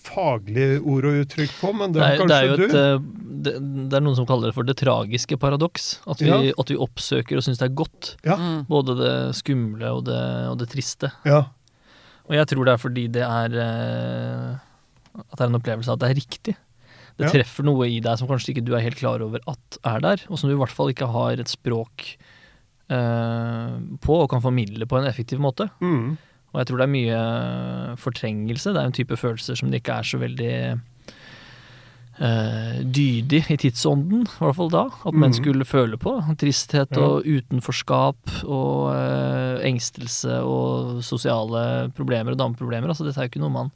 faglige 0.10 0.80
ord 0.82 1.06
og 1.10 1.18
uttrykk 1.24 1.54
på, 1.62 1.72
men 1.78 1.94
det 1.94 2.02
Det 2.02 2.08
har 2.08 2.24
er, 2.24 2.28
det 2.28 2.38
er 2.38 2.48
jo 2.48 2.54
et, 2.54 2.72
du. 2.72 2.78
eh, 2.78 3.00
det, 3.40 3.54
det 3.90 3.98
er 4.00 4.04
noen 4.04 4.18
som 4.18 4.26
kaller 4.28 4.50
det 4.52 4.56
for 4.58 4.68
det 4.68 4.76
tragiske 4.82 5.38
paradoks. 5.40 6.00
At 6.10 6.20
vi, 6.22 6.28
Ja. 6.30 6.40
at 6.60 6.70
vi 6.74 6.76
oppsøker 6.76 7.38
og 7.40 7.44
syns 7.46 7.62
det 7.62 7.70
er 7.70 7.76
godt. 7.80 8.16
Ja. 8.28 8.36
Mm. 8.36 8.66
Både 8.68 8.96
det 9.00 9.14
skumle 9.40 9.94
og 9.96 10.04
det, 10.10 10.20
og 10.52 10.58
det 10.60 10.70
triste. 10.74 11.12
Ja. 11.26 11.46
Og 12.30 12.36
jeg 12.36 12.46
tror 12.52 12.66
det 12.68 12.74
er 12.76 12.82
fordi 12.84 13.08
det 13.10 13.24
er 13.26 13.56
eh, 13.58 14.58
At 15.20 15.38
det 15.38 15.42
er 15.42 15.50
en 15.50 15.58
opplevelse 15.62 15.90
av 15.90 15.98
at 15.98 16.04
det 16.04 16.10
er 16.12 16.20
riktig. 16.20 16.56
Det 17.20 17.26
Ja. 17.26 17.32
treffer 17.34 17.66
noe 17.68 17.88
i 17.90 18.00
deg 18.00 18.18
som 18.18 18.28
kanskje 18.30 18.54
ikke 18.54 18.64
du 18.64 18.76
er 18.78 18.84
helt 18.86 18.96
klar 19.00 19.20
over 19.22 19.40
at 19.48 19.78
er 19.84 20.00
der, 20.00 20.22
og 20.30 20.38
som 20.40 20.48
du 20.50 20.56
i 20.56 20.60
hvert 20.60 20.72
fall 20.72 20.88
ikke 20.94 21.08
har 21.12 21.34
et 21.42 21.50
språk 21.52 22.16
eh, 22.90 23.74
på 24.00 24.16
og 24.24 24.30
kan 24.32 24.42
formidle 24.44 24.86
på 24.90 25.00
en 25.00 25.08
effektiv 25.10 25.40
måte. 25.44 25.70
Mm. 25.84 26.18
Og 26.54 26.60
jeg 26.62 26.68
tror 26.68 26.78
det 26.82 26.86
er 26.88 26.94
mye 26.96 27.98
fortrengelse. 28.02 28.74
Det 28.74 28.82
er 28.82 28.88
en 28.90 28.96
type 28.98 29.18
følelser 29.18 29.56
som 29.60 29.70
det 29.70 29.82
ikke 29.84 30.00
er 30.00 30.08
så 30.10 30.18
veldig 30.18 30.54
uh, 32.22 32.80
dydig 32.84 33.44
i 33.54 33.58
tidsånden, 33.62 34.26
i 34.28 34.42
hvert 34.44 34.58
fall 34.58 34.72
da. 34.74 34.84
At 35.06 35.14
menn 35.14 35.32
Mhm. 35.32 35.38
skulle 35.40 35.66
føle 35.66 35.98
på. 35.98 36.16
Tristhet 36.42 36.92
Ja. 36.98 37.04
og 37.06 37.24
utenforskap 37.26 38.18
og 38.46 38.90
uh, 38.96 39.62
engstelse 39.64 40.42
og 40.44 41.04
sosiale 41.04 41.92
problemer 41.96 42.32
og 42.32 42.38
dameproblemer. 42.42 42.88
Altså, 42.90 43.06
dette 43.06 43.20
er 43.20 43.28
jo 43.28 43.32
ikke 43.34 43.46
noe 43.46 43.50
man 43.54 43.72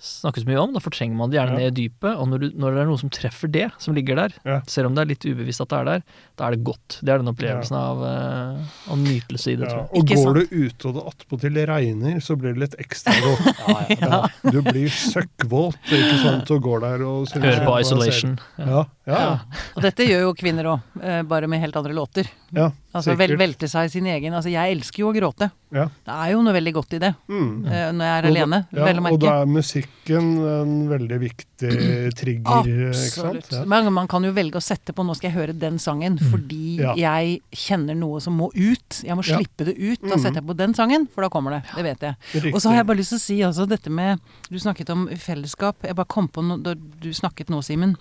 snakker 0.00 0.42
så 0.42 0.48
mye 0.48 0.58
om. 0.60 0.72
Da 0.74 0.80
fortrenger 0.82 1.16
man 1.16 1.30
det 1.30 1.38
gjerne 1.38 1.54
Ja. 1.54 1.58
ned 1.70 1.78
i 1.78 1.88
dypet. 1.88 2.16
Og 2.18 2.28
når, 2.28 2.38
du, 2.42 2.46
når 2.58 2.74
det 2.74 2.80
er 2.82 2.88
noe 2.90 2.98
som 3.00 3.10
treffer 3.10 3.48
det, 3.50 3.70
som 3.78 3.94
ligger 3.94 4.16
der, 4.16 4.32
Ja. 4.44 4.60
selv 4.66 4.86
om 4.90 4.94
det 4.94 5.02
er 5.02 5.10
litt 5.12 5.24
ubevisst 5.24 5.60
at 5.62 5.68
det 5.70 5.78
er 5.78 5.84
der, 5.84 6.02
da 6.36 6.46
er 6.46 6.50
det 6.56 6.64
godt. 6.64 6.98
Det 7.00 7.08
er 7.14 7.18
den 7.22 7.30
opplevelsen 7.32 7.76
av, 7.78 8.02
uh, 8.02 8.92
av 8.92 8.98
nytelse 8.98 9.52
i 9.52 9.56
det, 9.56 9.64
Ja, 9.64 9.70
tror 9.70 9.80
jeg. 9.80 9.88
og 9.90 9.96
Ikke 10.04 10.18
går 10.18 10.24
sant? 10.24 10.50
du 10.50 10.56
ute 10.66 10.88
og 10.88 10.94
det 10.94 11.04
attpåtil 11.14 11.60
regner, 11.66 12.20
så 12.20 12.36
blir 12.36 12.52
det 12.54 12.60
litt 12.64 12.76
ekstra 12.78 13.14
godt. 13.24 13.46
Ja, 13.64 13.86
ja. 13.88 14.08
Ja, 14.44 14.50
du 14.50 14.60
blir 14.62 14.88
søkkvåt, 14.92 15.78
ikke 15.88 16.18
sant, 16.26 16.50
og 16.50 16.62
går 16.62 16.80
der 16.84 17.02
og 17.06 17.28
synes 17.28 17.44
Hører 17.44 17.64
på. 17.66 17.80
Isolation. 17.80 18.38
Ja. 18.58 18.64
Ja, 18.66 18.84
ja, 19.06 19.18
ja. 19.20 19.38
Og 19.76 19.82
dette 19.82 20.04
gjør 20.08 20.20
jo 20.28 20.34
kvinner 20.34 20.64
òg, 20.74 21.26
bare 21.28 21.46
med 21.48 21.60
helt 21.60 21.76
andre 21.76 21.92
låter. 21.96 22.28
ja 22.52 22.70
Altså 22.94 23.16
vel, 23.18 23.32
velte 23.36 23.66
seg 23.66 23.86
i 23.86 23.88
sin 23.90 24.06
egen 24.06 24.32
Altså, 24.32 24.50
jeg 24.52 24.70
elsker 24.76 25.00
jo 25.02 25.08
å 25.10 25.14
gråte. 25.16 25.50
Ja. 25.74 25.88
Det 26.06 26.14
er 26.14 26.28
jo 26.30 26.42
noe 26.46 26.52
veldig 26.54 26.72
godt 26.76 26.92
i 26.94 26.98
det, 27.02 27.14
Mm. 27.28 27.66
eh, 27.66 27.90
når 27.90 28.04
jeg 28.04 28.14
er 28.14 28.16
Og 28.16 28.22
da- 28.22 28.28
alene, 28.30 28.66
Ja, 28.72 28.84
vel 28.84 28.96
å 29.00 29.12
og 29.12 29.20
da 29.20 29.32
er 29.42 29.46
musikken 29.46 30.28
en 30.62 30.88
veldig 30.88 31.18
viktig 31.18 32.14
trigger? 32.20 32.62
Absolutt. 32.90 33.50
Ja. 33.50 33.64
Men 33.64 33.92
man 33.92 34.06
kan 34.06 34.22
jo 34.22 34.30
velge 34.32 34.54
å 34.54 34.62
sette 34.62 34.92
på 34.94 35.02
'nå 35.04 35.16
skal 35.16 35.30
jeg 35.32 35.38
høre 35.40 35.58
den 35.58 35.78
sangen', 35.78 36.18
fordi 36.30 36.78
Ja. 36.78 36.94
jeg 36.94 37.42
kjenner 37.52 37.96
noe 37.96 38.20
som 38.20 38.38
må 38.38 38.50
ut. 38.54 39.02
Jeg 39.02 39.16
må 39.16 39.26
Ja. 39.26 39.38
slippe 39.38 39.64
det 39.66 39.76
ut. 39.76 40.00
Da 40.00 40.14
Mhm. 40.14 40.20
setter 40.22 40.34
jeg 40.40 40.46
på 40.46 40.56
den 40.56 40.72
sangen, 40.74 41.08
for 41.12 41.22
da 41.22 41.28
kommer 41.28 41.50
det. 41.50 41.64
Det 41.74 41.82
vet 41.84 42.00
jeg. 42.00 42.16
Riktig. 42.42 42.54
Og 42.54 42.60
så 42.62 42.68
har 42.70 42.76
jeg 42.76 42.86
bare 42.86 42.96
lyst 42.98 43.08
til 43.10 43.18
å 43.18 43.20
si 43.20 43.38
altså 43.42 43.66
dette 43.68 43.90
med 43.90 44.20
Du 44.50 44.56
snakket 44.58 44.90
om 44.90 45.08
fellesskap. 45.08 45.74
Jeg 45.82 45.96
bare 45.96 46.06
kom 46.06 46.28
på 46.28 46.44
noe 46.46 46.58
da 46.62 46.74
du 46.74 47.10
snakket 47.12 47.46
nå, 47.50 47.58
Simen. 47.64 47.96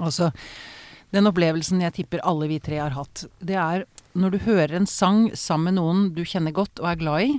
Altså, 0.00 0.32
den 1.12 1.24
opplevelsen 1.26 1.80
jeg 1.80 1.92
tipper 1.92 2.18
alle 2.24 2.48
vi 2.48 2.58
tre 2.58 2.78
har 2.78 2.90
hatt, 2.90 3.26
det 3.44 3.54
er 3.56 3.84
når 4.14 4.34
du 4.34 4.38
hører 4.46 4.76
en 4.78 4.86
sang 4.88 5.26
sammen 5.36 5.72
med 5.72 5.80
noen 5.80 6.06
du 6.14 6.22
kjenner 6.26 6.54
godt 6.54 6.80
og 6.82 6.90
er 6.90 7.00
glad 7.00 7.26
i. 7.26 7.34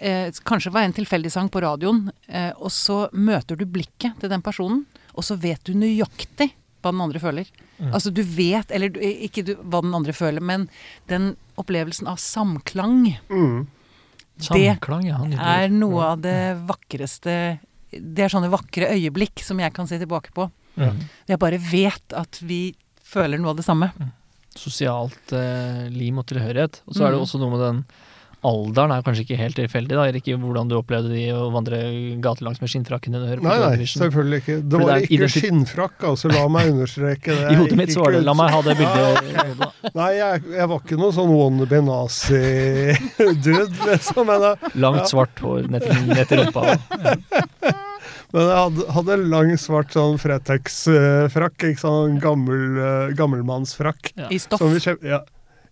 Eh, 0.00 0.30
kanskje 0.48 0.72
var 0.72 0.86
en 0.86 0.96
tilfeldig 0.96 1.32
sang 1.32 1.50
på 1.52 1.60
radioen, 1.60 2.06
eh, 2.28 2.52
og 2.56 2.72
så 2.72 3.02
møter 3.12 3.58
du 3.58 3.66
blikket 3.68 4.16
til 4.22 4.32
den 4.32 4.42
personen, 4.42 4.86
og 5.12 5.26
så 5.26 5.36
vet 5.36 5.60
du 5.66 5.74
nøyaktig 5.76 6.52
hva 6.80 6.92
den 6.94 7.02
andre 7.04 7.20
føler. 7.20 7.50
Mm. 7.76 7.90
Altså 7.90 8.12
du 8.14 8.22
vet, 8.24 8.70
eller 8.72 8.96
ikke 8.96 9.44
du, 9.44 9.52
hva 9.60 9.82
den 9.84 9.92
andre 9.96 10.14
føler, 10.16 10.40
men 10.40 10.70
den 11.10 11.34
opplevelsen 11.60 12.08
av 12.08 12.16
samklang 12.22 13.18
Mm. 13.28 13.66
Samklang, 14.40 15.04
ja. 15.04 15.18
nydelig. 15.20 15.36
er 15.36 15.68
noe 15.68 16.04
av 16.14 16.20
det 16.24 16.54
vakreste 16.64 17.58
Det 17.92 18.22
er 18.24 18.32
sånne 18.32 18.48
vakre 18.48 18.88
øyeblikk 18.94 19.42
som 19.44 19.58
jeg 19.60 19.74
kan 19.76 19.84
se 19.90 19.98
tilbake 20.00 20.32
på. 20.32 20.46
Mm. 20.80 21.02
Jeg 21.28 21.40
bare 21.42 21.58
vet 21.60 22.14
at 22.16 22.38
vi 22.40 22.70
føler 23.04 23.36
noe 23.36 23.52
av 23.52 23.58
det 23.58 23.66
samme. 23.66 23.90
Sosialt 24.58 25.32
eh, 25.36 25.88
lim 25.94 26.18
og 26.18 26.26
tilhørighet. 26.30 26.80
Og 26.88 26.94
så 26.96 27.06
er 27.06 27.10
det 27.14 27.20
Mm. 27.20 27.26
også 27.26 27.38
noe 27.40 27.50
med 27.56 27.60
den 27.66 27.84
alderen 28.42 28.88
er 28.94 29.02
kanskje 29.04 29.26
ikke 29.26 29.36
helt 29.36 29.56
tilfeldig, 29.58 29.92
da. 29.98 30.06
Erik, 30.08 30.24
hvordan 30.40 30.68
du 30.70 30.72
opplevde 30.78 31.10
de 31.12 31.26
å 31.36 31.50
vandre 31.52 31.76
gatelangs 32.24 32.56
med 32.62 32.70
skinnfrakken 32.72 33.12
din 33.12 33.42
Nei, 33.44 33.58
nei, 33.60 33.84
selvfølgelig 33.84 34.38
ikke. 34.40 34.56
Det 34.64 34.80
var 34.80 34.94
det 34.96 35.10
ikke 35.10 35.28
skinnfrakk, 35.34 35.98
altså. 36.08 36.30
La 36.32 36.46
meg 36.48 36.70
understreke 36.72 37.36
det. 37.36 37.50
I 37.52 37.58
hodet 37.60 37.76
mitt 37.76 37.92
så 37.92 38.00
var 38.00 38.16
det 38.16 38.22
La 38.24 38.32
meg 38.32 38.48
ha 38.54 38.62
det 38.64 38.78
bildet 38.80 38.96
Ja, 38.96 39.44
i 39.44 39.52
hodet. 39.52 39.92
Nei, 39.94 40.08
jeg, 40.16 40.42
jeg 40.56 40.68
var 40.72 40.80
ikke 40.80 41.00
noe 41.02 41.12
sånn 41.18 41.34
wannabe 41.36 41.82
nazi-dude, 41.84 43.68
liksom. 43.92 44.24
Men 44.32 44.48
ja. 44.48 44.54
Langt, 44.86 45.04
svart 45.12 45.44
hår 45.44 45.68
ned 45.68 45.84
til, 45.84 46.40
rumpa. 46.40 46.64
rumpa. 46.80 47.76
men 48.32 48.46
jeg 48.46 48.56
hadde, 48.60 48.86
hadde 48.96 49.18
lang, 49.32 49.52
svart 49.58 49.94
sånn 49.96 50.18
Fretex-frakk. 50.22 51.68
Ikke 51.72 51.82
sånn 51.82 52.20
gammel, 52.22 52.64
eh, 52.78 53.12
gammelmannsfrakk. 53.18 54.12
Ja. 54.16 54.30
I 54.30 54.38
stoff. 54.42 54.62
Som 54.62 54.74
vi 54.74 54.82
kjøp, 54.84 55.02
ja. 55.06 55.22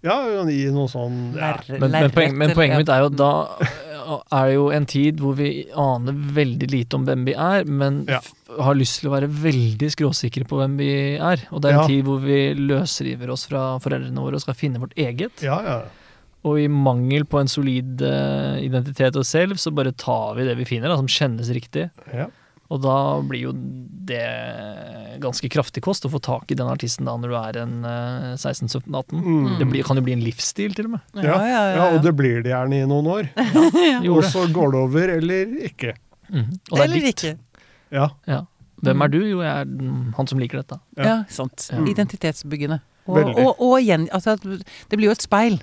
ja, 0.06 0.18
i 0.50 0.64
noe 0.74 0.90
sånn 0.90 1.36
ja. 1.38 1.54
Men, 1.76 1.90
men, 1.90 2.10
poen, 2.14 2.34
men 2.38 2.56
poenget 2.58 2.82
mitt 2.82 2.92
er 2.94 3.06
jo 3.06 3.12
da 3.14 3.32
er 4.08 4.48
det 4.48 4.56
jo 4.56 4.66
en 4.72 4.86
tid 4.88 5.20
hvor 5.22 5.36
vi 5.38 5.50
aner 5.76 6.16
veldig 6.36 6.68
lite 6.72 6.98
om 6.98 7.04
hvem 7.08 7.26
vi 7.28 7.34
er, 7.34 7.68
men 7.68 8.04
Ja. 8.08 8.20
f 8.22 8.34
har 8.58 8.74
lyst 8.78 9.00
til 9.00 9.10
å 9.10 9.14
være 9.14 9.28
veldig 9.28 9.90
skråsikre 9.92 10.46
på 10.48 10.56
hvem 10.56 10.78
vi 10.80 10.90
er. 11.16 11.42
Og 11.52 11.60
det 11.60 11.70
er 11.70 11.80
en 11.82 11.90
tid 11.90 12.04
hvor 12.06 12.20
vi 12.22 12.54
løsriver 12.56 13.30
oss 13.30 13.44
fra 13.50 13.78
foreldrene 13.84 14.24
våre 14.24 14.40
og 14.40 14.44
skal 14.44 14.56
finne 14.56 14.80
vårt 14.80 14.96
eget. 14.96 15.44
Ja, 15.44 15.60
ja. 15.62 15.82
Og 16.48 16.56
i 16.62 16.68
mangel 16.70 17.26
på 17.28 17.40
en 17.42 17.50
solid 17.50 18.00
uh, 18.00 18.56
identitet 18.62 19.16
og 19.18 19.26
selv, 19.26 19.58
så 19.60 19.74
bare 19.74 19.92
tar 19.92 20.38
vi 20.38 20.46
det 20.48 20.56
vi 20.56 20.64
finner, 20.64 20.88
da, 20.88 20.96
som 20.96 21.10
kjennes 21.10 21.50
riktig. 21.52 21.90
ja. 22.14 22.30
Og 22.68 22.82
da 22.84 22.96
blir 23.24 23.46
jo 23.46 23.52
det 24.08 24.24
ganske 25.22 25.48
kraftig 25.52 25.82
kost 25.84 26.04
å 26.04 26.10
få 26.12 26.20
tak 26.22 26.52
i 26.52 26.56
den 26.58 26.68
artisten 26.68 27.08
da 27.08 27.14
når 27.20 27.32
du 27.32 27.36
er 27.40 27.58
en 27.62 27.72
eh, 27.88 28.34
16-17-18. 28.36 29.16
Mm. 29.16 29.46
Det 29.60 29.68
blir, 29.70 29.86
kan 29.88 30.00
jo 30.00 30.04
bli 30.04 30.14
en 30.16 30.24
livsstil, 30.24 30.76
til 30.76 30.90
og 30.90 30.96
med. 30.96 31.06
Ja, 31.16 31.24
Ja, 31.24 31.38
ja, 31.38 31.48
ja, 31.48 31.72
ja, 31.78 31.86
og 31.96 32.04
det 32.04 32.12
blir 32.18 32.42
det 32.44 32.52
gjerne 32.52 32.82
i 32.82 32.90
noen 32.90 33.08
år. 33.14 33.30
Jo, 34.06 34.18
Og 34.18 34.28
så 34.28 34.44
går 34.52 34.74
det 34.74 34.82
over, 34.84 35.14
eller 35.16 35.56
ikke. 35.70 35.96
Mm. 36.28 36.44
Og 36.44 36.76
det 36.76 36.78
er 36.78 36.84
Eller 36.84 37.10
ikke. 37.14 37.34
Ja. 37.94 38.10
Ja. 38.28 38.42
Hvem 38.84 39.02
er 39.02 39.10
du? 39.10 39.18
Jo, 39.26 39.40
jeg 39.42 39.64
er 39.64 39.64
mm, 39.66 40.12
han 40.18 40.28
som 40.30 40.38
liker 40.38 40.60
dette. 40.60 40.78
Ja. 41.00 41.08
Ja, 41.08 41.16
sant. 41.32 41.70
Ja. 41.72 41.80
Identitetsbyggende. 41.88 42.78
Og, 43.08 43.32
og, 43.32 43.62
og 43.64 43.74
igjen, 43.80 44.04
altså, 44.12 44.36
det 44.36 44.98
blir 44.98 45.08
jo 45.08 45.16
et 45.16 45.24
speil. 45.24 45.56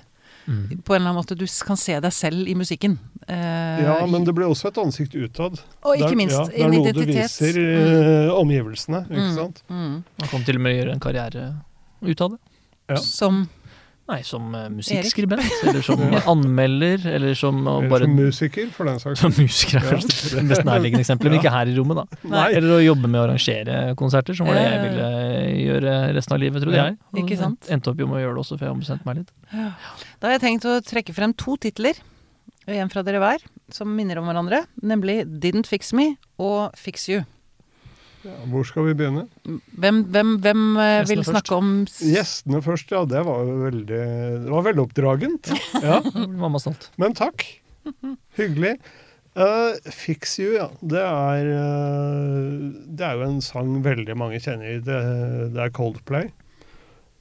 Mhm. 0.46 0.82
På 0.86 0.94
en 0.94 1.00
eller 1.00 1.10
annen 1.10 1.20
måte. 1.20 1.34
Du 1.38 1.46
kan 1.66 1.76
se 1.76 1.98
deg 2.00 2.12
selv 2.12 2.46
i 2.48 2.54
musikken. 2.54 2.98
Eh, 3.28 3.82
ja, 3.82 3.96
men 4.06 4.24
det 4.24 4.34
blir 4.34 4.46
også 4.46 4.68
et 4.70 4.78
ansikt 4.78 5.14
utad. 5.18 5.58
Og 5.82 5.96
ikke 5.98 6.16
minst 6.16 6.36
ja, 6.36 6.44
en 6.66 6.74
identitet. 6.74 6.94
det 6.94 6.94
er 6.94 6.94
noe 6.94 7.06
du 7.06 7.12
viser 7.12 7.58
mm. 8.30 8.34
omgivelsene, 8.40 9.00
ikke 9.10 9.24
Mm. 9.26 9.34
sant? 9.34 9.62
Mm. 9.68 10.04
Han 10.20 10.28
kan 10.30 10.44
til 10.46 10.56
og 10.56 10.62
med 10.62 10.76
gjøre 10.76 10.92
en 10.92 11.00
karriere 11.00 11.46
ut 12.02 12.20
av 12.20 12.30
det. 12.30 12.38
Ja. 12.88 12.96
Som 13.02 13.48
Nei, 14.06 14.20
som 14.22 14.54
eh, 14.54 14.68
musikkskribent, 14.70 15.42
eller 15.66 15.82
som 15.82 15.98
anmelder, 16.30 17.02
eller 17.10 17.34
som 17.34 17.56
Eller 17.66 17.88
bare 17.90 18.06
som 18.06 18.12
musiker, 18.14 18.68
for 18.70 18.86
den 18.86 19.00
saks 19.02 19.18
Som 19.18 19.32
skyld. 19.34 19.48
musiker 19.48 19.78
er 19.80 19.96
Ja. 19.96 19.98
det 20.36 20.44
mest 20.46 20.64
nærliggende 20.68 21.02
eksempelet, 21.02 21.32
men 21.32 21.40
ikke 21.40 21.50
her 21.50 21.66
i 21.66 21.74
rommet, 21.74 21.96
da. 21.98 22.20
Nei. 22.30 22.44
Eller 22.54 22.76
å 22.76 22.80
jobbe 22.84 23.10
med 23.10 23.18
å 23.18 23.24
arrangere 23.26 23.80
konserter, 23.98 24.38
som 24.38 24.46
var 24.46 24.54
det 24.54 24.62
jeg 24.62 24.72
Ja, 24.72 24.78
ja, 24.78 24.86
ville 24.86 25.66
gjøre 25.66 25.96
resten 26.14 26.36
av 26.38 26.40
livet, 26.44 26.62
trodde 26.62 26.76
Ja. 26.78 26.84
jeg. 26.92 26.98
Og 27.12 27.18
Ikke 27.24 27.38
sant? 27.42 27.66
Endte 27.68 27.90
opp 27.90 27.98
jo 27.98 28.06
med 28.06 28.20
å 28.20 28.22
gjøre 28.22 28.34
det 28.38 28.44
også, 28.46 28.58
for 28.58 28.64
jeg 28.66 28.74
har 28.74 28.80
bestemt 28.84 29.06
meg 29.10 29.16
litt. 29.16 29.30
Da 29.50 30.28
har 30.30 30.38
jeg 30.38 30.44
tenkt 30.46 30.64
å 30.70 30.78
trekke 30.86 31.12
frem 31.14 31.34
to 31.34 31.56
titler, 31.56 31.94
en 32.68 32.88
fra 32.88 33.02
dere 33.02 33.18
hver, 33.18 33.38
som 33.70 33.90
minner 33.94 34.18
om 34.18 34.26
hverandre. 34.30 34.64
Nemlig 34.82 35.24
Didn't 35.40 35.66
Fix 35.66 35.92
Me 35.92 36.16
og 36.38 36.70
Fix 36.78 37.08
You. 37.08 37.24
Ja, 38.26 38.36
hvor 38.50 38.66
skal 38.66 38.88
vi 38.88 38.94
begynne? 38.98 39.26
Hvem, 39.78 40.02
hvem, 40.10 40.34
hvem 40.42 40.62
eh, 40.82 41.00
vil 41.06 41.22
først. 41.22 41.30
snakke 41.30 41.54
om 41.56 41.72
Gjestene 41.86 42.60
først, 42.64 42.90
ja. 42.90 43.04
Det 43.06 43.22
var 43.28 43.46
veldig 43.62 44.02
Det 44.46 44.52
var 44.52 44.66
veldig 44.66 44.82
oppdragent. 44.82 45.50
Ja, 45.82 46.00
mamma 46.42 46.60
stolt. 46.62 46.90
men 46.98 47.14
takk. 47.14 47.46
Hyggelig. 48.36 48.76
Uh, 49.36 49.76
Fix 49.92 50.38
You, 50.40 50.54
ja. 50.56 50.70
Det 50.80 51.02
er, 51.02 51.50
uh, 51.52 52.72
det 52.98 53.04
er 53.04 53.18
jo 53.20 53.26
en 53.28 53.42
sang 53.44 53.76
veldig 53.84 54.16
mange 54.18 54.40
kjenner. 54.42 54.80
Det, 54.82 55.00
det 55.54 55.62
er 55.62 55.74
Coldplay. 55.76 56.30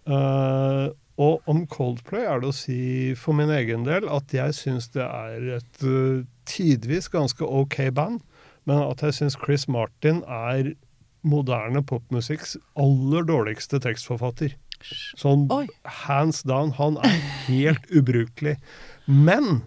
Uh, 0.07 0.93
og 1.21 1.43
om 1.49 1.65
Coldplay 1.71 2.25
er 2.27 2.41
det 2.41 2.49
å 2.49 2.55
si 2.55 3.13
for 3.19 3.37
min 3.37 3.51
egen 3.53 3.85
del 3.87 4.07
at 4.11 4.33
jeg 4.35 4.55
syns 4.57 4.89
det 4.95 5.05
er 5.05 5.45
et 5.59 5.83
tidvis 6.49 7.07
ganske 7.13 7.45
ok 7.45 7.77
band, 7.95 8.19
men 8.67 8.81
at 8.83 9.03
jeg 9.05 9.15
syns 9.19 9.37
Chris 9.39 9.67
Martin 9.71 10.23
er 10.27 10.73
moderne 11.25 11.81
popmusikks 11.85 12.55
aller 12.79 13.25
dårligste 13.27 13.79
tekstforfatter. 13.83 14.55
Sånn 15.17 15.47
Oi. 15.53 15.65
hands 16.05 16.43
down. 16.45 16.75
Han 16.77 16.99
er 17.03 17.17
helt 17.47 17.87
ubrukelig. 17.97 18.57
Men 19.05 19.63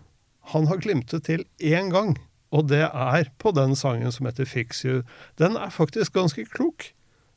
han 0.53 0.68
har 0.71 0.81
glimtet 0.85 1.27
til 1.29 1.44
én 1.61 1.90
gang, 1.92 2.14
og 2.55 2.71
det 2.71 2.87
er 2.87 3.29
på 3.42 3.53
den 3.57 3.75
sangen 3.77 4.12
som 4.14 4.29
heter 4.29 4.49
Fix 4.49 4.85
You. 4.87 5.03
Den 5.40 5.59
er 5.61 5.75
faktisk 5.75 6.14
ganske 6.16 6.47
klok. 6.49 6.92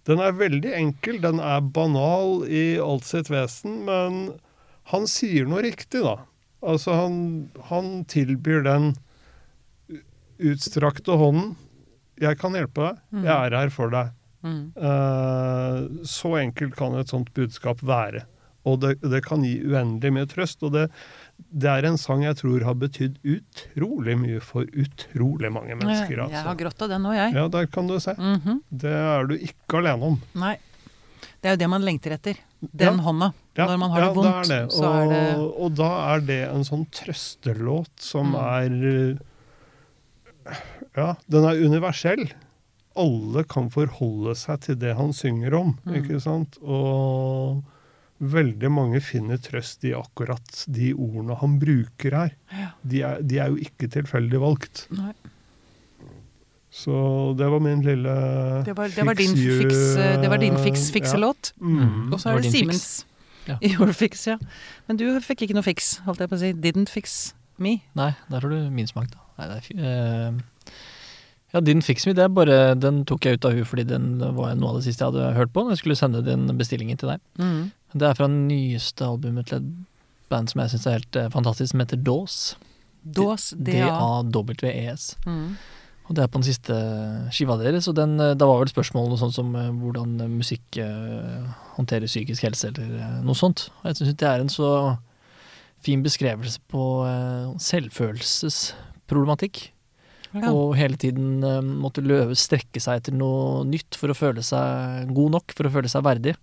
Den 0.08 0.22
er 0.24 0.34
veldig 0.34 0.72
enkel, 0.74 1.20
den 1.22 1.42
er 1.44 1.62
banal 1.62 2.46
i 2.50 2.80
alt 2.82 3.06
sitt 3.06 3.30
vesen, 3.30 3.84
men 3.86 4.40
han 4.90 5.06
sier 5.10 5.46
noe 5.50 5.62
riktig, 5.66 6.02
da. 6.02 6.24
Altså, 6.62 6.96
han, 6.98 7.16
han 7.70 8.02
tilbyr 8.10 8.64
den 8.66 8.94
utstrakte 10.42 11.18
hånden. 11.22 11.54
Jeg 12.22 12.38
kan 12.42 12.54
hjelpe 12.58 12.82
deg. 12.92 13.24
Jeg 13.26 13.34
er 13.52 13.56
her 13.58 13.70
for 13.74 13.90
deg. 13.94 14.12
Mm. 14.46 14.62
Uh, 14.78 16.04
så 16.08 16.36
enkelt 16.42 16.76
kan 16.78 16.96
et 16.98 17.10
sånt 17.12 17.30
budskap 17.38 17.82
være. 17.86 18.24
Og 18.70 18.78
det, 18.84 18.92
det 19.02 19.24
kan 19.26 19.42
gi 19.46 19.56
uendelig 19.66 20.12
mye 20.14 20.28
trøst. 20.30 20.62
Og 20.68 20.74
det, 20.76 20.84
det 21.50 21.70
er 21.72 21.88
en 21.90 21.98
sang 21.98 22.22
jeg 22.28 22.38
tror 22.38 22.62
har 22.68 22.76
betydd 22.78 23.16
utrolig 23.26 24.14
mye 24.22 24.42
for 24.46 24.66
utrolig 24.70 25.50
mange 25.54 25.74
mennesker. 25.80 26.14
Jeg 26.20 26.30
har 26.30 26.44
Altså. 26.46 26.58
grått 26.60 26.84
av 26.86 26.92
den 26.94 27.08
òg, 27.10 27.16
jeg. 27.18 27.34
Ja, 27.40 27.48
der 27.58 27.66
kan 27.74 27.90
du 27.90 27.96
se. 28.02 28.14
Mhm. 28.18 28.60
Det 28.70 28.94
er 28.94 29.26
du 29.32 29.34
ikke 29.38 29.82
alene 29.82 30.12
om. 30.14 30.20
Nei. 30.38 30.58
Det 31.42 31.50
er 31.50 31.56
jo 31.56 31.62
det 31.64 31.70
man 31.74 31.82
lengter 31.86 32.14
etter. 32.14 32.38
Den 32.62 32.98
Ja. 33.00 33.04
hånda. 33.08 33.32
Ja, 33.58 33.66
Når 33.66 33.78
man 33.82 33.90
har 33.92 34.00
ja, 34.00 34.08
det 34.10 34.16
vondt, 34.16 34.36
er 34.38 34.46
det. 34.68 34.72
så 34.74 34.86
og, 34.86 35.02
er 35.02 35.10
det 35.10 35.40
og 35.66 35.74
da 35.76 35.90
er 36.14 36.20
det 36.22 36.42
en 36.52 36.64
sånn 36.64 36.86
trøstelåt 36.94 37.90
som 38.00 38.32
Mm. 38.32 38.38
er 38.38 39.20
Ja, 40.98 41.16
den 41.32 41.46
er 41.48 41.60
universell. 41.66 42.26
Alle 43.00 43.44
kan 43.48 43.70
forholde 43.72 44.34
seg 44.36 44.60
til 44.66 44.76
det 44.82 44.96
han 44.98 45.14
synger 45.16 45.54
om, 45.56 45.78
Mm. 45.86 45.94
ikke 46.02 46.20
sant? 46.22 46.58
Og 46.62 47.64
veldig 48.22 48.70
mange 48.70 49.00
finner 49.02 49.38
trøst 49.42 49.84
i 49.88 49.94
akkurat 49.98 50.66
de 50.68 50.92
ordene 50.94 51.38
han 51.40 51.56
bruker 51.60 52.12
her. 52.18 52.34
Ja. 52.52 52.68
De 52.84 53.02
er, 53.02 53.22
de 53.22 53.40
er 53.40 53.48
jo 53.50 53.56
ikke 53.64 53.88
tilfeldig 53.90 54.40
valgt. 54.44 54.88
Nei. 54.92 55.14
Så 56.72 57.36
det 57.38 57.48
var 57.52 57.60
min 57.60 57.82
lille 57.84 58.12
Det 58.64 58.76
var, 58.78 58.88
det 58.88 59.06
var 59.06 59.14
din 59.16 59.34
fix 59.36 59.40
you- 59.40 59.58
fiks, 59.62 59.96
det 60.22 60.30
var 60.30 60.38
din 60.38 60.56
fiks, 60.58 60.88
Ja. 60.88 60.94
fikselåt. 61.00 61.52
Mm. 61.60 62.14
Og 62.14 62.20
så 62.20 62.30
er 62.30 62.36
det 62.42 62.44
det 62.44 62.52
Simens. 62.52 63.04
fix. 63.04 63.06
Ja. 63.48 63.58
Your 63.80 63.92
fix, 63.94 64.28
ja. 64.28 64.38
Men 64.88 64.98
du 64.98 65.20
fikk 65.20 65.42
ikke 65.44 65.54
noe 65.58 65.64
fiks, 65.66 65.98
holdt 66.06 66.20
jeg 66.20 66.30
på 66.30 66.36
å 66.36 66.40
si. 66.40 66.54
Didn't 66.54 66.90
fix 66.90 67.34
me. 67.58 67.80
Nei, 67.98 68.14
der 68.30 68.44
har 68.44 68.50
du 68.50 68.70
min 68.74 68.88
smak, 68.90 69.12
da. 69.12 69.22
Nei, 69.40 69.48
det 69.50 69.58
er 69.60 69.86
eh, 69.90 70.40
ja, 71.52 71.60
din 71.60 71.82
Fix 71.84 72.06
Me, 72.08 72.14
det 72.16 72.24
er 72.24 72.32
bare, 72.32 72.58
den 72.80 73.04
tok 73.08 73.26
jeg 73.28 73.40
ut 73.40 73.48
av 73.48 73.56
huet 73.58 73.68
fordi 73.68 73.84
den 73.90 74.14
var 74.22 74.54
noe 74.56 74.72
av 74.72 74.80
det 74.80 74.86
siste 74.88 75.04
jeg 75.04 75.12
hadde 75.12 75.36
hørt 75.36 75.52
på. 75.52 75.66
når 75.66 75.76
Jeg 75.76 75.82
skulle 75.84 76.00
sende 76.00 76.24
den 76.24 76.48
bestillingen 76.60 77.00
til 77.00 77.12
deg. 77.12 77.24
Mm. 77.42 77.72
Det 77.92 78.08
er 78.08 78.16
fra 78.16 78.30
nyeste 78.32 79.08
albumet 79.08 79.52
til 79.52 79.60
et 79.60 79.70
band 80.32 80.52
som 80.52 80.64
jeg 80.64 80.74
syns 80.74 80.88
er 80.88 80.98
helt 81.02 81.20
eh, 81.20 81.30
fantastisk, 81.34 81.74
som 81.74 81.84
heter 81.84 82.00
Dås. 82.00 82.40
Dås, 83.04 83.52
D-A-W-E-S. 83.58 85.10
Mm. 85.28 85.58
Og 86.08 86.16
det 86.16 86.24
er 86.24 86.32
på 86.32 86.40
den 86.40 86.48
siste 86.48 86.78
skiva 87.36 87.58
deres, 87.60 87.90
og 87.92 87.98
den, 88.00 88.16
eh, 88.24 88.36
da 88.40 88.48
var 88.48 88.64
vel 88.64 88.72
spørsmålet 88.72 89.12
noe 89.12 89.20
sånt 89.20 89.36
som 89.36 89.52
hvordan 89.52 90.22
musikk 90.32 90.80
håndterer 91.76 92.08
psykisk 92.08 92.48
helse, 92.48 92.72
eller 92.72 93.20
noe 93.28 93.36
sånt. 93.36 93.68
Og 93.82 93.92
jeg 93.92 94.00
syns 94.00 94.20
det 94.24 94.32
er 94.32 94.46
en 94.46 94.54
så 94.54 94.72
fin 95.86 96.02
beskrivelse 96.06 96.60
på 96.72 96.84
eh, 97.08 97.48
selvfølelsesproblematikk. 97.70 99.56
Ja. 100.32 100.52
Og 100.54 100.78
hele 100.80 100.98
tiden 101.00 101.44
eh, 101.44 101.62
måtte 101.62 102.02
løve 102.06 102.36
strekke 102.40 102.80
seg 102.84 102.96
etter 103.02 103.14
noe 103.18 103.66
nytt 103.68 103.96
for 104.00 104.10
å 104.12 104.18
føle 104.18 104.42
seg 104.46 105.14
god 105.16 105.32
nok, 105.38 105.48
for 105.58 105.66
å 105.68 105.74
føle 105.74 105.90
seg 105.92 106.08
verdig. 106.08 106.34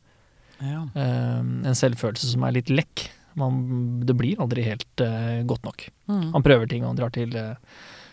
Ja. 0.59 0.81
Eh, 0.93 1.41
en 1.71 1.79
selvfølelse 1.79 2.27
som 2.33 2.43
er 2.45 2.53
litt 2.59 2.71
lekk. 2.73 2.97
Man, 3.39 3.55
det 4.03 4.15
blir 4.19 4.41
aldri 4.43 4.63
helt 4.67 5.01
godt 5.47 5.63
nok. 5.63 5.79
Mm. 6.11 6.35
Han 6.35 6.43
prøver 6.43 6.67
ting, 6.67 6.83
og 6.83 6.91
han 6.91 6.99
drar 6.99 7.13
til 7.15 7.31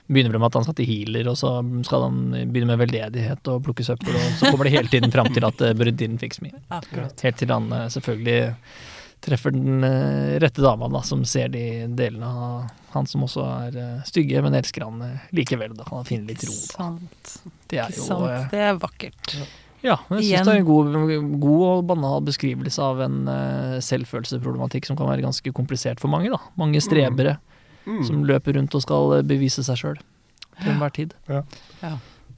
Begynner 0.05 0.38
med 0.38 0.51
at 0.51 0.57
han 0.59 0.65
skal 0.67 0.77
til 0.77 0.85
healer, 0.85 1.25
og 1.31 1.38
så 1.39 1.65
skal 1.88 2.03
han 2.05 2.17
begynne 2.53 2.69
med 2.69 2.77
veldedighet 2.83 3.41
og 3.49 3.63
plukke 3.65 3.81
søppel, 3.81 4.13
og 4.13 4.21
så 4.38 4.53
kommer 4.53 4.65
det 4.67 4.75
hele 4.75 4.91
tiden 4.91 5.09
fram 5.09 5.25
til 5.33 5.41
at 5.47 5.57
uh, 5.65 5.73
fix 6.21 6.38
me. 6.45 6.53
Akkurat. 6.69 7.17
Helt 7.25 7.41
til 7.41 7.49
han 7.49 7.65
selvfølgelig 7.89 8.53
treffer 9.25 9.53
den 9.55 9.83
eh, 9.83 10.35
rette 10.43 10.61
dama, 10.63 10.88
da, 10.93 11.01
som 11.05 11.23
ser 11.27 11.49
de 11.53 11.63
delene 11.97 12.29
av 12.29 12.69
han 12.95 13.07
som 13.09 13.25
også 13.25 13.43
er 13.67 13.77
eh, 13.81 13.99
stygge, 14.07 14.41
men 14.45 14.55
elsker 14.55 14.85
han 14.85 15.01
eh, 15.03 15.25
likevel. 15.35 15.73
Da 15.75 15.83
kan 15.88 15.99
han 16.03 16.07
finne 16.07 16.29
litt 16.31 16.45
ro. 16.47 16.53
Da. 16.53 16.77
Sant. 16.77 17.35
Det 17.71 17.81
er 17.83 17.95
jo 17.97 18.05
sant. 18.07 18.51
Det 18.53 18.61
er 18.69 18.77
vakkert. 18.79 19.35
Ja, 19.85 19.99
men 20.09 20.21
jeg 20.23 20.39
syns 20.39 20.47
det 20.47 20.53
er 20.55 20.61
en 20.63 20.69
god, 20.69 20.95
god 21.43 21.65
og 21.67 21.83
banal 21.91 22.23
beskrivelse 22.25 22.81
av 22.81 23.03
en 23.05 23.19
selvfølelseproblematikk 23.27 23.83
selvfølelsesproblematikk 23.85 24.88
som 24.89 24.97
kan 24.97 25.09
være 25.11 25.25
ganske 25.27 25.51
komplisert 25.53 26.01
for 26.01 26.09
mange. 26.09 26.31
da. 26.33 26.39
Mange 26.57 26.81
strebere 26.81 27.38
Mm. 27.85 27.99
som 28.01 28.23
løper 28.25 28.55
rundt 28.57 28.73
og 28.73 28.81
skal 28.81 29.11
bevise 29.29 29.61
seg 29.61 29.77
sjøl 29.77 29.99
til 30.57 30.71
enhver 30.71 30.89
tid. 30.95 31.11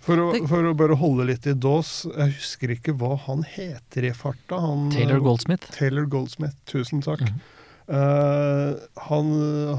For 0.07 0.19
å, 0.23 0.27
for 0.47 0.63
å 0.69 0.73
bare 0.77 0.95
holde 0.95 1.25
litt 1.27 1.45
i 1.51 1.53
dås, 1.53 2.05
jeg 2.07 2.37
husker 2.37 2.71
ikke 2.77 2.93
hva 2.95 3.17
han 3.25 3.43
heter 3.43 4.07
i 4.07 4.13
farta. 4.15 4.59
Han, 4.63 4.87
Taylor 4.93 5.19
Goldsmith. 5.19 5.67
Taylor 5.75 6.07
Goldsmith, 6.07 6.55
tusen 6.71 7.03
takk. 7.03 7.21
Mm 7.27 7.33
-hmm. 7.35 7.53
Uh, 7.87 8.75
han, 9.07 9.29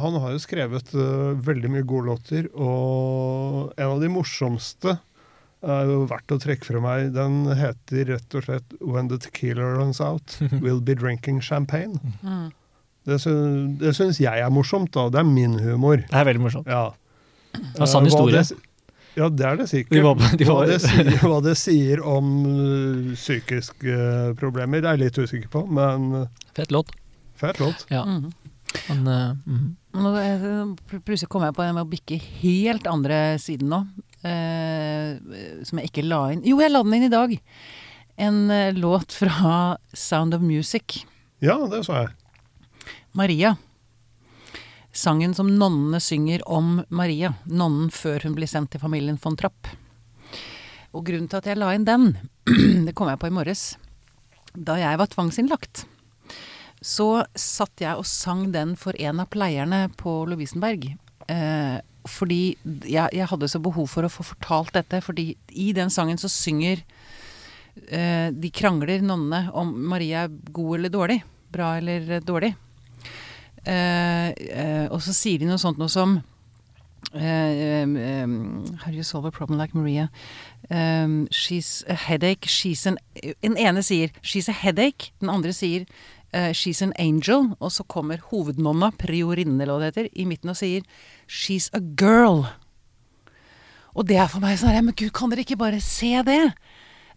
han 0.00 0.14
har 0.22 0.30
jo 0.32 0.38
skrevet 0.40 0.94
uh, 0.96 1.34
veldig 1.44 1.68
mye 1.74 1.84
gode 1.84 2.06
låter, 2.08 2.46
og 2.56 3.74
en 3.76 3.90
av 3.90 4.00
de 4.00 4.08
morsomste 4.08 4.94
er 5.60 5.90
jo 5.90 6.06
verdt 6.08 6.32
å 6.32 6.38
trekke 6.40 6.64
fra 6.64 6.80
meg. 6.80 7.10
Den 7.12 7.42
heter 7.58 8.04
rett 8.14 8.34
og 8.38 8.46
slett 8.46 8.74
'When 8.80 9.08
the 9.10 9.18
tequila 9.18 9.74
runs 9.76 10.00
out, 10.00 10.38
we'll 10.64 10.80
be 10.80 10.94
drinking 10.94 11.40
champagne'. 11.44 12.00
Mm. 12.22 12.48
Det, 13.04 13.20
sy- 13.20 13.92
syns 13.92 14.20
jeg 14.20 14.40
er 14.40 14.50
morsomt, 14.52 14.92
da. 14.92 15.08
Det 15.12 15.20
er 15.20 15.28
min 15.28 15.58
humor. 15.58 15.96
Det 16.08 16.14
er 16.16 16.24
veldig 16.24 16.40
morsomt. 16.46 16.66
Ja. 16.66 16.90
Det 17.52 17.80
er 17.80 17.86
sann 17.86 18.06
Eh, 18.06 18.10
hva 18.10 18.10
historie. 18.10 18.42
det- 18.42 18.67
ja, 19.18 19.28
det 19.28 19.44
er 19.48 19.56
det 19.60 19.66
sikkert. 19.70 19.94
De 19.98 20.02
var- 20.06 20.36
de 20.38 20.46
var- 20.48 20.60
hva, 20.62 20.66
det 20.70 20.78
sier, 20.84 21.10
hva 21.26 21.38
det 21.44 21.56
sier 21.60 22.02
om 22.06 22.28
uh, 22.46 23.14
psykiske 23.18 23.94
uh, 23.98 24.34
problemer, 24.38 24.80
det 24.84 24.88
er 24.92 24.96
jeg 24.98 25.04
litt 25.08 25.18
usikker 25.26 25.50
på, 25.52 25.64
men 25.68 26.08
uh, 26.24 26.46
Fett 26.56 26.70
låt. 26.74 26.94
Fett 27.38 27.58
låt. 27.62 27.84
Ja. 27.92 28.04
Mm. 28.06 28.30
Men, 28.88 29.02
uh, 29.08 29.36
mm. 29.48 29.66
Nå, 29.98 30.10
eh, 30.20 30.98
plutselig 31.02 31.28
kom 31.32 31.42
jeg 31.46 31.54
på 31.56 31.64
det 31.64 31.72
med 31.74 31.86
å 31.86 31.90
bikke 31.90 32.18
helt 32.42 32.86
andre 32.90 33.20
siden 33.42 33.70
nå. 33.72 33.78
uh, 34.26 35.62
som 35.66 35.78
jeg 35.80 35.88
ikke 35.90 36.04
la 36.06 36.18
inn. 36.34 36.42
Jo, 36.46 36.58
jeg 36.62 36.70
la 36.74 36.82
den 36.84 36.96
inn 36.98 37.06
i 37.08 37.12
dag. 37.14 37.32
En 38.18 38.40
uh, 38.50 38.72
låt 38.76 39.14
fra 39.16 39.78
Sound 39.94 40.34
of 40.36 40.42
Music. 40.44 41.00
Ja, 41.42 41.56
det 41.70 41.84
så 41.86 41.94
jeg. 42.02 42.12
Maria. 43.18 43.54
Sangen 44.98 45.34
som 45.34 45.46
nonnene 45.46 46.00
synger 46.02 46.42
om 46.50 46.80
Maria. 46.88 47.34
Nonnen 47.46 47.90
før 47.94 48.24
hun 48.26 48.34
blir 48.34 48.50
sendt 48.50 48.72
til 48.72 48.82
familien 48.82 49.18
von 49.22 49.36
Trapp. 49.38 49.68
Og 50.90 51.04
grunnen 51.06 51.28
til 51.30 51.38
at 51.38 51.46
jeg 51.46 51.60
la 51.60 51.68
inn 51.76 51.86
den, 51.86 52.08
det 52.86 52.96
kom 52.98 53.10
jeg 53.10 53.20
på 53.22 53.30
i 53.30 53.36
morges. 53.36 53.76
Da 54.58 54.74
jeg 54.80 54.98
var 54.98 55.10
tvangsinnlagt, 55.12 55.84
så 56.82 57.22
satt 57.38 57.84
jeg 57.84 57.94
og 57.94 58.08
sang 58.10 58.48
den 58.50 58.74
for 58.80 58.96
en 58.98 59.22
av 59.22 59.30
pleierne 59.30 59.84
på 60.00 60.24
Lovisenberg. 60.26 60.90
Eh, 61.30 61.78
fordi 62.08 62.42
jeg, 62.66 63.14
jeg 63.14 63.30
hadde 63.30 63.54
så 63.54 63.62
behov 63.62 63.86
for 63.92 64.08
å 64.08 64.10
få 64.10 64.26
fortalt 64.32 64.74
dette, 64.74 65.04
fordi 65.04 65.30
i 65.54 65.70
den 65.78 65.94
sangen 65.94 66.18
så 66.18 66.30
synger 66.32 66.82
eh, 67.86 68.34
De 68.34 68.50
krangler 68.50 69.04
nonnene 69.04 69.52
om 69.54 69.76
Maria 69.92 70.26
er 70.26 70.40
god 70.50 70.80
eller 70.80 70.98
dårlig. 70.98 71.22
Bra 71.54 71.76
eller 71.78 72.18
dårlig. 72.18 72.56
Eh, 73.68 74.28
eh, 74.48 74.86
og 74.88 75.02
så 75.04 75.12
sier 75.12 75.42
de 75.42 75.48
noe 75.48 75.60
sånt 75.60 75.76
noe 75.80 75.92
som 75.92 76.14
um, 77.12 77.96
um, 77.96 78.76
How 78.80 78.90
do 78.90 78.96
you 78.96 79.02
solve 79.04 79.26
a 79.28 79.30
problem 79.30 79.58
like 79.58 79.74
Maria? 79.74 80.08
Um, 80.70 81.28
she's 81.30 81.84
a 81.88 81.94
headache, 81.94 82.46
she's 82.46 82.86
an 82.86 82.98
Den 83.42 83.58
ene 83.58 83.82
sier 83.82 84.10
'she's 84.22 84.48
a 84.48 84.52
headache', 84.52 85.10
den 85.20 85.28
andre 85.28 85.52
sier 85.52 85.84
uh, 86.32 86.52
'she's 86.52 86.82
an 86.82 86.94
angel', 86.98 87.56
og 87.60 87.72
så 87.72 87.84
kommer 87.84 88.16
hovednonna, 88.30 88.90
priorinne 88.90 89.60
eller 89.60 89.74
hva 89.74 89.84
det 89.84 89.94
heter, 89.96 90.08
i 90.16 90.24
midten 90.24 90.50
og 90.50 90.56
sier 90.56 90.82
'she's 91.28 91.68
a 91.72 91.80
girl'. 91.80 92.48
Og 93.94 94.08
det 94.08 94.16
er 94.16 94.28
for 94.28 94.40
meg 94.40 94.58
sånn 94.58 94.84
Men 94.84 94.94
gud, 94.94 95.12
kan 95.12 95.28
dere 95.28 95.44
ikke 95.44 95.58
bare 95.60 95.80
se 95.80 96.22
det? 96.22 96.54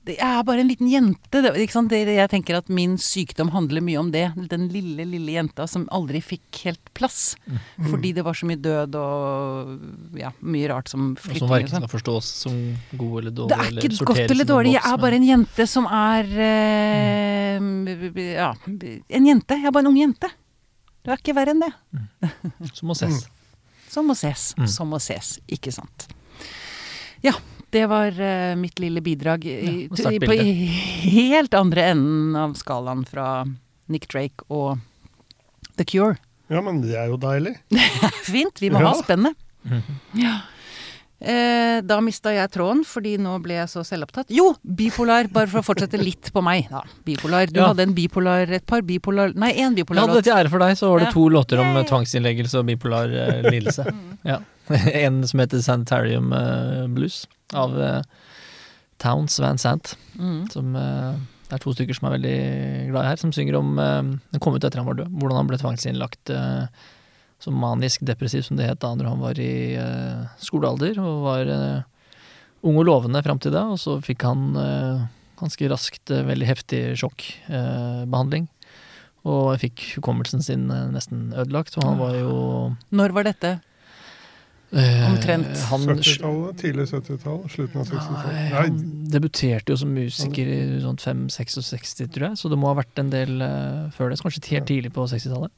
Det 0.02 0.16
er 0.18 0.40
bare 0.42 0.64
en 0.64 0.70
liten 0.72 0.88
jente. 0.90 1.42
Det, 1.46 1.52
ikke 1.62 1.76
sant? 1.76 1.92
Det, 1.94 2.00
jeg 2.10 2.30
tenker 2.32 2.58
at 2.58 2.70
min 2.74 2.96
sykdom 2.98 3.52
handler 3.54 3.84
mye 3.86 4.00
om 4.02 4.08
det. 4.14 4.24
Den 4.50 4.64
lille, 4.74 5.06
lille 5.06 5.36
jenta 5.36 5.68
som 5.70 5.84
aldri 5.94 6.24
fikk 6.26 6.62
helt 6.66 6.90
plass. 6.98 7.36
Fordi 7.78 8.10
det 8.18 8.24
var 8.26 8.34
så 8.38 8.50
mye 8.50 8.58
død 8.58 8.98
og 8.98 10.18
ja, 10.18 10.32
mye 10.42 10.72
rart 10.74 10.90
som 10.90 11.12
Og 11.14 11.22
flytting 11.22 11.44
som 11.44 11.54
verken 11.54 11.70
sånn. 11.76 11.84
skal 11.86 11.94
forstås 11.94 12.32
som 12.48 12.58
god 12.98 13.14
eller 13.22 13.36
dårlig. 13.38 13.52
Det 13.54 13.60
er 13.60 13.78
ikke 13.78 13.92
eller 13.92 14.10
godt 14.10 14.36
eller 14.36 14.50
dårlig. 14.50 14.74
Jeg 14.80 14.84
er 14.90 15.04
bare 15.06 15.20
en 15.22 15.28
jente 15.30 15.70
som 15.70 15.86
er 15.86 16.34
eh, 16.50 17.62
Ja, 18.32 18.50
en 18.66 19.30
jente. 19.30 19.60
Jeg 19.62 19.70
er 19.70 19.76
bare 19.78 19.86
en 19.86 19.92
ung 19.94 20.02
jente. 20.02 20.32
Det 21.06 21.14
er 21.14 21.22
ikke 21.22 21.38
verre 21.38 21.54
enn 21.54 21.62
det. 21.62 21.72
Som 22.74 22.90
må 22.90 22.98
ses. 22.98 23.22
Som 23.92 24.10
må 24.10 24.18
ses. 24.18 24.52
Mm. 24.58 24.68
Som 24.70 24.90
må 24.94 25.00
ses. 25.04 25.36
Ikke 25.52 25.74
sant. 25.74 26.10
Ja, 27.26 27.34
det 27.72 27.86
var 27.90 28.12
uh, 28.20 28.56
mitt 28.60 28.80
lille 28.80 29.02
bidrag 29.02 29.46
i, 29.46 29.88
Ja, 29.92 30.12
på 30.26 30.34
i 30.36 30.66
helt 31.18 31.54
andre 31.58 31.90
enden 31.94 32.36
av 32.36 32.54
skalaen 32.60 33.06
fra 33.08 33.46
Nick 33.92 34.08
Drake 34.12 34.46
og 34.50 34.80
The 35.78 35.86
Cure. 35.88 36.18
Ja, 36.52 36.62
men 36.62 36.82
det 36.84 36.96
er 37.00 37.08
jo 37.12 37.18
deilig. 37.22 37.56
Fint, 38.28 38.60
vi 38.62 38.70
må 38.74 38.82
Ja. 38.84 38.92
ha 38.92 38.98
spennet. 39.04 39.36
Mhm. 39.64 40.00
Ja. 40.20 40.40
Eh, 41.22 41.82
da 41.86 42.00
mista 42.02 42.32
jeg 42.34 42.50
tråden, 42.50 42.80
fordi 42.88 43.12
nå 43.22 43.36
ble 43.44 43.60
jeg 43.60 43.70
så 43.70 43.84
selvopptatt. 43.86 44.32
Jo, 44.34 44.56
bipolar, 44.66 45.28
bare 45.30 45.46
for 45.52 45.62
å 45.62 45.66
fortsette 45.68 46.00
litt 46.02 46.32
på 46.34 46.42
meg. 46.42 46.66
Da. 46.72 46.82
Bipolar. 47.06 47.46
Du 47.54 47.60
Ja. 47.60 47.68
hadde 47.70 47.84
en 47.86 47.94
bipolar, 47.94 48.50
et 48.50 48.66
par 48.66 48.82
bipolar 48.82 49.36
Nei, 49.36 49.52
én 49.54 49.78
Ja, 49.78 49.84
bipolar 49.84 50.08
det 50.16 50.24
til 50.26 50.34
ære 50.34 50.50
for 50.50 50.58
deg, 50.60 50.74
så 50.80 50.90
var 50.90 51.00
det 51.00 51.08
Ja. 51.08 51.12
to 51.14 51.30
låter 51.30 51.60
om 51.62 51.76
Yay. 51.78 51.84
tvangsinnleggelse 51.86 52.56
og 52.60 52.66
bipolar 52.66 53.06
eh, 53.14 53.50
lidelse. 53.52 53.86
ja. 54.26 54.40
En 54.72 55.22
som 55.28 55.40
heter 55.42 55.62
Sanitarium 55.62 56.34
eh, 56.34 56.88
Blues, 56.88 57.28
av 57.54 57.76
eh, 57.82 58.02
Towns 59.02 59.40
Van 59.40 59.58
Sant, 59.58 59.96
Mm. 60.20 60.50
som 60.52 60.76
eh, 60.76 61.14
Det 61.50 61.56
er 61.58 61.64
to 61.64 61.74
stykker 61.74 61.96
som 61.98 62.08
er 62.08 62.18
veldig 62.18 62.38
glad 62.92 63.04
i 63.04 63.08
her, 63.12 63.18
som 63.20 63.32
synger 63.36 63.58
om 63.60 63.80
eh, 63.80 64.02
Den 64.32 64.40
kom 64.44 64.56
ut 64.56 64.64
etter 64.64 64.78
han 64.80 64.88
var 64.88 64.96
død. 65.00 65.10
Hvordan 65.20 65.38
han 65.42 65.48
ble 65.50 65.58
tvangsinnlagt 65.58 66.32
som 67.42 67.56
manisk 67.58 68.04
depressiv, 68.06 68.44
som 68.46 68.56
det 68.60 68.68
het 68.70 68.80
da 68.84 68.92
når 68.94 69.08
han 69.10 69.20
var 69.24 69.40
i 69.42 69.74
skolealder. 70.38 71.00
Og 71.02 71.24
var 71.26 71.50
ung 72.62 72.78
og 72.78 72.86
lovende 72.86 73.24
fram 73.26 73.40
til 73.42 73.52
da, 73.56 73.64
og 73.74 73.80
så 73.82 73.96
fikk 74.06 74.22
han 74.28 74.52
ganske 75.42 75.70
raskt 75.72 76.14
veldig 76.14 76.46
heftig 76.52 76.82
sjokkbehandling. 77.02 78.46
og 79.26 79.58
fikk 79.62 79.82
hukommelsen 79.98 80.42
sin 80.46 80.68
nesten 80.94 81.32
ødelagt. 81.34 81.76
Og 81.78 81.84
han 81.84 81.98
var 81.98 82.14
jo 82.20 82.76
Når 82.92 83.12
var 83.18 83.24
dette? 83.24 83.56
Eh, 84.72 85.06
Omtrent. 85.10 85.52
Han, 85.70 85.88
70-tallet? 85.90 86.60
Tidlig 86.62 86.88
70-tall? 86.92 87.40
Slutten 87.52 87.82
av 87.82 87.90
60-tallet? 87.90 88.28
Nei, 88.32 88.44
Nei, 88.52 88.66
han 88.66 89.10
debuterte 89.12 89.74
jo 89.74 89.80
som 89.82 89.92
musiker 89.96 90.52
i 90.52 90.60
sånn 90.84 91.00
5-66, 91.02 92.06
tror 92.08 92.30
jeg, 92.30 92.40
så 92.40 92.52
det 92.52 92.60
må 92.62 92.72
ha 92.72 92.78
vært 92.80 93.02
en 93.02 93.12
del 93.14 93.42
uh, 93.44 93.90
før 93.96 94.12
det. 94.12 94.20
så 94.20 94.28
Kanskje 94.28 94.46
helt 94.54 94.70
tidlig 94.72 94.94
på 94.96 95.08
60-tallet. 95.12 95.54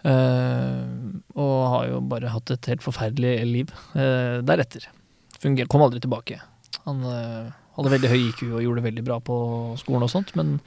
Uh, 0.00 1.20
og 1.36 1.56
har 1.74 1.90
jo 1.90 1.98
bare 2.08 2.30
hatt 2.32 2.50
et 2.54 2.70
helt 2.72 2.84
forferdelig 2.84 3.34
liv 3.44 3.74
uh, 3.94 4.40
deretter. 4.46 4.88
Funger, 5.40 5.68
kom 5.70 5.84
aldri 5.84 6.00
tilbake. 6.04 6.40
Han 6.84 7.00
eh, 7.04 7.52
hadde 7.76 7.92
veldig 7.92 8.10
høy 8.12 8.18
IQ 8.28 8.42
og 8.50 8.62
gjorde 8.64 8.80
det 8.80 8.86
veldig 8.88 9.04
bra 9.06 9.16
på 9.24 9.36
skolen 9.80 10.04
og 10.04 10.10
sånt, 10.12 10.34
men 10.38 10.58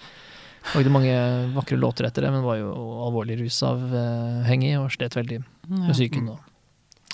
lagde 0.73 0.93
mange 0.93 1.13
vakre 1.53 1.77
låter 1.77 2.07
etter 2.07 2.25
det, 2.25 2.31
men 2.33 2.45
var 2.45 2.57
jo 2.57 2.71
alvorlig 3.05 3.37
rusavhengig 3.41 4.73
og 4.79 4.89
slet 4.95 5.17
veldig 5.19 5.39
med 5.43 5.93
psyken. 5.93 6.31
og 6.33 6.52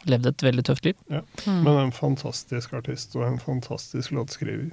Levde 0.07 0.29
et 0.31 0.43
veldig 0.43 0.63
tøft 0.63 0.85
liv. 0.85 0.95
Mm. 1.09 1.63
Men 1.63 1.77
en 1.85 1.91
fantastisk 1.91 2.73
artist 2.73 3.15
og 3.15 3.25
en 3.27 3.39
fantastisk 3.39 4.11
låtskriver. 4.15 4.69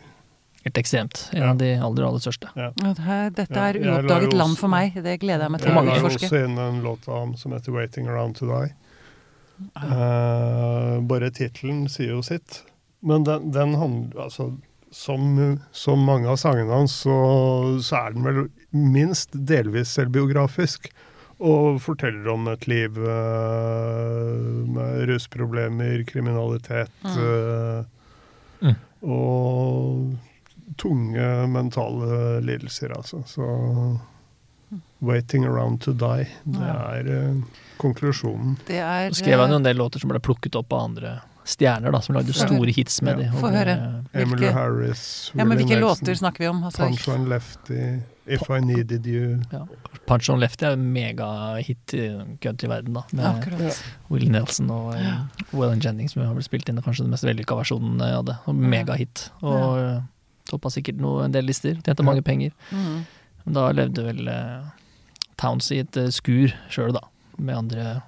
Helt 0.66 0.78
ekstremt. 0.78 1.28
En 1.32 1.42
Ja. 1.42 1.50
av 1.50 1.58
de 1.58 1.72
aller, 1.78 2.04
aller 2.06 2.18
største. 2.18 2.48
Ja, 2.56 2.70
det 2.76 2.98
her- 2.98 3.30
Dette 3.30 3.56
er 3.56 3.74
uoppdaget 3.74 4.32
jo 4.32 4.38
land 4.38 4.56
for 4.58 4.68
meg. 4.68 4.94
Det 4.94 5.20
gleder 5.20 5.42
jeg 5.46 5.50
meg 5.50 5.60
til 5.60 5.70
å 5.70 5.74
forske 5.74 5.94
Jeg 5.94 6.02
utforske. 6.04 6.26
også 6.30 6.44
inn 6.44 6.58
en 6.58 6.82
låt 6.82 7.08
av 7.08 7.18
ham 7.20 7.36
som 7.36 7.52
heter 7.52 7.72
'Waiting 7.72 8.08
Around 8.08 8.36
To 8.36 8.46
Die'. 8.46 8.72
Uh, 9.76 11.00
bare 11.06 11.30
tittelen 11.30 11.86
sier 11.88 12.10
jo 12.16 12.22
sitt. 12.22 12.62
Men 13.02 13.24
den, 13.24 13.50
den 13.54 13.74
handler 13.74 14.26
altså 14.26 14.50
som, 14.90 15.60
som 15.72 15.98
mange 16.06 16.28
av 16.30 16.36
sangene 16.40 16.72
hans, 16.72 16.92
så, 17.04 17.16
så 17.84 18.06
er 18.06 18.12
den 18.16 18.24
vel 18.24 18.46
minst 18.72 19.30
delvis 19.46 19.88
selvbiografisk. 19.96 20.90
Og 21.40 21.80
forteller 21.84 22.28
om 22.32 22.46
et 22.48 22.64
liv 22.70 22.96
eh, 22.96 24.36
med 24.72 25.02
rusproblemer, 25.10 26.04
kriminalitet 26.08 27.04
eh, 27.12 27.84
Mm. 28.56 28.72
og 29.04 30.14
tunge 30.80 31.26
mentale 31.52 32.40
lidelser, 32.40 32.88
altså. 32.96 33.20
Så 33.28 33.44
'Waiting 35.02 35.44
Around 35.44 35.80
To 35.82 35.92
Die', 35.92 36.26
det 36.44 36.62
er 36.72 37.10
eh, 37.18 37.34
konklusjonen. 37.76 38.56
Det 38.66 38.78
er 38.80 39.10
skrev 39.12 39.38
han 39.40 39.50
jo 39.50 39.56
en 39.56 39.62
del 39.62 39.76
låter 39.76 40.00
som 40.00 40.08
ble 40.08 40.18
plukket 40.24 40.56
opp 40.56 40.72
av 40.72 40.86
andre 40.88 41.18
stjerner, 41.46 41.92
da, 41.94 42.00
som 42.02 42.16
lagde 42.18 42.34
store 42.34 42.72
hits 42.74 43.00
med 43.06 43.20
Ja. 43.20 43.30
dem. 43.30 43.38
Få 43.40 43.50
høre. 43.54 43.76
Emily 44.12 44.46
Hvilke- 44.46 44.52
Harris, 44.52 45.30
Ja, 45.34 45.44
men 45.44 45.58
hvilke 45.58 45.78
Nelson, 45.78 46.06
låter 46.06 46.14
snakker 46.18 46.38
vi 46.44 46.48
om? 46.48 46.62
Altså, 46.64 46.82
Punch 46.88 47.08
on 47.08 47.28
Lefty, 47.28 48.00
If 48.26 48.50
I 48.50 48.58
Needed 48.60 49.06
You. 49.06 49.40
Punch 50.06 50.28
on 50.30 50.40
Lefty 50.40 50.64
er 50.66 50.72
en 50.72 50.92
megahit 50.92 51.94
i 51.94 52.08
countryverden, 52.42 52.92
da. 52.94 53.04
Med 53.12 53.24
akkurat. 53.24 53.82
Will 54.10 54.28
Nelson 54.30 54.70
og 54.70 54.94
ja. 54.98 55.12
Wellen 55.52 55.78
Jennings, 55.80 56.12
som 56.12 56.22
har 56.26 56.34
vel 56.34 56.42
spilt 56.42 56.68
inn 56.68 56.82
kanskje 56.82 57.04
den 57.04 57.10
mest 57.14 57.22
vellykka 57.24 57.54
versjonen 57.54 58.02
av 58.02 58.24
det. 58.24 58.36
Megahit. 58.48 59.28
Og 59.42 59.78
ja. 59.78 60.00
toppa 60.50 60.68
sikkert 60.74 60.98
noe, 60.98 61.24
en 61.24 61.30
del 61.32 61.44
lister. 61.46 61.74
Tjente 61.74 62.02
Ja. 62.02 62.04
mange 62.10 62.22
penger. 62.24 62.50
Mm. 62.72 63.06
Men 63.44 63.54
da 63.54 63.70
levde 63.70 64.02
vel 64.02 64.28
uh, 64.28 64.64
Towns 65.38 65.70
i 65.70 65.78
et 65.78 65.96
uh, 65.96 66.08
skur 66.10 66.52
sjøl, 66.68 66.92
da. 66.92 67.00
Med 67.38 67.54
andre 67.56 68.02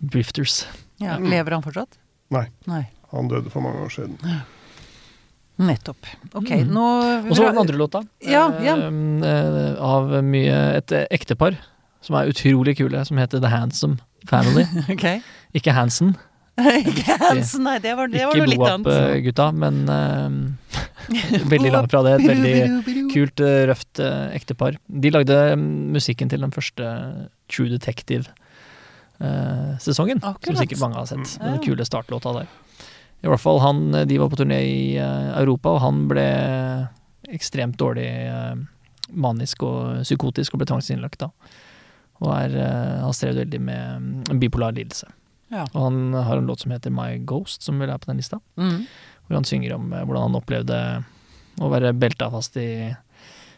drifters. 0.00 0.64
Ja, 1.00 1.18
lever 1.18 1.50
han 1.52 1.62
fortsatt? 1.62 1.98
Nei. 2.34 2.46
Nei. 2.68 2.82
Han 3.12 3.28
døde 3.30 3.50
for 3.52 3.64
mange 3.64 3.80
år 3.86 3.92
siden. 3.94 4.18
Nettopp. 5.58 6.06
Ok, 6.38 6.50
Mm. 6.54 6.68
nå 6.70 6.84
Og 7.30 7.34
så 7.34 7.42
var 7.42 7.52
den 7.52 7.58
andre 7.64 7.78
låta, 7.80 8.02
Ja, 8.22 8.44
ja. 8.62 8.76
eh, 8.76 9.26
eh, 9.26 9.74
av 9.82 10.12
mye 10.22 10.76
et 10.76 10.92
eh, 10.92 11.06
ektepar 11.10 11.56
som 12.00 12.14
er 12.14 12.28
utrolig 12.30 12.76
kule, 12.78 13.04
som 13.04 13.16
heter 13.18 13.40
The 13.40 13.48
Handsome 13.50 13.98
Family. 14.28 14.64
okay. 14.92 15.20
Ikke 15.54 15.72
Hansen, 15.74 16.14
Ikke 16.58 17.16
Hansen, 17.22 17.62
nei, 17.64 17.78
det 17.78 17.96
var, 17.96 18.08
det 18.10 18.24
var 18.26 18.34
noe 18.36 18.46
litt 18.50 18.62
annet. 18.66 18.86
Boap-gutta, 18.86 19.48
men 19.54 19.76
eh, 19.88 21.42
veldig 21.54 21.70
langt 21.74 21.90
fra 21.90 22.02
det. 22.06 22.16
Et 22.20 22.28
veldig 22.28 23.10
kult, 23.12 23.40
eh, 23.40 23.60
røft 23.70 23.98
eh, 24.02 24.34
ektepar. 24.38 24.78
De 24.86 25.10
lagde 25.14 25.36
mm, 25.58 25.68
musikken 25.94 26.30
til 26.30 26.42
den 26.42 26.50
første 26.54 26.88
True 27.50 27.70
Detective-sesongen, 27.74 28.34
som 29.18 30.06
Akkurat. 30.08 30.58
sikkert 30.58 30.80
mange 30.80 30.94
har 31.00 31.06
sett. 31.10 31.38
Mm. 31.40 31.46
Den 31.52 31.62
kule 31.64 31.84
startlåta 31.84 32.32
der. 32.32 32.46
I 33.20 33.26
hvert 33.26 33.42
fall 33.42 33.58
han, 33.58 33.80
De 34.06 34.18
var 34.18 34.30
på 34.30 34.38
turné 34.38 34.60
i 34.62 34.96
eh, 34.96 35.30
Europa, 35.40 35.74
og 35.74 35.80
han 35.82 36.04
ble 36.10 36.26
ekstremt 37.34 37.78
dårlig 37.80 38.06
eh, 38.06 38.54
manisk 39.10 39.62
og 39.66 40.04
psykotisk 40.04 40.54
og 40.54 40.62
ble 40.62 40.68
tvangsinnlagt 40.70 41.20
da. 41.24 41.30
Og 42.22 42.30
er, 42.34 42.54
eh, 42.62 43.00
har 43.02 43.14
strevd 43.14 43.42
veldig 43.42 43.60
med 43.60 44.30
En 44.30 44.40
bipolar 44.40 44.74
lidelse. 44.76 45.10
Ja. 45.50 45.64
Og 45.72 45.82
han 45.82 46.12
har 46.12 46.36
en 46.36 46.46
låt 46.46 46.60
som 46.60 46.72
heter 46.74 46.92
My 46.92 47.18
Ghost, 47.24 47.62
som 47.62 47.78
vel 47.80 47.90
er 47.90 47.98
på 47.98 48.10
den 48.10 48.20
lista. 48.20 48.40
Mm. 48.56 48.84
Hvor 49.26 49.38
han 49.40 49.48
synger 49.48 49.74
om 49.74 49.92
eh, 49.92 50.04
hvordan 50.04 50.28
han 50.28 50.38
opplevde 50.38 50.80
å 51.58 51.70
være 51.72 51.94
belta 51.98 52.30
fast 52.30 52.56
i 52.60 52.94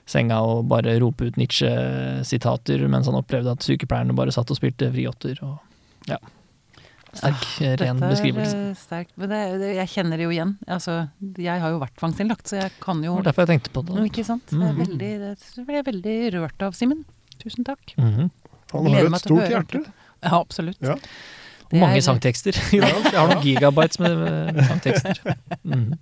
senga 0.07 0.41
og 0.43 0.69
bare 0.69 0.99
rope 1.01 1.29
ut 1.31 1.37
Nietzsche-sitater, 1.39 2.83
mens 2.91 3.07
han 3.07 3.19
opplevde 3.19 3.53
at 3.53 3.65
sykepleierne 3.67 4.15
bare 4.17 4.33
satt 4.35 4.51
og 4.51 4.59
spilte 4.59 4.91
vriotter. 4.93 5.39
Og, 5.47 5.59
ja. 6.09 6.19
Sterk, 7.11 7.45
eh, 7.61 7.73
ren 7.81 7.99
Dette 7.99 8.07
er 8.07 8.13
beskrivelse. 8.15 8.57
eh, 8.71 8.75
sterkt. 8.79 9.13
Men 9.19 9.29
det, 9.33 9.41
det, 9.59 9.71
jeg 9.81 9.89
kjenner 9.97 10.17
det 10.21 10.27
jo 10.29 10.31
igjen. 10.35 10.53
Altså, 10.71 11.09
jeg 11.43 11.61
har 11.63 11.71
jo 11.75 11.81
vært 11.83 11.97
tvangsinnlagt, 11.99 12.47
så 12.47 12.61
jeg 12.61 12.71
kan 12.81 13.01
Det 13.03 13.09
jo 13.11 13.17
var 13.17 13.27
derfor 13.27 13.47
jeg 13.47 13.53
tenkte 13.57 13.73
på 13.75 13.83
det. 13.87 13.97
noe, 13.97 14.07
Ikke 14.07 14.25
sant? 14.29 14.47
Det, 14.47 14.71
veldig, 14.79 15.11
det 15.27 15.65
ble 15.67 15.75
jeg 15.81 15.87
veldig 15.91 16.17
rørt 16.39 16.63
av, 16.69 16.73
Simen. 16.79 17.05
Tusen 17.43 17.65
takk. 17.67 17.95
Mhm. 17.99 18.31
Han 18.73 18.87
har 18.87 19.01
jo 19.03 19.11
et 19.15 19.21
stort 19.25 19.49
hjerte. 19.51 19.81
Ja, 20.23 20.39
absolutt. 20.39 20.79
Ja. 20.85 20.95
Det 21.71 21.79
Mange 21.81 21.97
er- 21.99 22.05
sangtekster. 22.07 22.55
i 22.77 22.79
dag. 22.83 23.03
Jeg 23.11 23.19
har 23.19 23.29
noen 23.31 23.43
gigabytes 23.43 23.99
med, 23.99 24.63
sangtekster. 24.69 25.21
Mhm. 25.65 25.99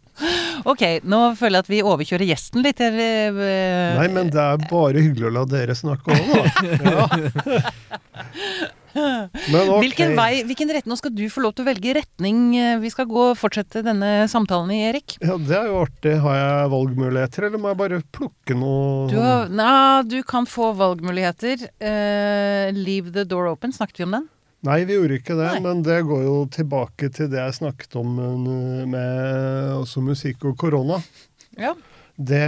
Ok, 0.69 0.83
nå 1.07 1.21
føler 1.39 1.59
jeg 1.59 1.67
at 1.67 1.71
vi 1.71 1.85
overkjører 1.87 2.31
gjesten 2.33 2.65
litt. 2.65 2.81
Eller, 2.83 3.39
eh, 3.45 3.99
Nei, 4.01 4.09
men 4.15 4.33
det 4.35 4.43
er 4.43 4.67
bare 4.71 5.05
hyggelig 5.05 5.31
å 5.31 5.35
la 5.39 5.45
dere 5.49 5.77
snakke 5.79 6.19
da. 6.19 6.43
Ja. 6.89 7.07
Men 8.99 9.69
okay. 9.69 9.83
Hvilken 9.85 10.15
vei, 10.19 10.31
hvilken 10.49 10.71
retning, 10.73 10.91
Nå 10.91 10.97
skal 10.99 11.13
du 11.15 11.25
få 11.31 11.43
lov 11.45 11.53
til 11.55 11.63
å 11.63 11.69
velge 11.69 11.93
retning 11.99 12.57
eh, 12.59 12.79
vi 12.83 12.91
skal 12.91 13.07
gå 13.11 13.27
og 13.31 13.37
fortsette 13.39 13.83
denne 13.87 14.27
samtalen 14.31 14.73
i, 14.75 14.81
Erik. 14.89 15.19
Ja, 15.23 15.37
det 15.39 15.55
er 15.55 15.69
jo 15.71 15.83
artig. 15.85 16.17
Har 16.25 16.39
jeg 16.39 16.73
valgmuligheter, 16.73 17.49
eller 17.49 17.63
må 17.63 17.73
jeg 17.73 17.81
bare 17.83 18.01
plukke 18.17 18.57
noe 18.59 19.07
Du, 19.13 19.19
har, 19.23 19.53
Nei, 19.53 20.03
du 20.09 20.19
kan 20.27 20.49
få 20.49 20.73
valgmuligheter. 20.79 21.69
Uh, 21.79 22.75
leave 22.75 23.15
the 23.15 23.27
door 23.29 23.51
open, 23.53 23.75
snakket 23.77 24.03
vi 24.03 24.09
om 24.09 24.19
den? 24.19 24.29
Nei, 24.67 24.81
vi 24.89 24.97
gjorde 24.97 25.21
ikke 25.21 25.37
det, 25.39 25.51
Nei. 25.55 25.61
men 25.63 25.85
det 25.87 26.01
går 26.09 26.25
jo 26.25 26.39
tilbake 26.51 27.13
til 27.15 27.29
det 27.31 27.39
jeg 27.39 27.59
snakket 27.61 27.95
om 28.01 28.17
uh, 28.19 28.87
med 28.91 29.77
også 29.77 30.03
musikk 30.03 30.49
og 30.51 30.57
korona. 30.59 30.99
Ja. 31.59 31.77
Det 32.19 32.43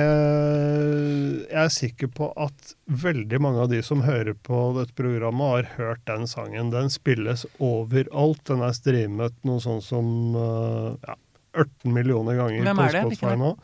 Jeg 1.46 1.62
er 1.62 1.68
sikker 1.70 2.08
på 2.10 2.32
at 2.34 2.72
veldig 2.90 3.38
mange 3.38 3.62
av 3.62 3.68
de 3.70 3.78
som 3.86 4.02
hører 4.02 4.34
på 4.34 4.64
dette 4.80 4.96
programmet, 4.98 5.46
har 5.46 5.68
hørt 5.76 6.02
den 6.10 6.26
sangen. 6.26 6.72
Den 6.74 6.90
spilles 6.90 7.46
overalt. 7.62 8.42
Den 8.50 8.64
er 8.66 8.74
streamet 8.74 9.36
noe 9.46 9.62
sånn 9.62 9.78
som 9.84 10.10
uh, 10.34 10.98
ja, 11.06 11.14
18 11.54 11.94
millioner 11.94 12.42
ganger 12.42 12.66
på 12.74 12.90
Spotify 12.90 12.98
nå. 12.98 13.14
Hvem 13.22 13.30
er 13.30 13.40
nå. 13.44 13.54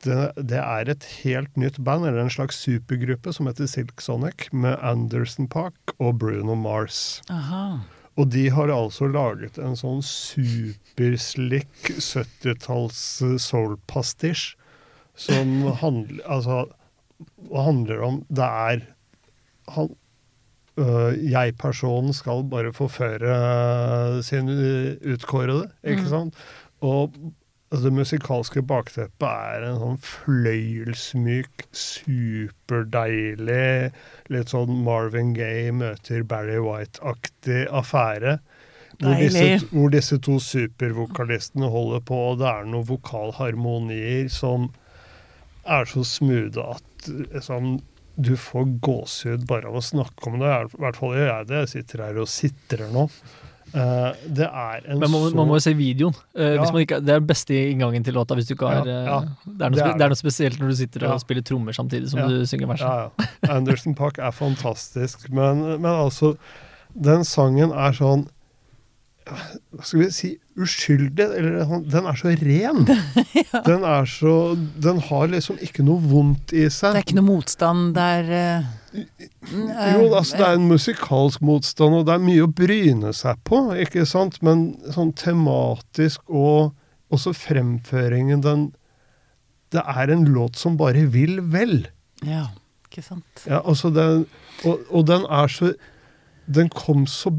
Det, 0.00 0.32
det 0.48 0.56
er 0.62 0.88
et 0.88 1.04
helt 1.22 1.56
nytt 1.60 1.76
band, 1.84 2.06
eller 2.08 2.22
en 2.24 2.30
slags 2.32 2.56
supergruppe, 2.64 3.32
som 3.36 3.46
heter 3.50 3.66
Silk 3.68 4.00
Sonic, 4.00 4.46
med 4.52 4.78
Anderson 4.80 5.48
Park 5.52 5.92
og 5.98 6.18
Bruno 6.22 6.54
Mars. 6.56 7.20
Aha. 7.28 7.80
Og 8.16 8.30
de 8.32 8.46
har 8.52 8.68
altså 8.74 9.06
laget 9.12 9.58
en 9.62 9.76
sånn 9.78 10.00
superslick 10.04 11.90
70-talls 12.00 13.00
soul-pastisj 13.44 14.54
som 15.20 15.52
handler 15.82 16.24
Altså, 16.30 16.62
hva 17.50 17.64
handler 17.68 18.02
om 18.06 18.20
Det 18.32 18.46
er 18.46 18.82
han, 19.76 19.90
øh, 20.80 21.12
Jeg-personen 21.30 22.12
skal 22.16 22.42
bare 22.50 22.72
forføre 22.76 24.22
sin 24.26 24.48
øh, 24.48 24.96
utkårede, 25.14 25.68
ikke 25.84 26.02
Mm. 26.02 26.08
sant? 26.08 26.34
Og 26.80 27.12
altså, 27.70 27.84
det 27.86 27.92
musikalske 27.96 28.62
bakteppet 28.66 29.28
er 29.28 29.66
en 29.68 29.78
sånn 29.80 30.00
fløyelsmyk, 30.04 31.66
superdeilig 31.72 33.92
Litt 34.30 34.52
sånn 34.52 34.82
Marvin 34.86 35.32
Gaye 35.36 35.72
møter 35.74 36.24
Barry 36.26 36.58
White-aktig 36.62 37.66
affære. 37.70 38.38
Hvor 39.00 39.16
disse, 39.16 39.44
hvor 39.70 39.92
disse 39.94 40.18
to 40.20 40.36
supervokalistene 40.44 41.70
holder 41.72 42.02
på, 42.04 42.18
og 42.32 42.42
det 42.42 42.50
er 42.50 42.66
noen 42.68 42.88
vokalharmonier 42.90 44.28
som 44.32 44.68
er 45.64 45.88
så 45.88 46.04
smoothe 46.04 46.66
at 46.74 47.08
liksom, 47.30 47.78
du 48.20 48.34
får 48.36 48.66
gåsehud 48.84 49.46
bare 49.48 49.70
av 49.70 49.78
å 49.80 49.84
snakke 49.84 50.28
om 50.28 50.36
det. 50.42 50.50
I 50.50 50.82
hvert 50.82 50.98
fall 51.00 51.14
gjør 51.16 51.30
jeg 51.30 51.48
det. 51.48 51.62
Jeg 51.62 51.72
sitter 51.74 52.04
her 52.04 52.20
og 52.20 52.28
sitrer 52.28 52.92
nå. 52.92 53.06
Eh, 53.74 54.12
det 54.26 54.46
er 54.48 54.80
en 54.90 54.98
Men 54.98 55.10
man, 55.10 55.20
så 55.30 55.34
man 55.36 55.46
må 55.48 55.54
jo 55.58 55.62
se 55.64 55.72
videoen. 55.78 56.14
Uh, 56.34 56.42
Ja. 56.56 56.60
hvis 56.62 56.72
man 56.72 56.82
ikke, 56.82 56.98
det 57.04 57.14
er 57.14 57.20
den 57.20 57.26
beste 57.28 57.54
inngangen 57.70 58.04
til 58.04 58.14
låta 58.14 58.34
hvis 58.34 58.46
du 58.48 58.54
ikke 58.54 58.66
har 58.70 58.86
Ja, 58.86 58.96
eh, 58.96 59.04
ja. 59.06 59.20
det, 59.46 59.60
er 59.66 59.70
noe, 59.70 59.76
Det 59.78 59.84
er 59.86 59.92
det 59.98 60.06
er 60.06 60.08
noe 60.14 60.20
spesielt 60.22 60.58
når 60.60 60.68
du 60.68 60.76
sitter 60.80 61.04
og 61.06 61.12
Ja. 61.14 61.18
spiller 61.18 61.42
trommer 61.42 61.72
samtidig 61.72 62.08
som 62.10 62.18
Ja. 62.20 62.26
du 62.28 62.44
synger 62.46 62.66
verset. 62.66 62.86
Ja, 62.86 63.08
ja. 63.46 63.54
Anderson 63.56 63.94
Park 63.94 64.18
er 64.18 64.30
fantastisk, 64.32 65.30
men, 65.30 65.62
men 65.80 65.90
altså 65.92 66.36
Den 67.00 67.22
sangen 67.24 67.70
er 67.70 67.92
sånn 67.92 68.26
Hva 69.30 69.84
skal 69.84 70.00
vi 70.00 70.10
si 70.10 70.30
uskyldig, 70.58 71.20
eller 71.38 71.64
sånn- 71.68 71.84
den 71.88 72.06
er 72.10 72.16
så 72.18 72.32
ren. 72.34 72.84
Den 73.64 73.84
er 73.84 74.04
så 74.10 74.32
Den 74.80 74.98
har 74.98 75.28
liksom 75.28 75.56
ikke 75.62 75.84
noe 75.86 76.00
vondt 76.00 76.52
i 76.52 76.64
seg. 76.68 76.92
Det 76.96 77.00
er 77.04 77.06
ikke 77.06 77.20
noe 77.20 77.28
motstand 77.36 77.94
der 77.94 78.32
eh, 78.32 78.64
Jo, 78.92 80.08
altså 80.16 80.38
det 80.40 80.46
er 80.46 80.56
en 80.58 80.68
musikalsk 80.70 81.42
motstand, 81.46 81.94
og 82.00 82.06
det 82.08 82.16
er 82.16 82.24
mye 82.24 82.46
å 82.46 82.50
bryne 82.50 83.12
seg 83.16 83.38
på, 83.46 83.60
ikke 83.84 84.04
sant? 84.08 84.40
Men 84.46 84.72
sånn 84.94 85.12
tematisk 85.18 86.24
og 86.26 86.74
også 87.14 87.34
fremføringen, 87.36 88.42
den 88.46 88.70
Det 89.70 89.82
er 89.86 90.10
en 90.10 90.24
låt 90.26 90.56
som 90.58 90.74
bare 90.76 91.04
vil 91.06 91.38
vel. 91.46 91.86
Ja, 92.26 92.48
ikke 92.88 93.04
sant. 93.06 93.44
Ja, 93.46 93.60
altså 93.62 93.92
den, 93.94 94.26
og, 94.66 94.80
og 94.90 95.06
den 95.06 95.22
er 95.30 95.46
så 95.46 95.74
Den 96.50 96.68
kom 96.68 97.06
så 97.06 97.30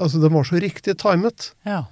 Altså, 0.00 0.16
den 0.20 0.32
var 0.32 0.44
så 0.48 0.56
riktig 0.56 0.94
timet. 0.96 1.50
Ja. 1.68 1.82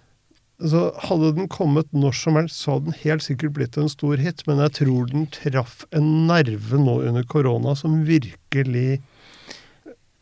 Altså, 0.58 0.88
hadde 1.06 1.34
den 1.36 1.46
kommet 1.46 1.86
når 1.94 2.16
som 2.18 2.34
helst, 2.34 2.58
så 2.58 2.74
hadde 2.74 2.90
den 2.90 3.00
helt 3.04 3.22
sikkert 3.22 3.54
blitt 3.54 3.76
en 3.78 3.90
stor 3.92 4.18
hit, 4.18 4.42
men 4.48 4.58
jeg 4.64 4.74
tror 4.80 5.10
den 5.12 5.28
traff 5.30 5.84
en 5.94 6.08
nerve 6.26 6.80
nå 6.82 6.96
under 7.06 7.26
korona 7.30 7.76
som 7.78 8.02
virkelig 8.08 9.00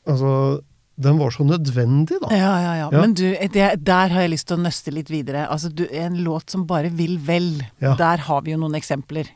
Altså, 0.07 0.61
den 1.03 1.17
var 1.19 1.33
så 1.35 1.43
nødvendig, 1.43 2.21
da. 2.23 2.29
Ja, 2.31 2.53
ja, 2.63 2.75
ja. 2.79 2.85
Ja. 2.93 3.01
Men 3.01 3.17
du, 3.19 3.25
det, 3.27 3.65
der 3.83 4.13
har 4.15 4.23
jeg 4.23 4.31
lyst 4.37 4.47
til 4.47 4.55
å 4.55 4.63
nøste 4.63 4.93
litt 4.95 5.11
videre. 5.11 5.49
Altså, 5.51 5.67
du, 5.67 5.83
en 5.91 6.21
låt 6.23 6.55
som 6.55 6.63
bare 6.69 6.93
vil 6.95 7.17
vel. 7.27 7.65
Ja. 7.83 7.97
Der 7.99 8.23
har 8.29 8.45
vi 8.47 8.55
jo 8.55 8.61
noen 8.63 8.79
eksempler. 8.79 9.33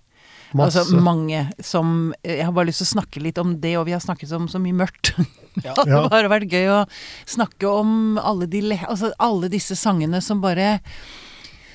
Masse. 0.55 0.81
Altså 0.83 0.99
mange 0.99 1.45
som 1.63 2.13
Jeg 2.27 2.43
har 2.43 2.51
bare 2.51 2.67
lyst 2.71 2.81
til 2.83 2.89
å 2.89 2.95
snakke 2.97 3.21
litt 3.23 3.39
om 3.39 3.53
det, 3.63 3.77
og 3.79 3.87
vi 3.87 3.95
har 3.95 4.03
snakket 4.03 4.33
om 4.39 4.49
så 4.51 4.63
mye 4.63 4.79
mørkt. 4.79 5.13
Ja. 5.65 5.75
det 5.75 5.91
har 5.93 6.09
bare 6.13 6.29
vært 6.31 6.51
gøy 6.53 6.69
å 6.71 6.81
snakke 7.27 7.67
om 7.69 8.19
alle, 8.23 8.47
de, 8.47 8.61
altså 8.87 9.11
alle 9.19 9.49
disse 9.53 9.75
sangene 9.77 10.21
som 10.23 10.41
bare 10.41 10.79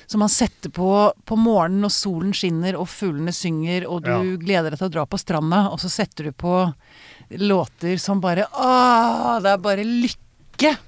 som 0.06 0.20
man 0.22 0.30
setter 0.30 0.70
på 0.70 0.88
på 1.26 1.36
morgenen 1.36 1.82
når 1.82 1.90
solen 1.90 2.30
skinner 2.36 2.76
og 2.78 2.86
fuglene 2.88 3.32
synger, 3.34 3.88
og 3.90 4.04
du 4.06 4.10
Ja. 4.12 4.20
gleder 4.38 4.70
deg 4.70 4.78
til 4.78 4.86
å 4.88 4.94
dra 4.94 5.04
på 5.10 5.18
stranda, 5.18 5.64
og 5.72 5.80
så 5.82 5.90
setter 5.90 6.28
du 6.28 6.32
på 6.32 6.52
låter 7.42 7.98
som 7.98 8.20
bare 8.22 8.46
Åh, 8.54 9.40
det 9.42 9.50
er 9.50 9.58
bare 9.58 9.82
lykke! 9.84 10.22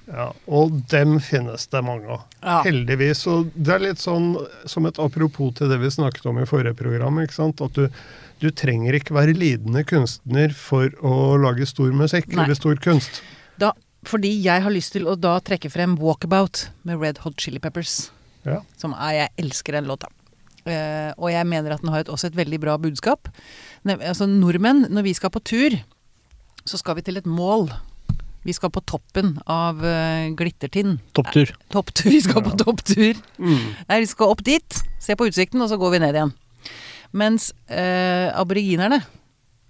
Ja, 0.09 0.29
og 0.47 0.79
dem 0.89 1.19
finnes 1.21 1.67
det 1.69 1.81
mange 1.85 2.07
av. 2.15 2.21
Ja. 2.41 2.61
Heldigvis. 2.65 3.25
Og 3.29 3.51
det 3.53 3.75
er 3.75 3.83
litt 3.83 3.99
sånn 4.01 4.31
som 4.65 4.87
et 4.89 4.97
apropos 5.03 5.51
til 5.59 5.69
det 5.69 5.77
vi 5.83 5.91
snakket 5.93 6.25
om 6.31 6.39
i 6.41 6.47
forrige 6.49 6.73
program. 6.79 7.19
ikke 7.21 7.35
sant? 7.37 7.61
At 7.61 7.75
du, 7.77 7.85
du 8.39 8.49
trenger 8.55 8.95
ikke 8.97 9.15
være 9.15 9.35
lidende 9.37 9.83
kunstner 9.87 10.53
for 10.55 10.93
å 11.05 11.35
lage 11.41 11.67
stor 11.69 11.91
musikk 11.95 12.31
Nei. 12.31 12.45
eller 12.45 12.57
stor 12.57 12.79
kunst. 12.83 13.21
Da, 13.59 13.73
fordi 14.07 14.31
jeg 14.41 14.63
har 14.63 14.73
lyst 14.73 14.95
til 14.95 15.09
å 15.09 15.17
da 15.19 15.37
trekke 15.43 15.71
frem 15.71 15.97
'Walkabout' 15.99 16.69
med 16.87 17.01
Red 17.01 17.19
Hot 17.25 17.39
Chili 17.41 17.59
Peppers. 17.59 18.11
Ja. 18.45 18.61
Som 18.77 18.95
er, 18.95 19.11
Jeg 19.11 19.29
elsker 19.37 19.75
den 19.75 19.89
låta. 19.89 20.07
Uh, 20.67 21.11
og 21.17 21.31
jeg 21.31 21.47
mener 21.47 21.73
at 21.73 21.81
den 21.81 21.89
har 21.89 22.03
et, 22.03 22.09
også 22.11 22.29
et 22.29 22.37
veldig 22.37 22.59
bra 22.61 22.77
budskap. 22.77 23.29
Ne, 23.83 23.97
altså 23.99 24.27
Nordmenn, 24.27 24.87
når 24.91 25.07
vi 25.07 25.13
skal 25.13 25.31
på 25.31 25.39
tur, 25.39 25.75
så 26.67 26.77
skal 26.77 26.99
vi 26.99 27.01
til 27.01 27.17
et 27.17 27.25
mål. 27.25 27.69
Vi 28.45 28.53
skal 28.55 28.71
på 28.71 28.83
toppen 28.87 29.37
av 29.47 29.81
uh, 29.83 30.29
Glittertind. 30.37 30.99
Topptur. 31.15 31.51
Topptur. 31.71 32.11
Vi 32.15 32.21
skal 32.23 32.43
på 32.43 32.55
topptur. 32.59 33.19
Mm. 33.37 33.65
Nei, 33.89 33.99
vi 33.99 34.07
skal 34.07 34.31
opp 34.31 34.43
dit, 34.47 34.79
se 34.99 35.15
på 35.15 35.27
utsikten, 35.27 35.59
og 35.61 35.69
så 35.71 35.77
går 35.79 35.91
vi 35.91 35.99
ned 36.05 36.15
igjen. 36.15 36.31
Mens 37.11 37.51
eh, 37.67 38.29
aboriginerne, 38.37 39.01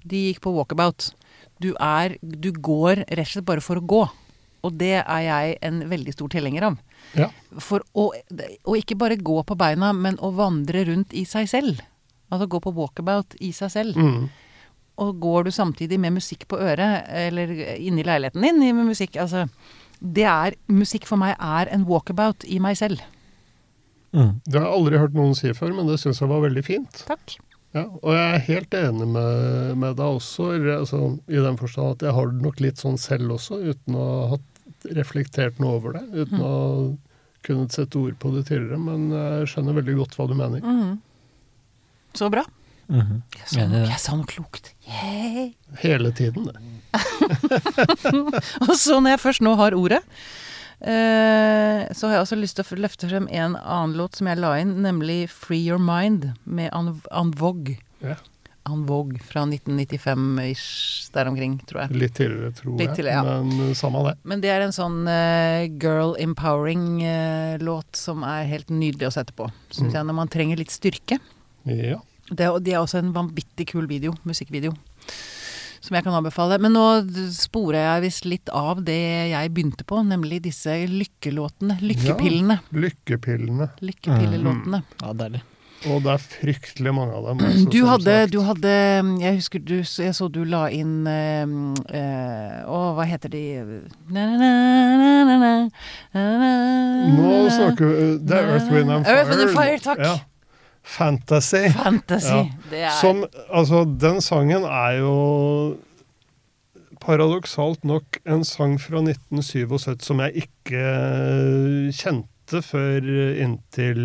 de 0.04 0.30
gikk 0.30 0.42
på 0.44 0.54
walkabout. 0.56 1.12
Du 1.60 1.74
er 1.76 2.18
Du 2.22 2.52
går 2.56 3.04
rett 3.08 3.28
og 3.28 3.34
slett 3.34 3.48
bare 3.48 3.64
for 3.64 3.80
å 3.80 3.86
gå. 3.86 4.04
Og 4.68 4.76
det 4.76 4.98
er 5.00 5.22
jeg 5.24 5.56
en 5.64 5.84
veldig 5.88 6.14
stor 6.16 6.32
tilhenger 6.34 6.68
av. 6.68 6.80
Ja. 7.16 7.30
For 7.64 7.84
å, 7.96 8.10
å 8.12 8.76
ikke 8.76 8.98
bare 9.00 9.16
gå 9.16 9.40
på 9.48 9.56
beina, 9.60 9.94
men 9.96 10.20
å 10.20 10.34
vandre 10.36 10.84
rundt 10.90 11.16
i 11.16 11.24
seg 11.28 11.48
selv. 11.52 11.80
Altså 12.30 12.50
gå 12.52 12.60
på 12.64 12.74
walkabout 12.76 13.38
i 13.40 13.54
seg 13.56 13.72
selv. 13.74 14.00
Mm. 14.00 14.28
Og 15.00 15.22
går 15.24 15.48
du 15.48 15.52
samtidig 15.56 16.00
med 16.02 16.18
musikk 16.18 16.44
på 16.52 16.60
øret, 16.60 17.08
eller 17.08 17.54
inni 17.80 18.04
leiligheten 18.04 18.44
din 18.44 18.60
med 18.76 18.92
musikk 18.92 19.16
Altså, 19.16 19.48
det 20.00 20.28
er 20.28 20.56
Musikk 20.68 21.08
for 21.08 21.20
meg 21.20 21.36
er 21.40 21.72
en 21.72 21.86
walkabout 21.88 22.44
i 22.48 22.60
meg 22.60 22.78
selv. 22.80 23.00
Mm. 24.16 24.32
Det 24.46 24.58
har 24.58 24.66
jeg 24.66 24.78
aldri 24.80 25.02
hørt 25.04 25.18
noen 25.18 25.36
si 25.38 25.52
før, 25.54 25.76
men 25.78 25.90
det 25.90 26.00
syns 26.02 26.22
jeg 26.24 26.32
var 26.32 26.42
veldig 26.46 26.64
fint. 26.66 27.04
Takk. 27.10 27.36
Ja, 27.78 27.84
og 27.86 28.16
jeg 28.16 28.30
er 28.34 28.46
helt 28.48 28.74
enig 28.74 29.08
med, 29.14 29.76
med 29.78 30.00
deg 30.00 30.16
også, 30.18 30.48
altså, 30.80 31.02
i 31.30 31.42
den 31.46 31.60
forstand 31.60 31.94
at 31.94 32.08
jeg 32.08 32.16
har 32.18 32.32
det 32.32 32.42
nok 32.42 32.64
litt 32.66 32.82
sånn 32.82 32.98
selv 32.98 33.36
også, 33.36 33.60
uten 33.62 33.98
å 34.00 34.08
ha 34.32 34.40
reflektert 34.98 35.60
noe 35.62 35.76
over 35.78 36.00
det. 36.00 36.06
Uten 36.24 36.42
å 36.42 36.50
ha 36.50 36.72
kunnet 37.46 37.76
sette 37.76 38.00
ord 38.02 38.18
på 38.20 38.32
det 38.34 38.48
tidligere, 38.50 38.80
men 38.82 39.12
jeg 39.14 39.52
skjønner 39.54 39.78
veldig 39.78 40.00
godt 40.02 40.18
hva 40.18 40.28
du 40.32 40.36
mener. 40.40 40.66
Mm. 40.66 40.98
Så 42.18 42.32
bra. 42.34 42.44
Mhm. 42.90 43.22
Jeg 43.38 43.46
sa, 43.46 43.68
noe, 43.70 43.86
jeg 43.86 44.02
sa 44.02 44.18
noe 44.18 44.30
klokt. 44.30 44.72
Yeah. 44.90 45.52
Hele 45.84 46.10
tiden, 46.18 46.50
det. 46.50 46.58
Og 48.66 48.74
så 48.74 48.98
når 48.98 49.14
jeg 49.14 49.22
først 49.22 49.46
nå 49.46 49.54
har 49.60 49.78
ordet, 49.78 50.02
så 50.80 52.08
har 52.08 52.14
jeg 52.16 52.24
også 52.24 52.38
lyst 52.40 52.56
til 52.60 52.66
å 52.78 52.82
løfte 52.86 53.10
frem 53.10 53.28
en 53.36 53.56
annen 53.60 53.98
låt 54.00 54.16
som 54.16 54.28
jeg 54.32 54.40
la 54.40 54.54
inn, 54.62 54.78
nemlig 54.82 55.28
'Free 55.30 55.66
Your 55.68 55.80
Mind' 55.80 56.34
med 56.46 56.70
An 56.74 57.02
Anvog. 57.12 57.74
Ja. 58.02 58.16
Anvog 58.70 59.16
fra 59.26 59.46
1995-ish, 59.50 61.10
der 61.16 61.26
omkring, 61.28 61.58
tror 61.66 61.82
jeg. 61.88 61.92
Litt 62.04 62.14
tidligere, 62.20 62.52
tror 62.54 62.78
Litt 62.78 62.90
jeg. 62.90 62.96
tidligere, 63.00 63.24
ja. 63.26 63.42
Men 63.44 63.76
samme 63.76 64.04
det. 64.06 64.18
Men 64.24 64.42
det 64.44 64.50
er 64.54 64.62
en 64.62 64.76
sånn 64.76 65.08
uh, 65.08 65.66
girl 65.82 66.14
empowering-låt 66.20 67.96
som 67.98 68.24
er 68.28 68.46
helt 68.50 68.70
nydelig 68.70 69.08
å 69.10 69.14
sette 69.16 69.34
på, 69.34 69.50
syns 69.72 69.90
Mm. 69.92 69.96
jeg, 69.96 70.06
når 70.06 70.14
man 70.16 70.28
trenger 70.28 70.58
litt 70.58 70.72
styrke. 70.72 71.20
Ja. 71.66 72.00
Det, 72.32 72.48
og 72.48 72.62
de 72.64 72.72
er 72.74 72.80
også 72.84 73.00
en 73.00 73.14
vanvittig 73.14 73.68
kul 73.72 73.88
video, 73.88 74.14
musikkvideo, 74.24 74.74
som 75.90 75.98
jeg 75.98 76.06
kan 76.06 76.18
anbefale. 76.22 76.60
Men 76.62 76.76
nå 76.78 76.86
sporer 77.36 77.82
jeg 77.82 78.08
visst 78.08 78.28
litt 78.30 78.54
av 78.56 78.84
det 78.86 79.00
jeg 79.34 79.54
begynte 79.56 79.86
på, 79.90 80.02
nemlig 80.06 80.44
disse 80.46 80.76
lykkelåtene. 80.90 81.80
Lykkepillene. 81.84 82.62
Lykkepillene. 82.76 83.72
Lykkepillelåtene. 83.84 84.84
Ja, 85.02 85.16
deilig. 85.18 85.42
Og 85.88 86.02
det 86.04 86.12
er 86.12 86.20
fryktelig 86.20 86.92
mange 86.92 87.14
av 87.16 87.28
dem. 87.30 87.44
Også, 87.48 87.70
Du 87.72 87.78
hadde, 87.88 88.16
du 88.34 88.42
hadde 88.44 88.72
Jeg 89.24 89.38
husker 89.38 89.62
du 89.64 89.78
Jeg 89.80 90.16
så 90.18 90.28
du 90.28 90.42
la 90.44 90.66
inn 90.76 91.08
eh, 91.08 91.46
øh, 91.48 92.58
Å, 92.68 92.80
hva 92.98 93.06
heter 93.08 93.32
de 93.32 93.44
na, 94.12 94.26
na, 94.26 94.36
na, 94.36 94.50
na, 95.00 95.38
na, 95.40 95.54
na, 96.12 96.26
na, 96.42 96.52
Nå 97.16 97.32
snakker 97.56 97.94
vi 97.94 98.10
Det 98.28 98.42
er 98.42 98.52
Earth, 98.58 98.68
Wind 98.74 98.92
and 98.92 99.08
Fire. 99.08 99.22
Earth, 99.22 99.32
Wind 99.32 99.46
and 99.46 99.56
Fire, 99.56 99.80
takk. 99.88 100.04
Ja. 100.04 100.18
Fantasy. 100.84 101.68
Fantasy. 101.76 102.34
Ja. 102.34 102.46
Det 102.72 102.82
er 102.88 102.98
Som 103.02 103.26
Altså, 103.50 103.84
den 103.86 104.22
sangen 104.22 104.64
er 104.64 105.00
jo 105.00 105.16
paradoksalt 107.00 107.86
nok 107.88 108.20
en 108.28 108.44
sang 108.44 108.76
fra 108.82 109.02
1977 109.02 110.04
som 110.04 110.20
jeg 110.26 110.46
ikke 110.46 110.86
kjente 111.96 112.62
før 112.66 113.06
inntil 113.40 114.02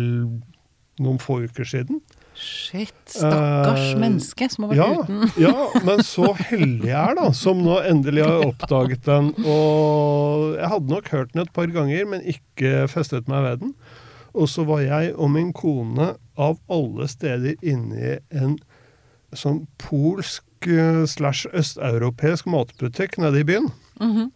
noen 1.03 1.19
få 1.19 1.41
uker 1.45 1.67
siden. 1.67 1.99
Shit. 2.35 2.91
Stakkars 3.07 3.93
uh, 3.93 3.99
menneske 3.99 4.47
som 4.51 4.65
har 4.65 4.73
vært 4.73 4.81
ja. 4.81 4.87
uten. 4.99 5.21
Ja, 5.45 5.83
men 5.87 6.03
så 6.03 6.33
heldig 6.35 6.89
jeg 6.89 6.97
er, 6.99 7.15
da, 7.15 7.29
som 7.35 7.61
nå 7.63 7.77
endelig 7.87 8.25
har 8.27 8.43
oppdaget 8.49 9.05
den. 9.07 9.31
Og 9.39 10.57
jeg 10.57 10.71
hadde 10.73 10.91
nok 10.91 11.11
hørt 11.13 11.31
den 11.33 11.45
et 11.45 11.53
par 11.55 11.71
ganger, 11.71 12.09
men 12.11 12.25
ikke 12.35 12.85
festet 12.91 13.31
meg 13.31 13.45
ved 13.47 13.63
den. 13.63 13.73
Og 14.35 14.51
så 14.51 14.65
var 14.67 14.83
jeg 14.83 15.13
og 15.15 15.31
min 15.31 15.53
kone 15.55 16.13
av 16.35 16.59
alle 16.71 17.07
steder 17.11 17.55
inne 17.65 17.99
i 17.99 18.15
en 18.35 18.57
sånn 19.35 19.65
polsk 19.81 20.67
eh, 20.69 21.03
slash 21.09 21.49
østeuropeisk 21.55 22.47
matbutikk 22.51 23.19
nede 23.21 23.41
i 23.41 23.47
byen. 23.47 23.69
Mm 23.99 24.13
-hmm. 24.13 24.31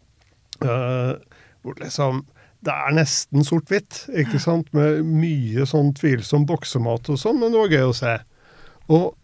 uh, 0.64 1.16
hvor 1.62 1.76
liksom 1.80 2.26
det 2.60 2.74
er 2.76 2.92
nesten 2.92 3.44
sort-hvitt, 3.44 4.10
ikke 4.12 4.40
sant? 4.40 4.74
Med 4.76 5.06
mye 5.06 5.66
sånn 5.66 5.94
tvilsom 5.96 6.46
boksemat 6.46 7.10
og 7.10 7.20
sånn, 7.20 7.40
men 7.40 7.52
det 7.52 7.62
var 7.62 7.72
gøy 7.72 7.86
å 7.88 7.96
se. 7.96 8.20
Og 8.92 9.16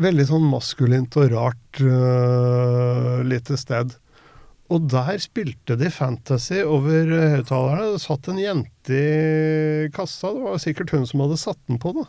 veldig 0.00 0.26
sånn 0.26 0.46
maskulint 0.50 1.16
og 1.16 1.30
rart 1.30 1.82
uh, 1.84 3.22
lite 3.22 3.58
sted. 3.60 3.94
Og 4.70 4.86
der 4.90 5.18
spilte 5.22 5.76
de 5.78 5.90
fantasy 5.90 6.62
over 6.62 7.10
høyttalerne. 7.34 7.92
Det 7.94 8.02
satt 8.02 8.28
en 8.30 8.38
jente 8.38 8.94
i 8.94 9.88
kassa, 9.94 10.30
det 10.34 10.44
var 10.46 10.62
sikkert 10.62 10.94
hun 10.94 11.06
som 11.06 11.24
hadde 11.24 11.38
satt 11.42 11.60
den 11.66 11.80
på, 11.82 11.94
da. 11.96 12.06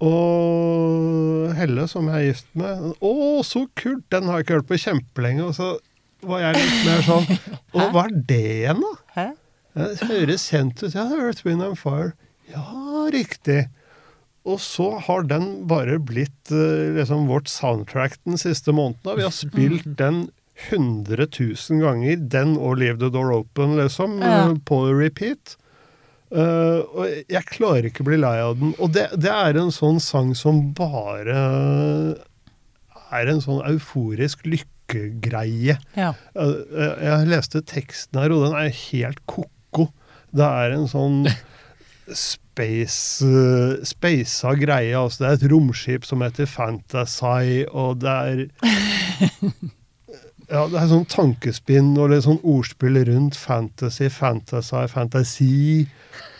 Og 0.00 1.50
Helle, 1.58 1.84
som 1.90 2.08
jeg 2.10 2.16
er 2.22 2.28
gift 2.32 2.48
med 2.58 2.86
Å, 3.04 3.12
så 3.46 3.66
kult! 3.78 4.04
Den 4.12 4.28
har 4.30 4.40
jeg 4.40 4.46
ikke 4.46 4.58
hørt 4.60 4.70
på 4.70 4.78
kjempelenge. 4.80 5.48
Og 5.50 5.56
så 5.58 5.70
var 6.26 6.42
jeg 6.44 6.58
litt 6.60 6.80
mer 6.86 7.04
sånn 7.06 7.28
Å, 7.30 7.90
hva 7.94 8.06
er 8.06 8.16
det 8.30 8.40
igjen, 8.56 8.80
da? 8.84 8.92
Hæ? 9.16 9.26
Det 9.76 10.08
høres 10.10 10.48
kjent 10.50 10.80
ut. 10.82 10.94
Ja, 10.96 11.04
Earth, 11.14 11.44
Wind 11.46 11.62
and 11.62 11.78
Fire. 11.78 12.10
Ja, 12.50 12.64
riktig. 13.14 13.68
Og 14.48 14.58
så 14.64 14.88
har 15.06 15.22
den 15.30 15.50
bare 15.70 15.98
blitt 16.02 16.50
eh, 16.50 16.90
liksom 16.96 17.28
vårt 17.30 17.48
soundtrack 17.52 18.16
den 18.26 18.40
siste 18.40 18.72
måneden. 18.74 19.18
Vi 19.20 19.26
har 19.28 19.34
spilt 19.36 19.86
den 20.00 20.24
100 20.70 21.28
000 21.38 21.80
ganger, 21.84 22.16
den 22.34 22.56
og 22.58 22.80
Leave 22.80 22.98
the 23.00 23.12
Door 23.14 23.30
Open, 23.36 23.76
liksom, 23.78 24.18
Ja. 24.24 24.48
eh, 24.48 24.56
på 24.68 24.80
repeat. 24.96 25.54
Eh, 26.30 26.80
og 26.94 27.08
jeg 27.26 27.46
klarer 27.50 27.88
ikke 27.88 28.04
å 28.04 28.08
bli 28.10 28.18
lei 28.20 28.36
av 28.42 28.58
den. 28.60 28.74
Og 28.78 28.92
det, 28.94 29.08
det 29.18 29.32
er 29.34 29.58
en 29.58 29.72
sånn 29.74 29.98
sang 30.02 30.34
som 30.38 30.68
bare 30.78 31.38
er 33.10 33.30
en 33.30 33.42
sånn 33.42 33.62
euforisk 33.66 34.44
lykkegreie. 34.46 35.78
Ja. 35.98 36.12
Uh, 36.38 36.62
Jeg 37.02 37.30
leste 37.30 37.62
teksten 37.66 38.20
her, 38.22 38.34
og 38.34 38.46
den 38.46 38.58
er 38.58 38.70
helt 38.90 39.18
ko-ko. 39.30 39.88
Det 40.30 40.46
er 40.46 40.76
en 40.76 40.86
sånn 40.90 41.24
space 42.14 43.26
uh, 43.26 44.54
greie. 44.58 44.94
Altså, 44.94 45.24
det 45.24 45.28
er 45.30 45.40
et 45.40 45.50
romskip 45.50 46.06
som 46.06 46.22
heter 46.22 46.46
Fantasy, 46.50 47.64
og 47.66 47.98
det 48.04 48.14
er 48.14 48.46
Ja, 50.50 50.64
det 50.66 50.80
er 50.80 50.88
sånn 50.90 51.06
tankespinn 51.06 51.92
og 51.94 52.10
litt 52.10 52.24
sånn 52.26 52.40
ordspill 52.42 52.98
rundt 53.06 53.36
fantasy, 53.38 54.08
fantasy, 54.10 54.80
fantasy. 54.90 55.58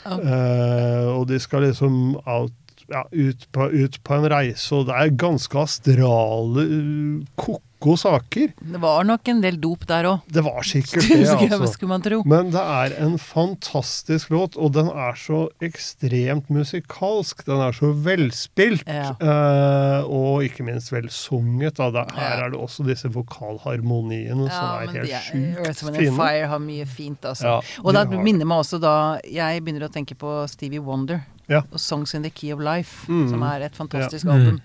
Ja. 0.02 0.16
Eh, 0.16 1.06
og 1.12 1.28
de 1.30 1.38
skal 1.38 1.62
liksom 1.68 2.16
out, 2.24 2.56
ja, 2.90 3.04
ut, 3.12 3.48
på, 3.52 3.70
ut 3.70 4.02
på 4.04 4.14
en 4.20 4.28
reise, 4.32 4.70
og 4.74 4.86
det 4.90 4.94
er 4.98 5.16
ganske 5.16 5.58
astrale, 5.62 6.64
uh, 6.66 7.26
ko-ko 7.40 7.94
saker. 7.96 8.50
Det 8.60 8.80
var 8.82 9.04
nok 9.08 9.28
en 9.32 9.40
del 9.40 9.56
dop 9.62 9.86
der 9.88 10.04
òg, 10.10 10.20
Det 10.28 10.42
var 10.44 10.60
sikkert 10.66 11.06
det, 11.08 11.30
altså. 11.30 11.70
skulle 11.72 11.88
man 11.94 12.02
tro. 12.04 12.18
Men 12.28 12.50
det 12.52 12.60
er 12.60 12.96
en 13.06 13.14
fantastisk 13.18 14.30
låt, 14.34 14.58
og 14.60 14.74
den 14.76 14.90
er 14.92 15.16
så 15.16 15.46
ekstremt 15.64 16.50
musikalsk. 16.52 17.44
Den 17.46 17.62
er 17.64 17.72
så 17.78 17.92
velspilt, 18.04 18.84
Ja. 18.90 19.14
eh, 19.16 20.04
og 20.10 20.44
ikke 20.44 20.66
minst 20.66 20.92
velsunget. 20.92 21.78
Da. 21.80 22.04
Her 22.12 22.38
Ja. 22.40 22.46
er 22.46 22.50
det 22.50 22.60
også 22.60 22.84
disse 22.86 23.08
vokalharmoniene 23.14 24.50
som 24.50 24.82
er 24.82 24.92
helt 24.98 25.10
sjukt 25.10 25.66
Earth, 25.66 25.84
Wind 25.84 25.96
and 25.96 26.04
fine. 26.06 26.16
Fire 26.16 26.46
har 26.52 26.58
mye 26.58 26.86
fint, 26.86 27.24
altså. 27.24 27.44
Ja, 27.46 27.60
Og 27.84 27.94
de 27.94 28.04
det 28.10 28.20
minner 28.24 28.44
meg 28.46 28.58
også 28.64 28.80
da 28.80 29.18
Jeg 29.24 29.62
begynner 29.64 29.88
å 29.88 29.92
tenke 29.92 30.16
på 30.18 30.48
Stevie 30.50 30.80
Wonder 30.82 31.22
Ja. 31.50 31.62
og 31.72 31.78
'Songs 31.80 32.14
in 32.14 32.22
the 32.22 32.30
Key 32.30 32.52
of 32.52 32.60
Life', 32.60 33.08
Mm. 33.08 33.28
som 33.30 33.42
er 33.42 33.62
et 33.66 33.74
fantastisk 33.76 34.24
Ja. 34.26 34.32
album. 34.32 34.60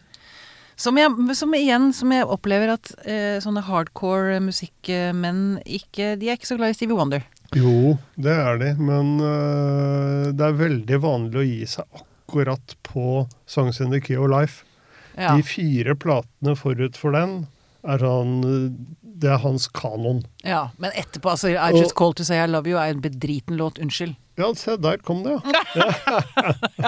Som, 0.77 0.97
jeg, 0.97 1.09
som 1.35 1.53
igjen 1.53 1.93
som 1.93 2.11
jeg 2.11 2.25
opplever 2.27 2.73
at 2.73 2.91
eh, 3.07 3.39
sånne 3.39 3.61
hardcore 3.63 4.39
musikkmenn 4.43 5.61
ikke 5.65 6.17
De 6.19 6.27
er 6.29 6.35
ikke 6.35 6.49
så 6.51 6.57
glad 6.57 6.69
i 6.69 6.73
Stevie 6.73 6.95
Wonder. 6.97 7.23
Jo, 7.55 7.97
det 8.19 8.33
er 8.33 8.57
de, 8.59 8.73
men 8.75 9.13
uh, 9.21 10.31
det 10.35 10.41
er 10.41 10.57
veldig 10.59 10.97
vanlig 10.99 11.39
å 11.39 11.45
gi 11.47 11.65
seg 11.65 11.85
akkurat 11.95 12.75
på 12.83 13.27
'Songs 13.47 13.79
in 13.81 13.91
the 13.91 14.01
Key 14.01 14.17
of 14.17 14.27
Life'. 14.29 14.63
Ja. 15.17 15.35
De 15.37 15.43
fire 15.43 15.95
platene 15.95 16.55
forut 16.57 16.97
for 16.97 17.11
den 17.11 17.47
er 17.87 18.03
eh, 18.03 18.69
Det 19.17 19.29
er 19.31 19.37
hans 19.37 19.69
kanon. 19.69 20.25
ja. 20.43 20.67
Men 20.77 20.91
etterpå, 20.91 21.29
altså 21.31 21.47
I 21.49 21.71
Og- 21.71 21.79
Just 21.79 21.95
Call 21.95 22.13
To 22.13 22.23
Say 22.23 22.35
I 22.43 22.47
Love 22.47 22.67
You 22.67 22.77
er 22.77 22.89
en 22.91 22.99
bedriten 23.01 23.55
låt. 23.57 23.79
Unnskyld. 23.79 24.15
Ja, 24.37 24.49
se, 24.59 24.75
der 24.83 24.97
kom 25.03 25.21
det, 25.23 25.31
ja. 25.31 25.39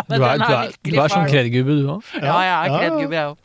Du 0.09 0.21
er, 0.23 0.37
du 0.37 0.51
er, 0.51 0.71
du 0.83 0.95
er 0.99 1.11
sånn 1.13 1.27
kredgubbe, 1.31 1.77
du 1.79 1.85
òg. 1.95 2.09
Ja, 2.19 2.21
jeg 2.21 2.31
er 2.33 2.41
Ja, 2.43 2.63
ja. 2.67 2.79
kredgubbe, 2.81 3.15
jeg 3.15 3.29
òg. 3.31 3.37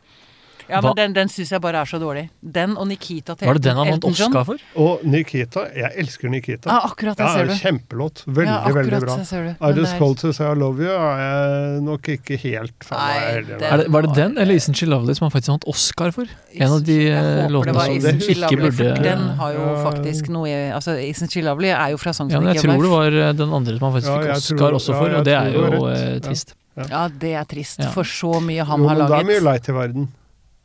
Ja, 0.69 0.81
Hva- 0.81 0.95
den, 0.97 1.13
den 1.13 1.29
syns 1.29 1.51
jeg 1.51 1.61
bare 1.61 1.81
er 1.83 1.85
så 1.91 1.99
dårlig. 1.99 2.29
Den 2.43 2.77
og 2.77 2.87
Nikita 2.89 3.35
til 3.35 3.47
Var 3.49 3.55
det 3.55 3.63
den 3.63 3.77
han 3.77 3.87
vant 3.89 4.05
Elton 4.05 4.13
John. 4.15 4.31
Oscar 4.37 4.45
for? 4.45 4.57
Og 4.77 5.01
Nikita. 5.05 5.65
Jeg 5.75 5.91
elsker 5.99 6.29
Nikita. 6.31 6.71
Ja, 6.71 6.81
akkurat 6.89 7.17
der 7.17 7.29
ser 7.29 7.47
du. 7.47 7.55
Kjempelåt. 7.59 8.23
Veldig, 8.27 8.47
ja, 8.47 8.59
akkurat 8.63 8.77
veldig 8.87 9.01
bra. 9.03 9.17
der 9.17 9.25
ser 9.25 9.43
du. 9.43 9.51
I 9.51 9.57
Men 9.73 9.77
Just 9.83 9.97
Called 9.99 10.19
To 10.19 10.33
Say 10.33 10.47
I 10.47 10.55
Love 10.55 10.79
You 10.85 10.93
er 10.93 11.19
jeg 11.23 11.83
nok 11.83 12.09
ikke 12.15 12.37
helt 12.43 12.85
fan 12.85 12.99
av. 12.99 13.07
Nei, 13.09 13.21
heller. 13.33 13.59
det- 13.59 13.73
Er 13.73 13.77
det, 13.83 13.89
var 13.93 14.03
det 14.03 14.15
den, 14.15 14.39
eller 14.39 14.55
Isn't 14.55 14.75
She 14.77 14.87
Lovely, 14.87 15.15
som 15.15 15.25
han 15.29 15.31
faktisk 15.35 15.49
vant 15.49 15.65
Oscar 15.67 16.11
for? 16.13 16.25
En 16.55 16.73
av 16.73 16.83
de 16.85 16.93
Jeg 17.03 17.13
eh, 17.13 17.43
håper 17.43 17.51
låtene 17.53 17.75
var 17.75 17.85
som 17.87 17.95
Isn't 17.95 18.23
She 18.23 18.33
ikke 18.33 18.41
Lovely, 18.51 18.71
for 18.71 18.85
burde 18.85 19.03
Den 19.03 19.19
har 19.43 19.53
jo 19.53 19.61
Ja. 19.67 19.91
faktisk 19.91 20.29
noe 20.29 20.47
i 20.49 20.71
Altså, 20.73 20.91
Isn't 20.99 21.31
She 21.33 21.43
Lovely 21.43 21.69
er 21.69 21.91
jo 21.91 21.97
fra 21.99 22.13
Songs 22.13 22.33
Ja, 22.33 22.41
men 22.41 22.55
jeg 22.55 22.63
tror 22.63 22.83
det 22.83 22.91
var 22.91 23.07
eh, 23.29 23.33
den 23.33 23.53
andre 23.53 23.79
som 23.79 23.93
han 23.93 24.01
faktisk 24.01 24.09
Ja, 24.13 24.19
fikk 24.19 24.27
jeg 24.27 24.37
Oscar 24.37 24.57
tror- 24.57 24.75
også 24.79 24.93
ja, 24.93 24.99
for, 24.99 25.09
jeg 25.09 25.19
og 25.19 25.25
det 25.25 25.35
tror 25.35 25.47
er 25.47 25.51
du 25.51 25.57
jo 25.57 25.63
har 25.63 25.71
rett. 25.93 26.03
eh, 26.03 26.13
Ja. 26.15 26.19
trist. 26.29 26.55
Ja, 26.89 27.09
det 27.09 27.33
er 27.37 27.45
trist. 27.45 27.79
Ja. 27.81 27.91
For 27.91 28.03
så 28.05 28.41
mye 28.41 28.65
han 28.65 28.81
Jo, 28.81 28.89
har 28.89 28.97
men 28.97 29.07
det 29.07 29.19
er 29.21 29.25
mye 29.25 29.41
laget. 29.41 29.43
leit 29.43 29.69
i 29.69 29.73
verden. 29.73 30.09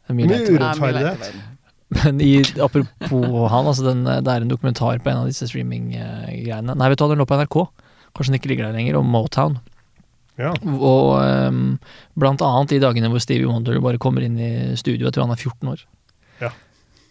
Det 0.07 0.13
er 0.13 0.17
mye 0.17 0.31
Mye 0.31 0.55
urettferdighet. 0.55 1.29
Men 1.97 2.19
i, 2.19 2.33
apropos 2.59 3.47
han, 3.51 3.67
altså 3.69 3.85
den, 3.85 4.03
det 4.03 4.31
er 4.31 4.43
en 4.43 4.51
dokumentar 4.51 4.99
på 5.03 5.11
en 5.11 5.21
av 5.21 5.27
disse 5.29 5.47
streaminggreiene. 5.47 6.75
Nei, 6.75 6.89
vet 6.91 6.99
du 6.99 7.03
hva, 7.05 7.11
den 7.13 7.21
lå 7.21 7.27
på 7.27 7.37
NRK. 7.39 7.57
Kanskje 8.15 8.33
den 8.33 8.39
ikke 8.41 8.51
ligger 8.51 8.67
der 8.67 8.75
lenger, 8.75 8.99
om 8.99 9.11
Motown. 9.11 9.59
Ja. 10.37 10.51
Og 10.67 11.15
um, 11.49 11.77
blant 12.19 12.43
annet 12.45 12.75
de 12.75 12.81
dagene 12.83 13.09
hvor 13.09 13.23
Stevie 13.23 13.47
Wonder 13.49 13.79
bare 13.81 13.99
kommer 14.01 14.25
inn 14.25 14.37
i 14.37 14.51
studio, 14.77 15.07
jeg 15.07 15.15
tror 15.15 15.25
han 15.27 15.35
er 15.35 15.41
14 15.41 15.71
år. 15.71 15.85
Ja. 16.43 16.51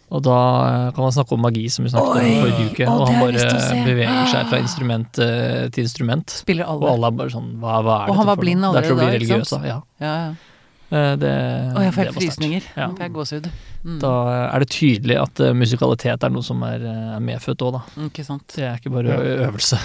Og 0.07 0.21
da 0.23 0.35
eh, 0.63 0.89
kan 0.95 1.03
man 1.03 1.11
snakke 1.11 1.35
om 1.35 1.41
magi, 1.43 1.65
som 1.73 1.83
vi 1.83 1.91
snakket 1.91 2.21
Oi! 2.21 2.27
om 2.29 2.45
forrige 2.45 2.67
uke. 2.69 2.85
Å, 2.87 2.93
og 2.93 3.09
han 3.09 3.17
bare 3.25 3.81
beveger 3.83 4.29
seg 4.31 4.51
fra 4.53 4.59
instrument 4.63 5.19
eh, 5.25 5.65
til 5.75 5.83
instrument. 5.83 6.35
Spiller 6.45 6.69
Og 6.69 6.85
alle. 6.85 6.93
alle 6.93 7.09
er 7.09 7.17
bare 7.23 7.33
sånn 7.33 7.49
Hva, 7.59 7.81
hva 7.83 7.97
er 7.97 8.13
Og 8.13 8.13
dette 8.13 8.19
han 8.21 8.29
var 8.29 8.37
for 8.39 8.45
blind 8.45 8.63
er 8.63 8.69
allerede 8.69 9.01
da, 9.01 9.17
ikke 9.25 9.49
sant? 9.49 9.67
Ja. 9.67 9.81
Ja, 9.99 10.13
ja. 10.21 10.53
Eh, 10.89 11.15
Det, 11.19 11.31
Å, 11.75 11.81
jeg 11.83 11.93
får 11.93 12.03
helt 12.05 12.15
frysninger. 12.15 12.67
Ja. 12.77 12.87
Jeg 12.99 13.11
gåsehud. 13.15 13.49
Mm. 13.83 13.97
Da 13.99 14.11
er 14.55 14.59
det 14.63 14.69
tydelig 14.71 15.17
at 15.21 15.39
eh, 15.43 15.53
musikalitet 15.53 16.23
er 16.23 16.29
noe 16.33 16.43
som 16.43 16.61
er, 16.63 16.79
eh, 16.83 17.15
er 17.17 17.23
medfødt 17.23 17.65
òg, 17.67 17.73
da. 17.79 17.81
Ikke 18.07 18.23
sant. 18.27 18.47
Det 18.55 18.63
er 18.63 18.77
ikke 18.79 18.93
bare 18.95 19.17
Ja. 19.17 19.49
øvelse. 19.49 19.79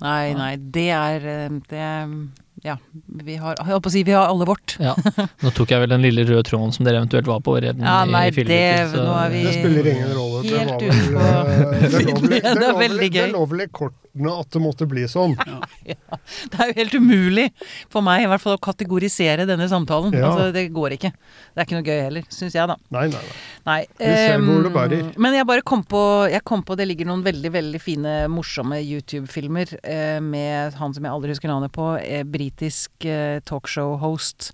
Nei, 0.00 0.32
nei, 0.38 0.52
det 0.56 0.90
er 0.94 1.18
Det 1.48 1.58
Det 1.68 1.82
Ja, 2.64 2.76
vi 3.06 3.36
har 3.38 3.54
Jeg 3.58 3.66
holdt 3.68 3.84
på 3.84 3.90
å 3.90 3.92
si 3.94 4.02
vi 4.02 4.14
har 4.16 4.26
alle 4.32 4.46
vårt. 4.48 4.76
Ja. 4.82 4.94
Nå 5.44 5.52
tok 5.54 5.70
jeg 5.70 5.80
vel 5.84 5.92
den 5.92 6.02
lille 6.02 6.24
røde 6.26 6.42
tråden 6.48 6.72
som 6.74 6.84
dere 6.88 6.98
eventuelt 7.02 7.28
var 7.30 7.38
på, 7.44 7.54
Redden, 7.60 7.78
red 7.78 7.84
den 7.84 7.86
Ja, 7.86 8.00
i 8.04 8.10
nei, 8.10 8.30
fillebyttet, 8.34 8.48
det- 8.48 8.90
så- 8.94 9.04
nå 9.06 9.14
er 9.22 9.30
vi- 9.30 9.44
Det 9.44 9.54
spiller 9.60 9.86
ingen 9.92 10.12
rolle. 10.16 10.42
Det 10.42 10.58
Helt 10.58 10.70
var 10.70 11.44
vel, 11.46 11.80
det 11.88 12.42
Det 12.42 12.44
er 12.44 12.60
det 12.60 12.74
veldig 12.82 13.10
gøy. 13.14 13.26
Det 13.28 13.62
i 13.62 13.72
kortene 13.72 14.40
at 14.40 14.50
det 14.50 14.60
måtte 14.62 14.86
bli 14.90 15.04
sånn. 15.06 15.36
Det 15.86 16.58
er 16.58 16.70
jo 16.72 16.74
helt 16.80 16.94
umulig 16.98 17.44
for 17.90 18.02
meg 18.02 18.24
i 18.24 18.26
hvert 18.30 18.40
fall 18.42 18.56
å 18.56 18.60
kategorisere 18.60 19.46
denne 19.46 19.68
samtalen. 19.70 20.12
Ja. 20.16 20.30
Altså, 20.32 20.52
det 20.52 20.64
går 20.74 20.96
ikke. 20.96 21.12
Det 21.54 21.62
er 21.62 21.66
ikke 21.68 21.78
noe 21.78 21.86
gøy 21.86 22.02
heller, 22.02 22.22
syns 22.34 22.56
jeg, 22.58 22.66
da. 22.66 22.74
Nei, 22.90 23.06
nei, 23.12 23.22
nei. 23.22 23.36
Nei. 23.68 23.78
Vi 24.00 24.10
ser 24.16 24.38
hvor 24.42 24.62
det 24.64 24.72
ehm, 24.72 24.76
bærer. 24.78 25.18
Men 25.20 25.34
jeg 25.38 25.46
bare 25.46 25.62
kom 25.62 25.82
på 25.84 26.02
Jeg 26.32 26.42
kom 26.48 26.62
på 26.64 26.76
det 26.78 26.88
ligger 26.88 27.06
noen 27.06 27.22
veldig 27.22 27.50
veldig 27.52 27.80
fine, 27.84 28.14
morsomme 28.32 28.78
YouTube-filmer 28.82 29.74
eh, 29.84 30.18
med 30.24 30.74
han 30.78 30.94
som 30.96 31.04
jeg 31.04 31.12
aldri 31.12 31.34
husker 31.34 31.50
navnet 31.52 31.72
på, 31.74 31.88
eh, 32.02 32.24
britisk 32.48 33.04
uh, 33.04 33.40
talkshow-host 33.44 34.52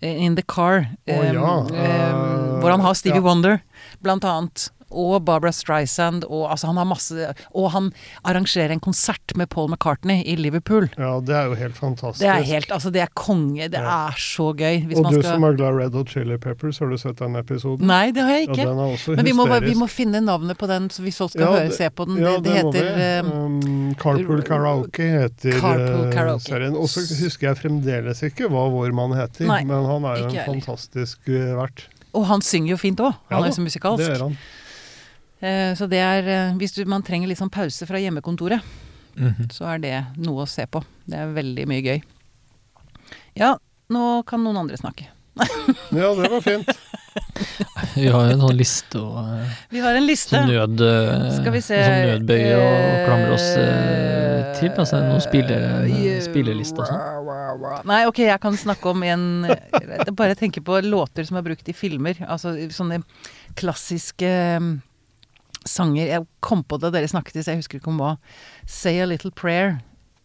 eh, 0.00 0.24
In 0.24 0.36
The 0.36 0.42
Car. 0.46 0.88
Å, 1.06 1.20
ja. 1.22 1.32
uh, 1.38 1.70
Eh, 1.70 2.58
hvor 2.60 2.74
han 2.74 2.82
har 2.82 2.98
Stevie 2.98 3.22
ja. 3.22 3.26
Wonder, 3.26 3.62
blant 4.02 4.26
annet. 4.26 4.70
Og 4.90 5.24
Barbara 5.24 5.52
Streisand. 5.52 6.24
Og 6.28 6.50
altså, 6.50 6.66
han 6.70 6.76
har 6.76 6.84
masse 6.88 7.34
Og 7.54 7.70
han 7.72 7.90
arrangerer 8.24 8.70
en 8.72 8.80
konsert 8.80 9.34
med 9.36 9.48
Paul 9.50 9.68
McCartney 9.70 10.22
i 10.24 10.36
Liverpool. 10.36 10.88
Ja, 10.96 11.20
det 11.20 11.34
er 11.36 11.44
jo 11.50 11.54
helt 11.54 11.76
fantastisk. 11.76 12.20
Det 12.24 12.28
er 12.28 12.42
helt 12.42 12.70
Altså, 12.72 12.90
det 12.92 13.02
er 13.02 13.08
konge. 13.14 13.68
Det 13.68 13.78
Ja. 13.80 14.08
er 14.08 14.12
så 14.16 14.52
gøy. 14.56 14.84
Og 14.96 15.04
du 15.12 15.20
skal 15.20 15.22
som 15.34 15.44
er 15.44 15.52
glad 15.56 15.74
Red 15.74 15.92
Hot 15.92 16.08
Chili 16.10 16.36
Peppers, 16.38 16.78
har 16.78 16.88
du 16.88 16.96
sett 16.96 17.16
den 17.18 17.36
episoden? 17.36 17.86
Nei, 17.86 18.10
det 18.12 18.22
har 18.22 18.30
jeg 18.30 18.46
Ja, 18.48 18.52
ikke. 18.52 18.66
den 18.68 18.78
er 18.78 18.94
også 18.96 19.16
Men 19.16 19.24
vi 19.24 19.32
må, 19.32 19.46
vi 19.60 19.74
må 19.74 19.88
finne 19.88 20.20
navnet 20.24 20.56
på 20.58 20.66
den, 20.66 20.88
så 20.90 21.02
hvis 21.02 21.18
folk 21.18 21.30
skal 21.32 21.42
Ja, 21.42 21.52
høre, 21.58 21.72
se 21.72 21.90
på 21.90 22.04
den. 22.06 22.16
Ja, 22.18 22.36
det, 22.38 22.42
det 22.44 22.72
det 22.72 22.84
heter 22.84 22.96
vi. 22.96 23.28
eh, 23.28 23.44
um, 23.44 23.94
Carpool 23.94 24.42
Karaoke 24.42 25.02
heter 25.22 25.60
Carpool 25.60 26.06
eh, 26.08 26.12
Karaoke. 26.12 26.40
serien. 26.48 26.74
Og 26.76 26.88
så 26.88 27.00
husker 27.24 27.48
jeg 27.48 27.56
fremdeles 27.56 28.22
ikke 28.22 28.48
hva 28.48 28.68
vår 28.70 28.92
mann 28.94 29.12
heter, 29.18 29.46
Nei, 29.46 29.64
men 29.64 29.84
han 29.84 30.04
er 30.04 30.16
jo 30.18 30.28
en 30.28 30.54
fantastisk 30.60 31.18
eh, 31.28 31.54
vert. 31.56 31.86
Og 32.14 32.24
han 32.26 32.40
synger 32.40 32.70
jo 32.72 32.76
fint 32.80 32.98
òg. 33.04 33.12
Han 33.30 33.38
Ja 33.38 33.44
er 33.44 33.50
jo 33.50 33.56
så 33.58 33.62
musikalsk. 33.62 33.98
Det 34.04 34.08
gjør 34.16 34.22
han. 34.28 34.36
Eh, 35.40 35.72
så 35.78 35.86
det 35.88 36.00
er 36.02 36.26
eh, 36.28 36.54
Hvis 36.58 36.72
du, 36.74 36.84
man 36.90 37.02
trenger 37.06 37.28
litt 37.30 37.38
sånn 37.38 37.52
pause 37.54 37.86
fra 37.86 38.00
hjemmekontoret, 38.02 38.60
Mhm. 39.18 39.48
så 39.50 39.64
er 39.74 39.78
det 39.82 39.94
noe 40.22 40.44
å 40.44 40.48
se 40.48 40.62
på. 40.70 40.78
Det 41.06 41.16
er 41.18 41.32
veldig 41.34 41.64
mye 41.66 41.82
gøy. 41.82 42.02
Ja, 43.34 43.56
nå 43.90 44.22
kan 44.26 44.44
noen 44.44 44.56
andre 44.64 44.76
snakke. 44.78 45.08
Ja, 45.94 46.10
det 46.14 46.28
var 46.30 46.40
fint. 46.42 46.68
Vi 47.94 48.06
har 48.10 48.26
jo 48.28 48.32
en 48.34 48.40
sånn 48.42 48.56
liste 48.58 48.98
og 49.00 49.18
eh, 49.22 49.50
Vi 49.70 49.80
har 49.82 49.94
en 49.98 50.06
liste. 50.06 50.34
sånn 50.36 50.48
nød, 50.50 50.82
Skal 51.38 51.52
vi 51.54 51.60
se 51.64 51.78
sånn 51.82 52.06
nødbøye 52.12 52.54
og 52.58 53.06
klamre 53.08 53.32
oss 53.34 53.46
eh, 53.58 54.52
til. 54.58 54.70
Altså 54.74 55.00
noen 55.02 55.22
spiller, 55.22 55.66
Eh, 55.88 56.18
og 56.78 56.86
sånn. 56.86 57.84
Nei, 57.88 58.00
ok, 58.06 58.18
jeg 58.28 58.40
kan 58.42 58.54
snakke 58.58 58.90
om 58.90 59.02
en 59.02 59.24
Bare 60.14 60.34
tenke 60.38 60.60
på 60.62 60.78
låter 60.84 61.26
som 61.26 61.38
er 61.38 61.42
brukt 61.46 61.68
i 61.68 61.74
filmer. 61.74 62.18
Altså 62.28 62.54
sånne 62.74 63.02
klassiske 63.58 64.30
sanger. 65.66 66.06
Jeg 66.06 66.26
kom 66.40 66.62
på 66.64 66.78
det 66.80 66.92
dere 66.92 67.08
snakket 67.10 67.36
i, 67.36 67.42
så 67.42 67.52
jeg 67.54 67.62
husker 67.62 67.78
ikke 67.80 67.88
om 67.92 67.98
hva. 68.02 68.16
'Say 68.66 68.98
a 69.00 69.06
Little 69.06 69.30
Prayer' 69.30 69.80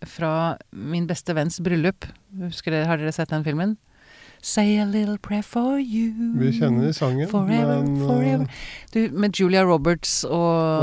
fra 0.05 0.57
min 0.71 1.07
beste 1.07 1.34
venns 1.34 1.59
bryllup. 1.63 2.05
Dere, 2.34 2.86
Har 2.86 2.97
dere 2.97 3.11
sett 3.15 3.29
den 3.29 3.43
filmen? 3.43 3.77
Say 4.45 4.77
a 4.77 4.84
little 4.84 5.17
prayer 5.17 5.41
for 5.41 5.77
you. 5.79 6.11
Vi 6.36 6.49
kjenner 6.59 6.91
sangen, 6.91 7.29
Forever, 7.31 7.79
men 7.81 7.95
eh, 7.95 8.07
forever. 8.07 8.47
Du, 8.91 9.09
med 9.15 9.31
Julia 9.39 9.63
Roberts 9.63 10.25
og 10.25 10.34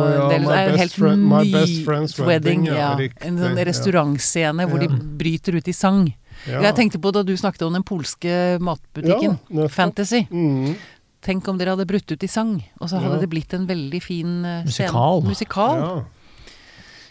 oh, 0.01 0.07
ja, 0.14 0.28
det 0.30 0.38
My 0.46 0.55
er 0.55 0.70
Best 0.70 0.78
helt 0.80 0.94
Friend- 0.96 1.26
My 1.28 1.42
Best 1.53 1.82
Friend's 1.84 2.16
wedding. 2.24 2.64
Ja, 2.70 2.96
Ja, 2.96 3.09
en 3.20 3.36
sånn 3.36 3.61
restaurantscene 3.68 4.64
hvor 4.66 4.80
de 4.80 4.88
bryter 4.88 5.59
ut 5.61 5.68
i 5.68 5.72
sang. 5.76 6.14
Jeg 6.46 6.72
tenkte 6.74 6.96
på 7.05 7.12
da 7.12 7.20
du 7.22 7.34
snakket 7.36 7.66
om 7.66 7.74
den 7.76 7.84
polske 7.84 8.57
matbutikken. 8.64 9.36
Fantasy. 9.68 10.22
Mm. 10.30 10.74
Tenk 11.20 11.48
om 11.48 11.58
dere 11.60 11.74
hadde 11.74 11.84
brutt 11.86 12.08
ut 12.10 12.22
i 12.24 12.28
sang, 12.30 12.54
og 12.80 12.88
så 12.88 12.96
hadde 13.00 13.18
Ja. 13.18 13.20
det 13.20 13.28
blitt 13.28 13.52
en 13.54 13.66
veldig 13.68 14.02
fin 14.02 14.44
uh. 14.44 14.62
Musikal. 14.64 15.20
Musikal. 15.26 15.82
Ja. 15.84 16.04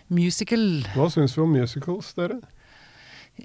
Musical. 0.09 0.63
Hva 0.95 1.09
syns 1.13 1.35
vi 1.37 1.41
om 1.43 1.51
musicals, 1.53 2.13
dere? 2.17 2.39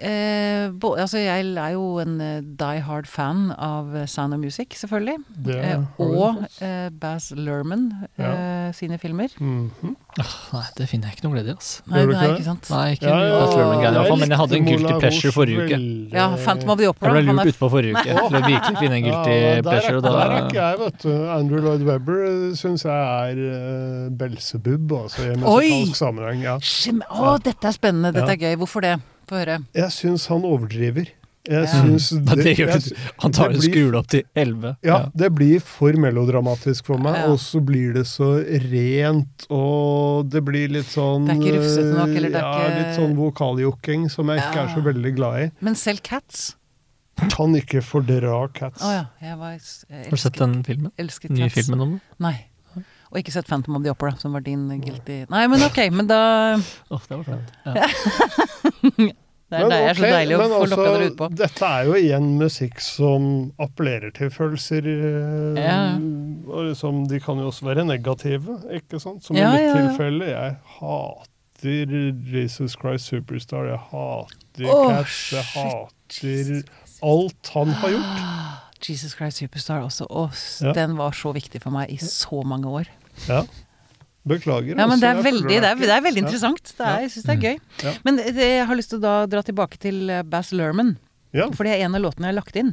Eh, 0.00 0.70
bo, 0.80 0.94
altså 0.98 1.18
jeg 1.22 1.52
er 1.54 1.70
jo 1.74 1.98
en 2.02 2.16
eh, 2.20 2.40
die 2.58 2.80
hard 2.86 3.06
fan 3.06 3.50
av 3.54 3.94
eh, 3.96 4.06
Sound 4.10 4.34
of 4.34 4.40
Music, 4.42 4.74
selvfølgelig. 4.80 5.18
Det 5.46 5.58
Eh, 5.64 5.80
og 6.02 6.42
eh, 6.60 6.88
Baz 7.00 7.30
Luhrmann 7.36 7.84
eh, 8.18 8.72
sine 8.74 8.98
filmer. 8.98 9.28
Mhm. 9.38 9.94
Nei, 10.14 10.60
det 10.78 10.86
finner 10.86 11.08
jeg 11.10 11.16
ikke 11.16 11.24
noe 11.26 11.34
glede 11.34 11.50
i, 11.50 11.54
altså. 11.56 11.82
Nei, 11.90 12.02
det 12.06 12.14
er 12.14 12.20
nei, 12.20 12.26
ikke 12.36 12.44
sant? 12.46 12.68
Nei, 12.70 12.82
ikke 12.94 13.08
Ja, 13.08 13.14
ja, 13.18 13.28
ja, 13.30 13.38
Baz 13.40 13.54
Lerman 13.56 13.78
greier, 13.80 13.90
i 13.94 13.98
hvert 13.98 14.10
fall, 14.12 14.20
men 14.22 14.34
jeg 14.34 14.38
hadde 14.38 14.58
en 14.60 14.68
guilty 14.68 14.92
pleasure 15.02 15.32
forrige 15.34 15.62
uke. 15.64 15.70
veldig. 15.78 16.12
Ja, 16.14 16.26
Phantom 16.44 16.70
of 16.74 16.78
the 16.78 16.88
Opera. 16.92 17.14
Jeg 17.14 17.24
ble 17.24 17.34
lurt 17.34 17.50
utpå 17.54 17.70
forrige 17.72 17.94
uke 17.96 18.04
til 18.28 18.38
å 18.38 18.42
virkelig 18.44 18.78
finne 18.82 18.98
en 19.00 19.08
guilty 19.08 19.34
Ja, 19.34 19.62
pleasure. 19.66 19.96
og 19.96 20.02
Der 20.06 20.20
er 20.20 20.36
ikke 20.44 20.60
jeg, 20.60 20.78
vet 20.84 21.02
du. 21.02 21.10
Andrew 21.38 21.64
Lloyd 21.66 21.82
Webber 21.88 22.54
syns 22.60 22.84
jeg 22.86 22.94
er 22.94 23.42
uh, 23.42 24.10
Belsebub, 24.22 24.92
altså, 25.02 25.22
i 25.26 25.34
Oi! 25.34 25.38
musikalsk 25.40 25.98
sammenheng. 25.98 26.44
Ja. 26.46 26.58
Å, 27.10 27.34
dette 27.42 27.66
er 27.72 27.74
spennende. 27.76 28.12
Dette 28.14 28.36
er 28.36 28.40
gøy. 28.46 28.54
Hvorfor 28.62 28.86
det? 28.86 28.94
Få 29.28 29.40
høre. 29.42 29.58
Jeg 29.74 29.90
syns 29.94 30.26
han 30.28 30.42
overdriver. 30.44 31.08
Jeg 31.44 31.66
Ja. 31.66 31.68
syns 31.68 32.06
Nei, 32.24 32.34
det 32.40 32.52
gjør 32.56 32.70
jeg. 32.72 32.96
Han 33.20 33.32
tar 33.36 33.50
det 33.52 33.56
en 33.58 33.64
skrule 33.66 33.98
opp 33.98 34.06
til 34.08 34.22
11. 34.34 34.76
Ja, 34.82 35.10
det 35.14 35.28
blir 35.36 35.60
for 35.60 35.92
melodramatisk 35.92 36.86
for 36.88 36.96
meg, 36.96 37.18
Ja. 37.18 37.26
og 37.32 37.36
så 37.38 37.60
blir 37.60 37.92
det 37.98 38.06
så 38.08 38.30
rent, 38.70 39.44
og 39.52 40.30
det 40.32 40.40
blir 40.46 40.68
litt 40.72 40.88
sånn 40.88 41.26
Det 41.28 41.36
er 41.36 41.40
ikke 41.42 41.58
rufsete 41.58 41.92
nok, 41.98 42.14
eller 42.16 42.30
det 42.32 42.40
er 42.40 42.48
ja, 42.48 42.64
ikke- 42.64 42.78
Litt 42.80 42.96
sånn 42.96 43.14
vokaljokking 43.18 44.08
som 44.10 44.28
jeg 44.32 44.40
ikke 44.40 44.62
er 44.64 44.68
så 44.74 44.82
veldig 44.88 45.14
glad 45.16 45.42
i. 45.42 45.50
Men 45.60 45.74
selv 45.74 46.00
Cats? 46.02 46.54
Kan 47.30 47.52
ikke 47.54 47.82
fordra 47.84 48.48
Cats. 48.54 48.80
Oh, 48.82 48.90
ja. 48.90 49.04
Jeg, 49.22 49.36
var, 49.38 49.52
jeg 49.52 50.04
Har 50.04 50.10
du 50.10 50.16
sett 50.16 50.38
den 50.40 50.62
filmen? 50.64 50.90
elsket 50.98 51.30
Nye 51.30 51.50
Cats. 51.50 51.54
filmen 51.68 51.80
om 51.80 51.90
den? 51.92 52.00
Nei. 52.18 52.46
Og 53.12 53.20
ikke 53.20 53.30
sett 53.30 53.46
Phantom 53.46 53.76
of 53.76 53.82
the 53.84 53.90
Opera, 53.92 54.16
som 54.18 54.32
var 54.32 54.40
din 54.40 54.64
guilty 54.80 55.26
Nei, 55.30 55.46
men 55.46 55.62
ok, 55.62 55.76
men 55.92 56.08
da 56.08 56.56
Åh, 56.90 57.00
det 57.06 57.16
var 57.20 57.22
flaut. 57.22 57.52
Ja. 57.66 58.70
Det 59.54 59.60
er, 59.60 59.68
det 59.70 59.76
er 59.86 59.94
så 59.98 60.08
deilig 60.08 60.34
å 60.34 60.38
men 60.40 60.50
få 60.50 60.60
altså, 60.64 60.76
lokka 60.76 60.92
dere 60.96 61.06
ut 61.12 61.16
på. 61.18 61.26
Dette 61.38 61.66
er 61.68 61.82
jo 61.86 61.96
igjen 62.00 62.24
musikk 62.40 62.80
som 62.82 63.26
appellerer 63.60 64.10
til 64.16 64.30
følelser. 64.34 64.88
eh, 64.88 65.60
Ja. 65.60 65.76
Og 66.48 66.70
liksom, 66.70 67.04
de 67.12 67.20
kan 67.22 67.38
jo 67.38 67.50
også 67.52 67.68
være 67.68 67.84
negative, 67.86 68.56
ikke 68.80 68.98
sant? 69.02 69.22
Som 69.22 69.36
Ja, 69.38 69.52
i 69.52 69.60
mitt 69.60 69.68
ja, 69.68 69.74
tilfelle. 69.84 70.30
Jeg 70.32 70.56
hater 70.80 71.94
Jesus 72.34 72.74
Christ 72.80 73.12
Superstar, 73.12 73.68
jeg 73.68 73.78
hater 73.92 74.72
oh, 74.72 74.88
Cats, 74.90 75.20
jeg 75.36 75.46
hater 75.52 75.94
hater 76.08 76.64
alt 77.04 77.52
han 77.54 77.68
har 77.82 77.94
gjort. 77.94 78.24
Jesus 78.88 79.14
Christ 79.16 79.38
Superstar 79.44 79.84
også. 79.84 80.08
Ja. 80.64 80.72
Den 80.76 80.96
var 80.98 81.12
så 81.16 81.32
viktig 81.36 81.62
for 81.62 81.70
meg 81.72 81.92
i 81.92 81.96
så 82.00 82.42
mange 82.44 82.68
år. 82.68 82.90
Ja. 83.28 83.44
Beklager. 84.24 84.72
Ja, 84.72 84.86
men 84.88 84.94
altså, 84.94 85.00
det 85.02 85.10
er 85.10 85.26
veldig, 85.26 85.48
det 85.50 85.68
er, 85.68 85.80
det 85.80 85.92
er 85.92 86.04
veldig 86.04 86.22
interessant. 86.24 86.70
Det 86.78 86.84
er, 86.88 87.02
jeg 87.04 87.10
syns 87.12 87.26
det 87.28 87.34
er 87.34 87.42
gøy. 87.44 87.58
Ja. 87.84 87.92
Men 88.06 88.20
det, 88.20 88.32
jeg 88.40 88.68
har 88.70 88.78
lyst 88.78 88.94
til 88.94 89.02
å 89.02 89.04
da 89.04 89.16
dra 89.28 89.42
tilbake 89.44 89.80
til 89.82 90.08
Bass 90.32 90.52
Lerman. 90.56 90.94
Ja. 91.36 91.50
For 91.52 91.68
det 91.68 91.74
er 91.74 91.84
en 91.84 91.98
av 91.98 92.04
låtene 92.06 92.30
jeg 92.30 92.32
har 92.32 92.38
lagt 92.38 92.56
inn. 92.56 92.72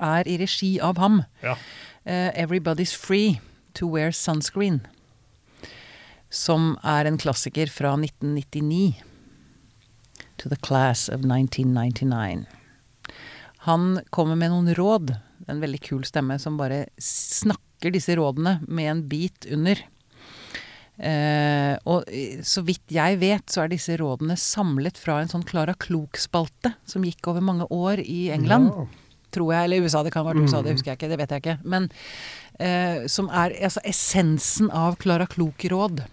Er 0.00 0.30
i 0.30 0.38
regi 0.40 0.72
av 0.80 1.00
ham. 1.02 1.20
Ja. 1.44 1.58
Uh, 2.04 2.30
'Everybody's 2.32 2.96
Free 2.96 3.40
to 3.76 3.90
Wear 3.92 4.14
Sunscreen'. 4.16 4.80
Som 6.32 6.78
er 6.82 7.04
en 7.04 7.20
klassiker 7.20 7.68
fra 7.68 7.92
1999. 8.00 9.02
To 10.40 10.48
the 10.48 10.56
class 10.56 11.08
of 11.08 11.20
1999. 11.28 12.46
Han 13.68 14.00
kommer 14.10 14.36
med 14.36 14.52
noen 14.52 14.74
råd. 14.76 15.14
En 15.48 15.60
veldig 15.60 15.80
kul 15.84 16.04
stemme 16.08 16.38
som 16.40 16.56
bare 16.56 16.86
snakker 17.00 17.92
disse 17.92 18.16
rådene 18.16 18.58
med 18.68 18.90
en 18.90 19.02
bit 19.08 19.46
under. 19.52 19.80
Eh, 20.94 21.74
og 21.90 22.04
eh, 22.06 22.38
så 22.46 22.62
vidt 22.62 22.92
jeg 22.94 23.18
vet, 23.18 23.48
så 23.50 23.64
er 23.64 23.72
disse 23.72 23.96
rådene 23.98 24.36
samlet 24.38 24.98
fra 25.00 25.16
en 25.20 25.30
sånn 25.32 25.42
Klara 25.46 25.74
Klok-spalte 25.74 26.70
som 26.86 27.02
gikk 27.02 27.26
over 27.32 27.42
mange 27.42 27.66
år 27.74 27.98
i 28.04 28.28
England 28.30 28.68
Ja. 28.70 28.84
tror 29.34 29.50
jeg, 29.50 29.64
eller 29.66 29.82
USA, 29.82 30.04
det 30.06 30.12
kan 30.14 30.22
ha 30.22 30.30
vært 30.30 30.44
USA, 30.46 30.60
det 30.62 30.76
husker 30.76 30.92
jeg 30.92 31.00
ikke, 31.00 31.08
det 31.10 31.18
vet 31.18 31.32
jeg 31.34 31.42
ikke. 31.42 31.56
Men 31.66 31.88
eh, 32.62 33.08
som 33.10 33.26
er 33.34 33.56
altså 33.58 33.82
essensen 33.82 34.70
av 34.70 34.94
Klara 35.02 35.26
Klok-råd 35.26 36.04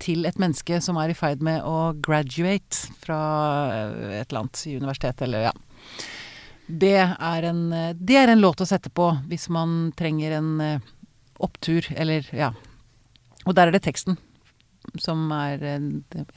til 0.00 0.24
et 0.24 0.38
menneske 0.40 0.78
som 0.80 0.96
er 0.96 1.12
i 1.12 1.16
ferd 1.18 1.42
med 1.44 1.60
å 1.66 1.92
graduate 2.00 2.88
fra 3.04 3.18
eh, 3.74 4.22
et 4.22 4.30
eller 4.30 4.46
annet 4.46 4.62
i 4.64 4.78
universitetet, 4.80 5.26
eller 5.28 5.50
ja. 5.50 5.52
Det 6.68 6.94
er 6.96 7.48
en, 7.50 7.60
eh, 7.76 7.92
det 7.92 8.16
er 8.22 8.32
en 8.32 8.40
låt 8.40 8.64
å 8.64 8.70
sette 8.72 8.88
på 8.88 9.10
hvis 9.28 9.50
man 9.52 9.92
trenger 10.00 10.38
en 10.38 10.80
opptur, 11.44 11.84
eller 11.92 12.24
ja. 12.32 12.54
Og 13.46 13.54
der 13.56 13.68
er 13.68 13.76
det 13.76 13.84
teksten 13.86 14.18
som 14.96 15.30
er 15.34 15.62
eh, 15.62 15.80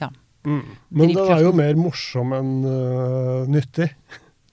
ja. 0.00 0.08
Mm. 0.44 0.62
Men 0.90 1.08
den 1.08 1.18
er 1.30 1.40
jo 1.44 1.52
mer 1.54 1.78
morsom 1.78 2.32
enn 2.34 2.50
uh, 2.66 3.46
nyttig. 3.46 3.92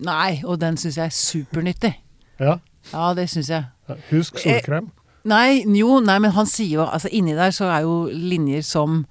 Nei, 0.06 0.40
og 0.46 0.60
den 0.62 0.78
syns 0.78 1.00
jeg 1.00 1.10
er 1.10 1.16
supernyttig. 1.16 1.94
Ja. 2.40 2.60
Ja, 2.94 3.10
det 3.18 3.26
syns 3.34 3.50
jeg. 3.50 3.66
Husk 4.12 4.38
solkrem. 4.40 4.92
Nei, 5.28 5.66
jo, 5.76 5.98
nei, 6.00 6.16
men 6.24 6.32
han 6.32 6.48
sier 6.48 6.80
jo 6.80 6.86
Altså, 6.88 7.10
inni 7.12 7.34
der 7.36 7.52
så 7.52 7.68
er 7.74 7.82
jo 7.84 8.08
linjer 8.08 8.62
som 8.64 9.02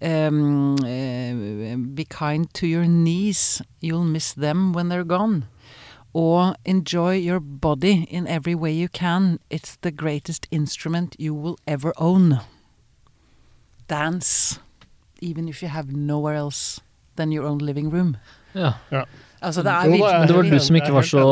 um, 0.00 0.76
uh, 0.78 1.74
Be 1.96 2.04
kind 2.04 2.46
to 2.54 2.66
your 2.66 2.86
knees, 2.86 3.60
you'll 3.82 4.04
miss 4.04 4.32
them 4.34 4.72
when 4.72 4.92
they're 4.92 5.08
gone. 5.08 5.48
Og 6.14 6.54
enjoy 6.64 7.18
your 7.18 7.40
body 7.40 8.06
in 8.10 8.26
every 8.26 8.54
way 8.54 8.72
you 8.72 8.88
can. 8.88 9.38
It's 9.50 9.76
the 9.82 9.90
greatest 9.90 10.46
instrument 10.50 11.16
you 11.18 11.34
will 11.34 11.56
ever 11.66 11.92
own. 11.96 12.38
Dance, 13.88 14.60
even 15.20 15.48
if 15.48 15.62
you 15.62 15.68
have 15.68 15.92
nowhere 15.92 16.36
else 16.36 16.80
than 17.16 17.32
your 17.32 17.46
own 17.48 17.58
living 17.58 17.90
room. 17.90 18.16
Ja. 18.54 18.72
Altså, 19.38 19.62
det 19.62 19.70
er 19.70 19.86
Jo, 19.86 19.92
det 19.92 20.18
Men 20.18 20.28
det 20.28 20.36
var 20.36 20.42
du 20.42 20.58
som 20.58 20.76
ikke 20.76 20.92
var 20.92 21.06
så 21.06 21.24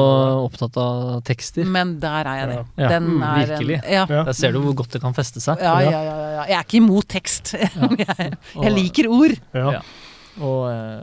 opptatt 0.45 0.77
av 0.79 1.23
tekster. 1.27 1.67
Men 1.67 1.97
der 2.03 2.29
er 2.31 2.39
jeg 2.41 2.49
det. 2.53 2.59
Ja, 2.79 2.91
Den 2.95 3.09
mm, 3.17 3.23
er 3.23 3.47
virkelig. 3.51 3.79
En, 3.83 3.93
Ja. 3.93 4.23
Der 4.29 4.33
ser 4.33 4.53
du 4.53 4.61
hvor 4.63 4.77
godt 4.79 4.93
det 4.93 5.01
kan 5.03 5.15
feste 5.15 5.43
seg. 5.43 5.59
Ja, 5.61 5.79
ja, 5.81 5.91
ja, 5.91 6.03
ja, 6.03 6.29
ja. 6.37 6.45
Jeg 6.47 6.59
er 6.59 6.69
ikke 6.69 6.79
imot 6.79 7.09
tekst. 7.09 7.55
jeg, 8.05 8.33
jeg 8.63 8.73
liker 8.73 9.11
ord. 9.11 9.35
Ja. 9.55 9.71
Ja. 9.79 9.81
Og 10.47 10.71
eh, 10.71 11.01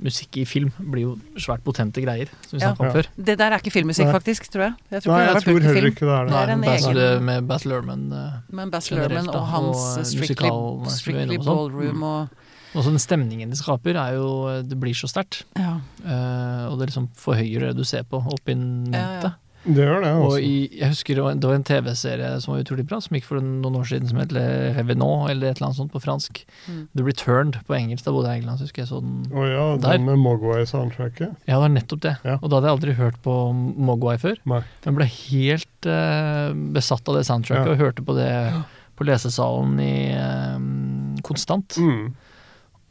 musikk 0.00 0.36
i 0.40 0.44
film 0.48 0.70
blir 0.78 1.02
jo 1.02 1.18
svært 1.36 1.62
potente 1.62 2.00
greier, 2.02 2.28
som 2.48 2.58
vi 2.58 2.64
Ja. 2.64 2.70
om 2.72 2.92
før. 2.92 3.06
Det 3.16 3.36
der 3.38 3.50
er 3.52 3.58
ikke 3.58 3.70
filmmusikk, 3.72 4.06
Nei. 4.08 4.14
faktisk, 4.14 4.48
tror 4.50 4.62
jeg. 4.62 4.74
Jeg 4.90 5.02
tror 5.02 5.12
Nei, 5.12 5.26
det 5.26 5.34
jeg 5.34 5.42
tror 5.44 5.60
heller 5.60 5.90
ikke 5.90 6.06
det 6.06 6.14
er 6.16 6.24
det. 6.24 6.32
Det 6.32 6.42
er 6.42 6.52
en 6.52 6.60
Bass- 6.62 6.86
egen- 6.86 6.94
det 6.96 7.22
med 7.22 7.46
Bass 7.48 7.64
Lerman 7.64 8.12
eh, 8.12 8.32
Men 8.50 8.70
Baz 8.70 8.90
Luhrmann 8.90 9.28
og 9.28 9.46
hans 9.46 9.76
og, 9.76 9.98
eh, 9.98 10.04
Strictly, 10.04 10.48
musikal- 10.48 10.90
strictly 10.90 11.36
og 11.38 11.44
sånn. 11.44 11.56
Ballroom 11.56 12.02
og 12.02 12.28
Også 12.74 12.88
den 12.88 12.96
stemningen 12.98 13.50
de 13.50 13.56
skaper, 13.56 13.94
er 14.00 14.14
jo 14.16 14.62
Det 14.62 14.80
blir 14.80 14.94
så 14.96 15.04
sterkt. 15.06 15.42
Ja. 15.58 15.76
Uh, 16.02 16.72
og 16.72 16.78
det 16.78 16.88
liksom 16.88 17.10
forhøyer 17.14 17.60
det 17.68 17.76
du 17.76 17.84
ser 17.84 18.02
på, 18.04 18.16
opp 18.16 18.48
i 18.48 18.54
mente. 18.54 18.92
Ja, 18.96 19.20
ja. 19.20 19.30
Det 19.64 19.84
gjør 19.84 20.00
det, 20.02 20.08
Og 20.18 20.24
altså. 20.32 20.40
i, 20.42 20.68
jeg 20.80 20.88
husker 20.90 21.14
det 21.14 21.22
var 21.22 21.30
en- 21.30 21.40
det 21.40 21.48
var 21.48 21.54
en 21.54 21.64
TV-serie 21.68 22.40
som 22.42 22.52
var 22.54 22.62
utrolig 22.64 22.84
bra, 22.88 22.98
som 23.00 23.14
gikk 23.14 23.24
for 23.28 23.40
noen 23.40 23.76
år 23.78 23.84
siden, 23.86 24.08
som 24.08 24.18
het 24.18 24.32
Revenant, 24.34 25.30
eller 25.30 25.50
et 25.52 25.56
eller 25.60 25.68
annet 25.68 25.76
sånt 25.78 25.92
på 25.92 26.00
fransk. 26.02 26.40
Mm. 26.66 26.88
The 26.96 27.04
Returned 27.06 27.58
på 27.68 27.76
engelsk. 27.78 28.04
Da 28.04 28.10
bodde 28.10 28.26
jeg 28.32 28.40
i 28.40 28.42
England, 28.42 28.58
så 28.58 28.66
husker 28.66 28.82
jeg 28.82 28.88
så 28.90 29.00
den. 29.00 29.22
Å 29.30 29.46
ja, 29.46 29.76
Der. 29.76 29.96
den 29.98 30.04
med 30.06 30.18
Mogwai-soundtracket. 30.18 31.36
Ja, 31.46 31.54
det 31.54 31.62
var 31.62 31.68
nettopp 31.68 32.00
det. 32.00 32.16
Ja. 32.24 32.38
Og 32.42 32.50
da 32.50 32.56
hadde 32.58 32.68
jeg 32.70 32.76
aldri 32.78 32.94
hørt 32.98 33.22
på 33.22 33.36
Mogwai 33.54 34.16
før. 34.18 34.36
Nei. 34.44 34.62
Men 34.84 34.94
ble 34.98 35.06
helt 35.06 35.86
uh, 35.86 36.50
besatt 36.74 37.06
av 37.08 37.14
det 37.20 37.24
soundtracket 37.26 37.66
Ja. 37.66 37.72
og 37.72 37.78
hørte 37.78 38.02
på 38.04 38.14
det 38.18 38.64
på 38.98 39.06
lesesalen 39.08 39.78
i 39.80 40.12
eh, 40.12 41.22
konstant. 41.22 41.78
Mm. 41.80 42.14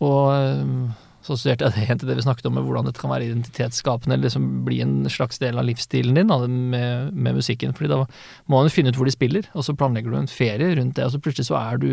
Og 0.01 0.31
eh, 0.33 0.95
så 1.21 1.37
studerte 1.37 1.67
jeg 1.67 1.73
det 1.75 1.83
igjen 1.85 1.99
til 2.01 2.09
det 2.09 2.15
vi 2.17 2.25
snakket 2.25 2.45
om, 2.49 2.55
med 2.57 2.63
hvordan 2.65 2.85
dette 2.89 2.99
kan 3.01 3.11
være 3.13 3.27
identitetsskapende, 3.29 4.15
eller 4.17 4.27
liksom 4.29 4.65
bli 4.65 4.81
en 4.81 5.05
slags 5.09 5.37
del 5.39 5.57
av 5.61 5.65
livsstilen 5.69 6.15
din 6.17 6.27
da, 6.33 6.39
med, 6.47 7.13
med 7.13 7.35
musikken. 7.37 7.73
fordi 7.77 7.89
da 7.93 7.99
må 8.47 8.57
man 8.57 8.65
jo 8.69 8.73
finne 8.73 8.89
ut 8.89 8.97
hvor 8.97 9.05
de 9.05 9.13
spiller, 9.15 9.47
og 9.53 9.63
så 9.63 9.75
planlegger 9.77 10.09
du 10.11 10.17
en 10.17 10.27
ferie 10.31 10.75
rundt 10.79 10.95
det, 10.97 11.05
og 11.05 11.11
så 11.13 11.21
plutselig 11.21 11.45
så 11.51 11.59
er 11.61 11.77
du 11.81 11.89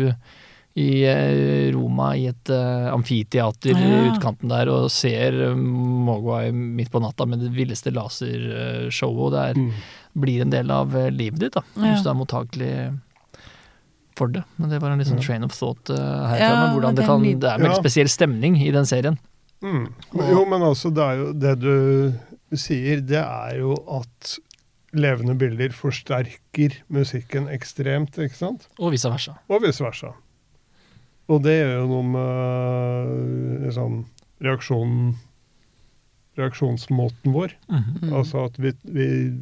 i 0.79 1.01
eh, 1.09 1.71
Roma 1.73 2.11
i 2.15 2.27
et 2.29 2.49
uh, 2.53 2.93
amfiteater 2.93 3.73
i 3.73 3.87
Ja. 3.89 4.01
utkanten 4.13 4.51
der 4.53 4.69
og 4.69 4.91
ser 4.93 5.33
eh, 5.49 5.55
Mogwai 5.57 6.51
midt 6.53 6.91
på 6.93 7.01
natta 7.01 7.25
med 7.27 7.41
det 7.41 7.49
villeste 7.55 7.91
lasershowet, 7.91 9.23
og 9.25 9.31
det 9.33 9.41
er, 9.49 9.53
Mm. 9.59 9.71
blir 10.19 10.41
en 10.41 10.49
del 10.53 10.71
av 10.71 10.95
eh, 10.95 11.09
livet 11.11 11.39
ditt, 11.39 11.53
da, 11.53 11.61
Ja. 11.75 11.81
hvis 11.93 12.03
du 12.05 12.09
er 12.09 12.19
mottakelig 12.21 12.99
for 14.19 14.31
det. 14.35 14.43
Men 14.59 14.73
det 14.73 14.81
var 14.83 14.93
en 14.93 15.01
litt 15.01 15.09
sånn 15.09 15.23
train 15.23 15.45
of 15.47 15.55
thought 15.55 15.91
uh, 15.93 15.97
herfra, 16.27 16.39
Ja, 16.43 16.51
men 16.59 16.75
hvordan 16.77 16.99
det 16.99 17.07
kan 17.07 17.23
Det 17.25 17.49
er 17.49 17.55
en 17.55 17.65
veldig 17.65 17.77
Ja. 17.77 17.83
spesiell 17.83 18.11
stemning 18.11 18.59
i 18.59 18.69
den 18.75 18.87
serien. 18.89 19.19
Mm. 19.63 19.87
Jo, 20.15 20.45
men 20.47 20.63
altså, 20.63 20.91
det 20.95 21.03
er 21.03 21.17
jo 21.19 21.31
det 21.35 21.55
du 21.59 22.57
sier, 22.57 23.01
det 23.03 23.19
er 23.19 23.57
jo 23.59 23.75
at 23.99 24.37
levende 24.95 25.35
bilder 25.37 25.73
forsterker 25.75 26.79
musikken 26.89 27.49
ekstremt, 27.51 28.17
ikke 28.17 28.37
sant? 28.37 28.67
Og 28.79 28.93
vice 28.95 29.09
versa. 29.11 29.35
Og 29.49 29.61
vice 29.65 29.83
versa. 29.83 30.13
Og 31.29 31.43
det 31.45 31.59
gjør 31.59 31.75
jo 31.75 31.89
noe 31.91 32.05
med 32.15 33.65
liksom, 33.67 34.05
reaksjonen 34.41 35.17
Reaksjonsmåten 36.39 37.33
vår. 37.33 37.51
Mm 37.67 37.83
-hmm. 37.83 38.13
Altså 38.15 38.45
at 38.45 38.59
vi, 38.59 38.71
vi 38.83 39.33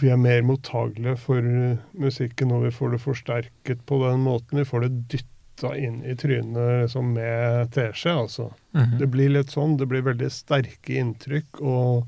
vi 0.00 0.08
er 0.08 0.16
mer 0.16 0.42
mottagelige 0.48 1.16
for 1.20 1.44
uh, 1.44 1.76
musikken 2.00 2.48
når 2.48 2.62
vi 2.66 2.70
får 2.78 2.94
det 2.94 3.00
forsterket 3.04 3.82
på 3.86 3.98
den 4.06 4.22
måten. 4.24 4.58
Vi 4.58 4.64
får 4.64 4.86
det 4.86 4.92
dytta 5.12 5.74
inn 5.78 5.98
i 6.08 6.14
trynet 6.16 6.56
liksom, 6.86 7.12
med 7.14 7.70
teskje, 7.76 8.14
altså. 8.24 8.46
Mhm. 8.72 8.98
Det 8.98 9.06
blir 9.12 9.28
litt 9.34 9.52
sånn. 9.52 9.76
Det 9.78 9.86
blir 9.90 10.02
veldig 10.06 10.30
sterke 10.32 10.96
inntrykk, 10.96 11.60
og 11.60 12.06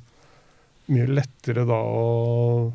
mye 0.92 1.06
lettere 1.08 1.64
da 1.68 1.76
å 1.80 2.72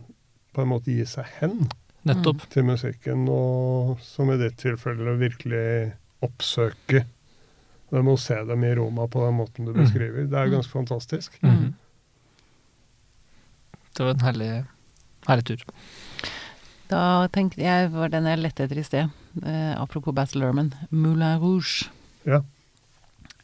på 0.53 0.61
en 0.63 0.71
måte 0.71 0.93
gi 0.93 1.03
seg 1.05 1.25
hen 1.39 1.67
Nettopp. 2.09 2.45
til 2.49 2.63
musikken, 2.69 3.27
og 3.29 3.99
som 4.01 4.29
i 4.33 4.37
ditt 4.37 4.57
tilfelle 4.61 5.17
virkelig 5.19 5.91
oppsøke 6.25 7.03
dem 7.91 8.07
og 8.07 8.17
se 8.21 8.35
dem 8.45 8.63
i 8.65 8.71
Roma 8.77 9.07
på 9.09 9.25
den 9.25 9.37
måten 9.41 9.65
du 9.65 9.73
Mm. 9.73 9.83
beskriver. 9.83 10.25
Det 10.29 10.37
er 10.37 10.49
ganske 10.53 10.71
fantastisk. 10.71 11.37
Mhm. 11.43 11.73
Det 13.95 14.03
var 14.05 14.11
en 14.13 14.19
herlig, 14.25 14.65
herlig 15.29 15.45
tur. 15.49 15.63
Da 16.89 17.27
tenkte 17.33 17.61
jeg, 17.61 17.91
var 17.93 18.09
den 18.09 18.25
jeg 18.25 18.41
lette 18.41 18.65
etter 18.65 18.79
i 18.81 18.85
sted, 18.85 19.09
eh, 19.45 19.73
apropos 19.77 20.13
Baz 20.17 20.33
Luhrmann, 20.35 20.71
Moulin 20.89 21.37
Rouge. 21.41 21.89
Ja. 22.25 22.41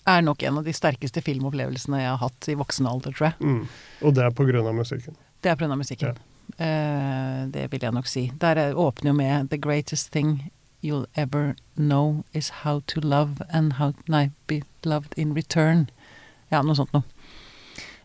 Er 0.09 0.21
nok 0.25 0.43
en 0.45 0.57
av 0.59 0.65
de 0.65 0.73
sterkeste 0.73 1.21
filmopplevelsene 1.25 2.01
jeg 2.01 2.09
har 2.11 2.21
hatt 2.21 2.49
i 2.49 2.57
voksen 2.57 2.89
alder, 2.89 3.13
tror 3.13 3.31
jeg. 3.31 3.37
Mm. 3.41 3.61
Og 4.05 4.13
det 4.17 4.25
er 4.25 4.33
på 4.37 4.45
grunn 4.49 4.67
av 4.69 4.75
musikken. 4.77 5.15
Det 5.41 5.51
er 5.51 5.55
på 5.57 5.63
grunn 5.65 5.73
av 5.77 5.81
musikken. 5.81 6.17
Eh, 6.61 7.39
det 7.53 7.67
vil 7.71 7.81
jeg 7.87 7.93
nok 7.93 8.07
si. 8.09 8.31
Der 8.41 8.55
er- 8.57 8.73
åpner 8.75 9.09
jo 9.11 9.13
med 9.13 9.49
'The 9.49 9.57
greatest 9.57 10.11
thing 10.11 10.51
you'll 10.83 11.07
ever 11.15 11.55
know 11.75 12.23
is 12.33 12.49
how 12.61 12.79
to 12.87 12.99
love 13.01 13.41
and 13.49 13.73
how 13.73 13.91
to 13.91 14.29
be 14.47 14.61
loved 14.83 15.13
in 15.17 15.33
return. 15.33 15.89
Ja, 16.51 16.61
noe 16.61 16.75
sånt 16.75 16.93
noe. 16.93 17.03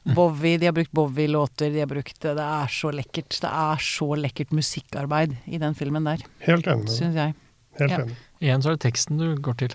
Bowie, 0.04 0.56
de 0.58 0.66
har 0.66 0.72
brukt 0.72 0.92
Bowie-låter, 0.96 1.70
de 1.74 1.82
har 1.82 1.86
brukt 1.90 2.20
Det 2.24 2.32
er 2.40 2.66
så 2.72 2.90
lekkert. 2.94 3.36
Det 3.42 3.50
er 3.50 3.76
så 3.84 4.08
lekkert 4.16 4.50
musikkarbeid 4.56 5.36
i 5.46 5.58
den 5.60 5.74
filmen 5.76 6.04
der, 6.08 6.24
Helt 6.46 6.66
enig 6.66 6.86
med 6.86 6.94
syns 6.96 7.14
jeg. 7.20 7.34
Helt 7.78 7.90
Ja. 7.92 7.98
enig. 8.04 8.16
Igjen 8.40 8.62
så 8.64 8.70
er 8.72 8.76
det 8.78 8.84
teksten 8.86 9.18
du 9.20 9.36
går 9.36 9.56
til. 9.66 9.74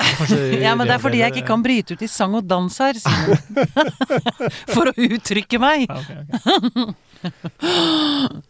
Ja, 0.64 0.72
men 0.74 0.86
det 0.88 0.94
er 0.96 1.02
fordi 1.02 1.18
jeg 1.20 1.34
ikke 1.34 1.46
kan 1.50 1.62
bryte 1.62 1.92
ut 1.92 2.02
i 2.02 2.08
sang 2.08 2.34
og 2.38 2.46
dans 2.48 2.78
her. 2.80 2.96
For 4.74 4.88
å 4.88 4.94
uttrykke 4.96 5.60
meg. 5.60 5.84
Ja, 5.88 6.00
ok, 6.00 6.10
ok. 6.16 6.94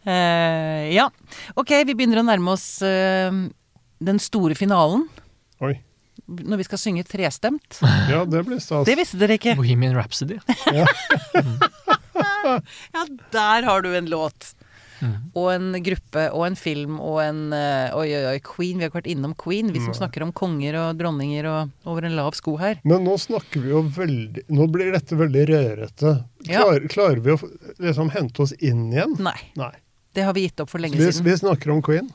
Eh, 0.07 0.93
ja. 0.95 1.09
Ok, 1.59 1.73
vi 1.85 1.93
begynner 1.93 2.21
å 2.21 2.25
nærme 2.25 2.53
oss 2.55 2.65
uh, 2.85 3.31
den 3.99 4.19
store 4.23 4.55
finalen. 4.55 5.03
Oi. 5.61 5.73
Når 6.39 6.61
vi 6.61 6.65
skal 6.69 6.79
synge 6.81 7.03
trestemt. 7.07 7.79
Ja, 8.11 8.23
det 8.25 8.45
blir 8.47 8.59
stas. 8.63 8.85
Det 8.87 8.95
visste 8.99 9.19
dere 9.21 9.37
ikke. 9.39 9.55
Bohemian 9.59 9.95
Rhapsody. 9.97 10.39
Ja, 12.41 13.05
der 13.31 13.63
har 13.63 13.81
du 13.85 13.91
en 13.95 14.07
låt. 14.09 14.55
Mm. 15.01 15.13
Og 15.33 15.47
en 15.53 15.67
gruppe 15.83 16.27
og 16.29 16.43
en 16.45 16.55
film 16.59 16.99
og 17.01 17.19
en 17.23 17.39
eh, 17.57 17.93
Oi, 17.97 18.05
oi, 18.13 18.23
oi, 18.35 18.39
Queen. 18.45 18.77
Vi 18.77 18.83
har 18.85 18.91
ikke 18.91 18.99
vært 18.99 19.09
innom 19.13 19.33
Queen. 19.39 19.71
Vi 19.73 19.81
som 19.81 19.93
Nei. 19.93 19.97
snakker 19.97 20.25
om 20.25 20.33
konger 20.37 20.77
og 20.77 20.99
dronninger 20.99 21.47
og 21.49 21.89
over 21.89 22.05
en 22.09 22.17
lav 22.17 22.35
sko 22.37 22.53
her. 22.61 22.77
Men 22.87 23.05
nå 23.07 23.15
snakker 23.21 23.63
vi 23.63 23.71
jo 23.73 23.81
veldig 23.95 24.45
Nå 24.53 24.67
blir 24.73 24.91
dette 24.93 25.17
veldig 25.17 25.45
rørete. 25.49 26.13
Ja. 26.49 26.65
Klarer 26.93 27.21
vi 27.25 27.33
å 27.33 27.39
liksom 27.81 28.11
hente 28.13 28.45
oss 28.45 28.53
inn 28.59 28.89
igjen? 28.93 29.15
Nei. 29.21 29.37
Nei. 29.57 29.73
Det 30.13 30.25
har 30.27 30.35
vi 30.37 30.45
gitt 30.45 30.59
opp 30.61 30.69
for 30.73 30.83
lenge 30.83 30.99
Vi, 30.99 31.07
siden. 31.07 31.25
vi 31.29 31.37
snakker 31.39 31.71
om 31.73 31.81
Queen. 31.85 32.09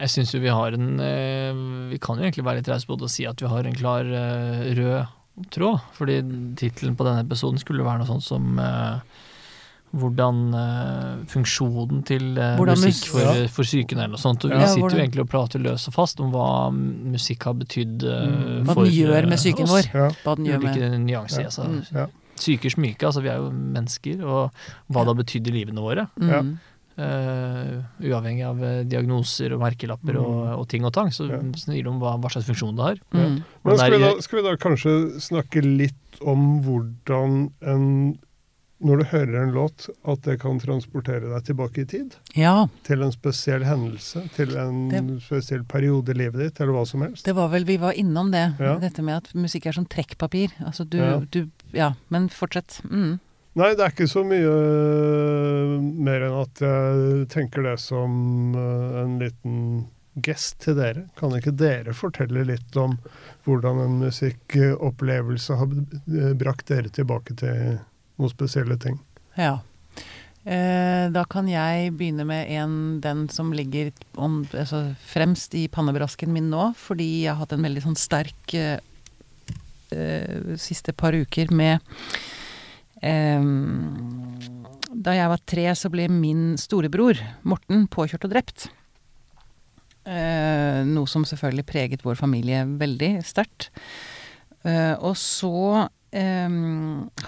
Jeg 0.00 0.10
syns 0.14 0.34
jo 0.34 0.40
vi 0.42 0.48
har 0.52 0.72
en 0.76 1.00
eh, 1.00 1.52
Vi 1.92 1.98
kan 2.02 2.16
jo 2.18 2.24
egentlig 2.26 2.44
være 2.46 2.60
litt 2.62 2.68
rause 2.72 2.90
og 2.90 3.08
si 3.10 3.26
at 3.26 3.40
vi 3.40 3.46
har 3.50 3.64
en 3.66 3.74
klar 3.78 4.04
eh, 4.04 4.74
rød 4.78 5.50
tråd. 5.50 5.80
Fordi 5.96 6.20
tittelen 6.56 6.94
på 6.96 7.04
denne 7.06 7.24
episoden 7.26 7.58
skulle 7.58 7.84
være 7.86 8.02
noe 8.04 8.06
sånt 8.10 8.22
som 8.26 8.58
eh, 8.58 8.98
hvordan 9.94 10.38
uh, 10.50 11.20
funksjonen 11.30 12.00
til 12.02 12.32
uh, 12.34 12.56
Hvordan 12.58 12.80
mus- 12.82 12.86
musikk 12.88 13.12
for, 13.12 13.20
Ja. 13.22 13.46
for 13.46 13.62
psyken 13.62 13.98
eller 14.00 14.16
noe 14.16 14.18
sånt. 14.18 14.42
Og 14.44 14.50
Ja, 14.50 14.58
vi 14.58 14.66
sitter 14.66 14.80
hvordan- 14.82 14.98
jo 14.98 15.04
egentlig 15.04 15.22
og 15.22 15.28
prater 15.30 15.62
løs 15.62 15.86
og 15.86 15.94
fast 15.94 16.18
om 16.20 16.32
hva 16.32 16.48
musikk 16.74 17.44
har 17.46 17.54
betydd 17.54 18.02
uh, 18.02 18.24
Mm. 18.26 18.64
Hva 18.66 18.74
den 18.74 18.90
gjør 18.92 19.28
med 19.28 19.38
psyken 19.38 19.66
vår. 19.70 19.86
Ja. 19.94 20.08
Hva 20.24 20.34
den 20.36 20.46
gjør 20.46 20.62
med 20.64 20.76
Ulike 20.76 20.98
nyanser. 20.98 21.40
Ja. 21.40 21.46
Altså. 21.46 21.68
Mm. 21.68 21.84
Ja. 21.94 22.06
Psykers 22.34 22.76
myke, 22.76 23.06
altså 23.06 23.22
vi 23.22 23.28
er 23.30 23.36
jo 23.38 23.50
mennesker, 23.54 24.24
og 24.26 24.50
hva 24.90 25.04
det 25.06 25.14
har 25.14 25.20
betydd 25.22 25.46
i 25.46 25.54
livene 25.54 25.78
våre. 25.80 26.08
Ja. 26.18 26.42
mm. 26.42 26.58
Eh, 26.96 27.82
uavhengig 28.02 28.44
av 28.46 28.62
eh, 28.62 28.82
diagnoser 28.84 29.52
og 29.54 29.60
merkelapper 29.64 30.16
og, 30.20 30.34
Mm. 30.44 30.58
og 30.58 30.68
ting 30.68 30.84
og 30.84 30.92
tang, 30.92 31.08
så 31.10 31.28
Ja. 31.30 31.40
sier 31.56 31.82
de 31.82 31.88
om 31.88 31.98
hva, 32.00 32.16
hva 32.20 32.30
slags 32.30 32.46
funksjon 32.46 32.76
det 32.76 32.84
har. 32.84 32.96
Mm. 33.12 33.42
Men 33.64 33.78
skal 33.78 33.90
vi, 33.90 33.98
da, 33.98 34.20
skal 34.20 34.42
vi 34.42 34.48
da 34.48 34.56
kanskje 34.56 35.20
snakke 35.20 35.62
litt 35.64 36.20
om 36.22 36.60
hvordan 36.62 37.50
en 37.62 38.18
Når 38.84 38.98
du 38.98 39.04
hører 39.04 39.36
en 39.44 39.52
låt, 39.54 39.88
at 40.04 40.20
det 40.26 40.40
kan 40.40 40.58
transportere 40.60 41.20
deg 41.30 41.44
tilbake 41.46 41.78
i 41.78 41.84
tid? 41.86 42.16
Ja. 42.36 42.66
Til 42.82 43.00
en 43.02 43.12
spesiell 43.12 43.62
hendelse? 43.64 44.28
Til 44.34 44.54
en 44.58 44.88
Det- 44.90 45.22
spesiell 45.22 45.62
periode 45.64 46.10
i 46.10 46.12
livet 46.18 46.34
ditt, 46.42 46.60
eller 46.60 46.72
hva 46.74 46.86
som 46.86 47.00
helst? 47.00 47.24
Det 47.24 47.34
var 47.34 47.48
vel, 47.48 47.64
Vi 47.64 47.76
var 47.78 47.92
innom 47.92 48.30
det. 48.32 48.58
Ja. 48.58 48.76
Dette 48.78 49.00
med 49.00 49.16
at 49.24 49.32
musikk 49.32 49.66
er 49.66 49.72
som 49.72 49.86
trekkpapir. 49.86 50.50
Altså 50.66 50.84
du, 50.86 50.98
Ja. 50.98 51.20
du 51.30 51.50
Ja, 51.72 51.92
men 52.10 52.28
fortsett. 52.28 52.82
Mm. 52.90 53.20
Nei, 53.54 53.70
det 53.78 53.84
er 53.84 53.92
ikke 53.92 54.10
så 54.10 54.24
mye 54.26 54.50
øh, 54.50 55.74
mer 55.78 56.24
enn 56.26 56.38
at 56.40 56.62
jeg 56.64 57.26
tenker 57.30 57.62
det 57.68 57.76
som 57.82 58.54
øh, 58.58 58.96
en 59.04 59.12
liten 59.20 59.58
gest 60.26 60.58
til 60.64 60.74
dere. 60.78 61.04
Kan 61.18 61.36
ikke 61.38 61.54
dere 61.54 61.94
fortelle 61.94 62.42
litt 62.48 62.74
om 62.78 62.96
hvordan 63.46 63.78
en 63.84 64.00
musikkopplevelse 64.02 65.58
har 65.60 65.70
brakt 66.40 66.66
dere 66.70 66.90
tilbake 66.94 67.38
til 67.38 67.78
noen 68.18 68.32
spesielle 68.32 68.78
ting? 68.82 68.98
Ja. 69.38 69.60
Eh, 70.44 71.06
da 71.14 71.22
kan 71.30 71.46
jeg 71.48 71.94
begynne 71.96 72.26
med 72.28 72.50
en, 72.58 72.76
den 73.00 73.26
som 73.32 73.54
ligger 73.54 73.94
om, 74.20 74.42
altså, 74.50 74.90
fremst 75.06 75.54
i 75.56 75.68
pannebrasken 75.72 76.34
min 76.34 76.50
nå, 76.52 76.72
fordi 76.76 77.24
jeg 77.24 77.32
har 77.32 77.44
hatt 77.46 77.54
en 77.54 77.64
veldig 77.64 77.86
sånn 77.86 77.98
sterk 77.98 78.58
eh, 78.58 78.76
eh, 79.94 80.54
siste 80.60 80.92
par 80.92 81.16
uker 81.16 81.54
med 81.54 81.78
eh, 81.78 82.32
Da 85.04 85.12
jeg 85.12 85.28
var 85.28 85.42
tre, 85.44 85.66
så 85.76 85.90
ble 85.92 86.06
min 86.08 86.54
storebror, 86.60 87.18
Morten, 87.44 87.84
påkjørt 87.92 88.24
og 88.24 88.32
drept. 88.32 88.68
Eh, 90.04 90.80
noe 90.88 91.08
som 91.08 91.24
selvfølgelig 91.28 91.66
preget 91.68 92.04
vår 92.04 92.16
familie 92.20 92.62
veldig 92.80 93.10
sterkt. 93.24 93.70
Eh, 94.64 94.94
og 94.96 95.16
så 95.20 95.88
eh, 96.12 96.58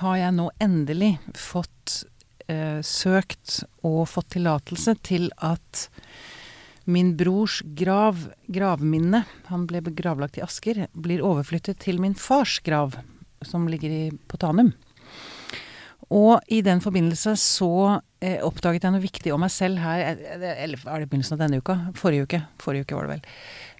har 0.01 0.17
jeg 0.21 0.37
nå 0.37 0.49
endelig 0.63 1.17
fått 1.37 2.03
eh, 2.49 2.81
søkt 2.85 3.63
og 3.85 4.07
fått 4.13 4.35
tillatelse 4.37 4.97
til 5.07 5.29
at 5.45 5.87
min 6.87 7.17
brors 7.19 7.61
grav, 7.77 8.29
gravminne, 8.47 9.25
han 9.49 9.67
ble 9.67 9.83
gravlagt 9.91 10.39
i 10.39 10.45
Asker, 10.45 10.85
blir 10.95 11.25
overflyttet 11.25 11.81
til 11.83 11.99
min 12.01 12.15
fars 12.15 12.61
grav, 12.65 12.95
som 13.43 13.67
ligger 13.69 13.91
i, 13.91 14.05
på 14.31 14.39
Tanum. 14.39 14.71
Og 16.15 16.39
i 16.53 16.61
den 16.63 16.81
forbindelse 16.83 17.35
så 17.41 17.71
eh, 18.23 18.39
oppdaget 18.47 18.85
jeg 18.87 18.95
noe 18.95 19.03
viktig 19.03 19.33
om 19.35 19.43
meg 19.43 19.51
selv 19.51 19.81
her 19.83 20.05
eh, 20.13 20.21
eh, 20.37 20.63
Eller 20.63 20.79
var 20.85 21.01
det 21.01 21.09
i 21.09 21.11
begynnelsen 21.11 21.35
av 21.35 21.43
denne 21.43 21.59
uka? 21.59 21.79
Forrige 21.99 22.29
uke. 22.29 22.43
Forrige 22.63 22.87
uke 22.87 22.99
var 22.99 23.09
det 23.09 23.17
vel. 23.17 23.25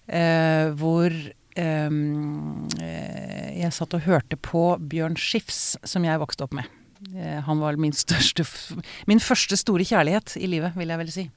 Eh, 0.07 0.65
hvor 0.79 1.15
ehm, 1.59 2.67
eh, 2.83 3.61
jeg 3.61 3.75
satt 3.75 3.95
og 3.95 4.03
hørte 4.07 4.39
på 4.39 4.65
Bjørn 4.91 5.15
Skifs, 5.19 5.77
som 5.87 6.03
jeg 6.07 6.19
vokste 6.19 6.43
opp 6.43 6.57
med. 6.57 6.67
Eh, 7.15 7.39
han 7.47 7.63
var 7.63 7.79
min 7.79 7.95
største 7.95 8.43
Min 9.07 9.23
første 9.23 9.55
store 9.59 9.87
kjærlighet 9.87 10.35
i 10.41 10.51
livet, 10.51 10.75
vil 10.75 10.91
jeg 10.91 11.03
vel 11.03 11.13
si. 11.13 11.27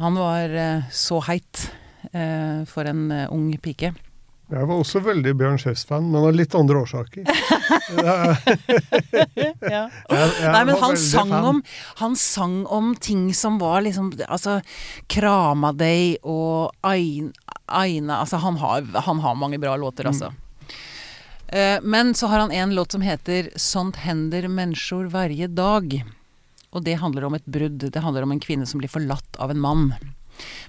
Han 0.00 0.16
var 0.20 0.52
så 0.92 1.20
heit 1.28 1.68
eh, 2.12 2.64
for 2.68 2.88
en 2.88 3.08
ung 3.32 3.48
pike. 3.60 3.92
Jeg 4.46 4.68
var 4.70 4.78
også 4.78 5.00
veldig 5.02 5.32
Bjørn 5.36 5.58
Schiffs-fan 5.58 6.04
men 6.06 6.22
av 6.22 6.36
litt 6.36 6.54
andre 6.56 6.84
årsaker. 6.84 7.26
Ja. 9.60 9.90
Nei, 10.52 10.64
men 10.64 10.76
han 10.80 10.96
sang, 10.96 11.32
om, 11.32 11.62
han 12.00 12.16
sang 12.16 12.66
om 12.66 12.94
ting 13.00 13.34
som 13.34 13.58
var 13.58 13.82
liksom 13.82 14.12
Altså 14.28 14.60
Krama 15.10 15.72
deg 15.76 16.22
og 16.22 16.72
Aina 16.86 18.20
Altså, 18.20 18.40
han 18.42 18.58
har, 18.62 18.86
han 19.08 19.22
har 19.24 19.38
mange 19.38 19.58
bra 19.62 19.76
låter, 19.76 20.06
altså. 20.06 20.32
Eh, 21.48 21.78
men 21.82 22.14
så 22.14 22.26
har 22.26 22.44
han 22.44 22.52
en 22.52 22.74
låt 22.74 22.92
som 22.92 23.00
heter 23.00 23.50
'Sånt 23.56 23.96
hender 23.96 24.48
mennesker 24.48 25.10
varje 25.10 25.46
dag'. 25.46 26.02
Og 26.70 26.84
det 26.84 27.00
handler 27.00 27.24
om 27.24 27.34
et 27.34 27.46
brudd. 27.46 27.90
Det 27.92 28.02
handler 28.02 28.22
om 28.22 28.32
en 28.32 28.40
kvinne 28.40 28.66
som 28.66 28.78
blir 28.78 28.90
forlatt 28.90 29.36
av 29.38 29.50
en 29.50 29.60
mann. 29.60 29.94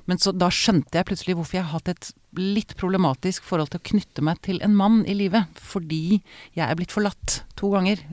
Men 0.09 0.21
så 0.21 0.33
da 0.35 0.49
skjønte 0.53 0.99
jeg 0.99 1.07
plutselig 1.09 1.37
hvorfor 1.37 1.59
jeg 1.59 1.65
har 1.65 1.79
hatt 1.79 1.91
et 1.91 2.11
litt 2.37 2.75
problematisk 2.79 3.45
forhold 3.47 3.71
til 3.73 3.81
å 3.81 3.87
knytte 3.91 4.23
meg 4.25 4.39
til 4.45 4.61
en 4.65 4.77
mann 4.77 5.01
i 5.09 5.15
livet. 5.17 5.59
Fordi 5.59 6.21
jeg 6.57 6.63
er 6.65 6.77
blitt 6.79 6.95
forlatt 6.95 7.41
to 7.59 7.71
ganger. 7.73 8.03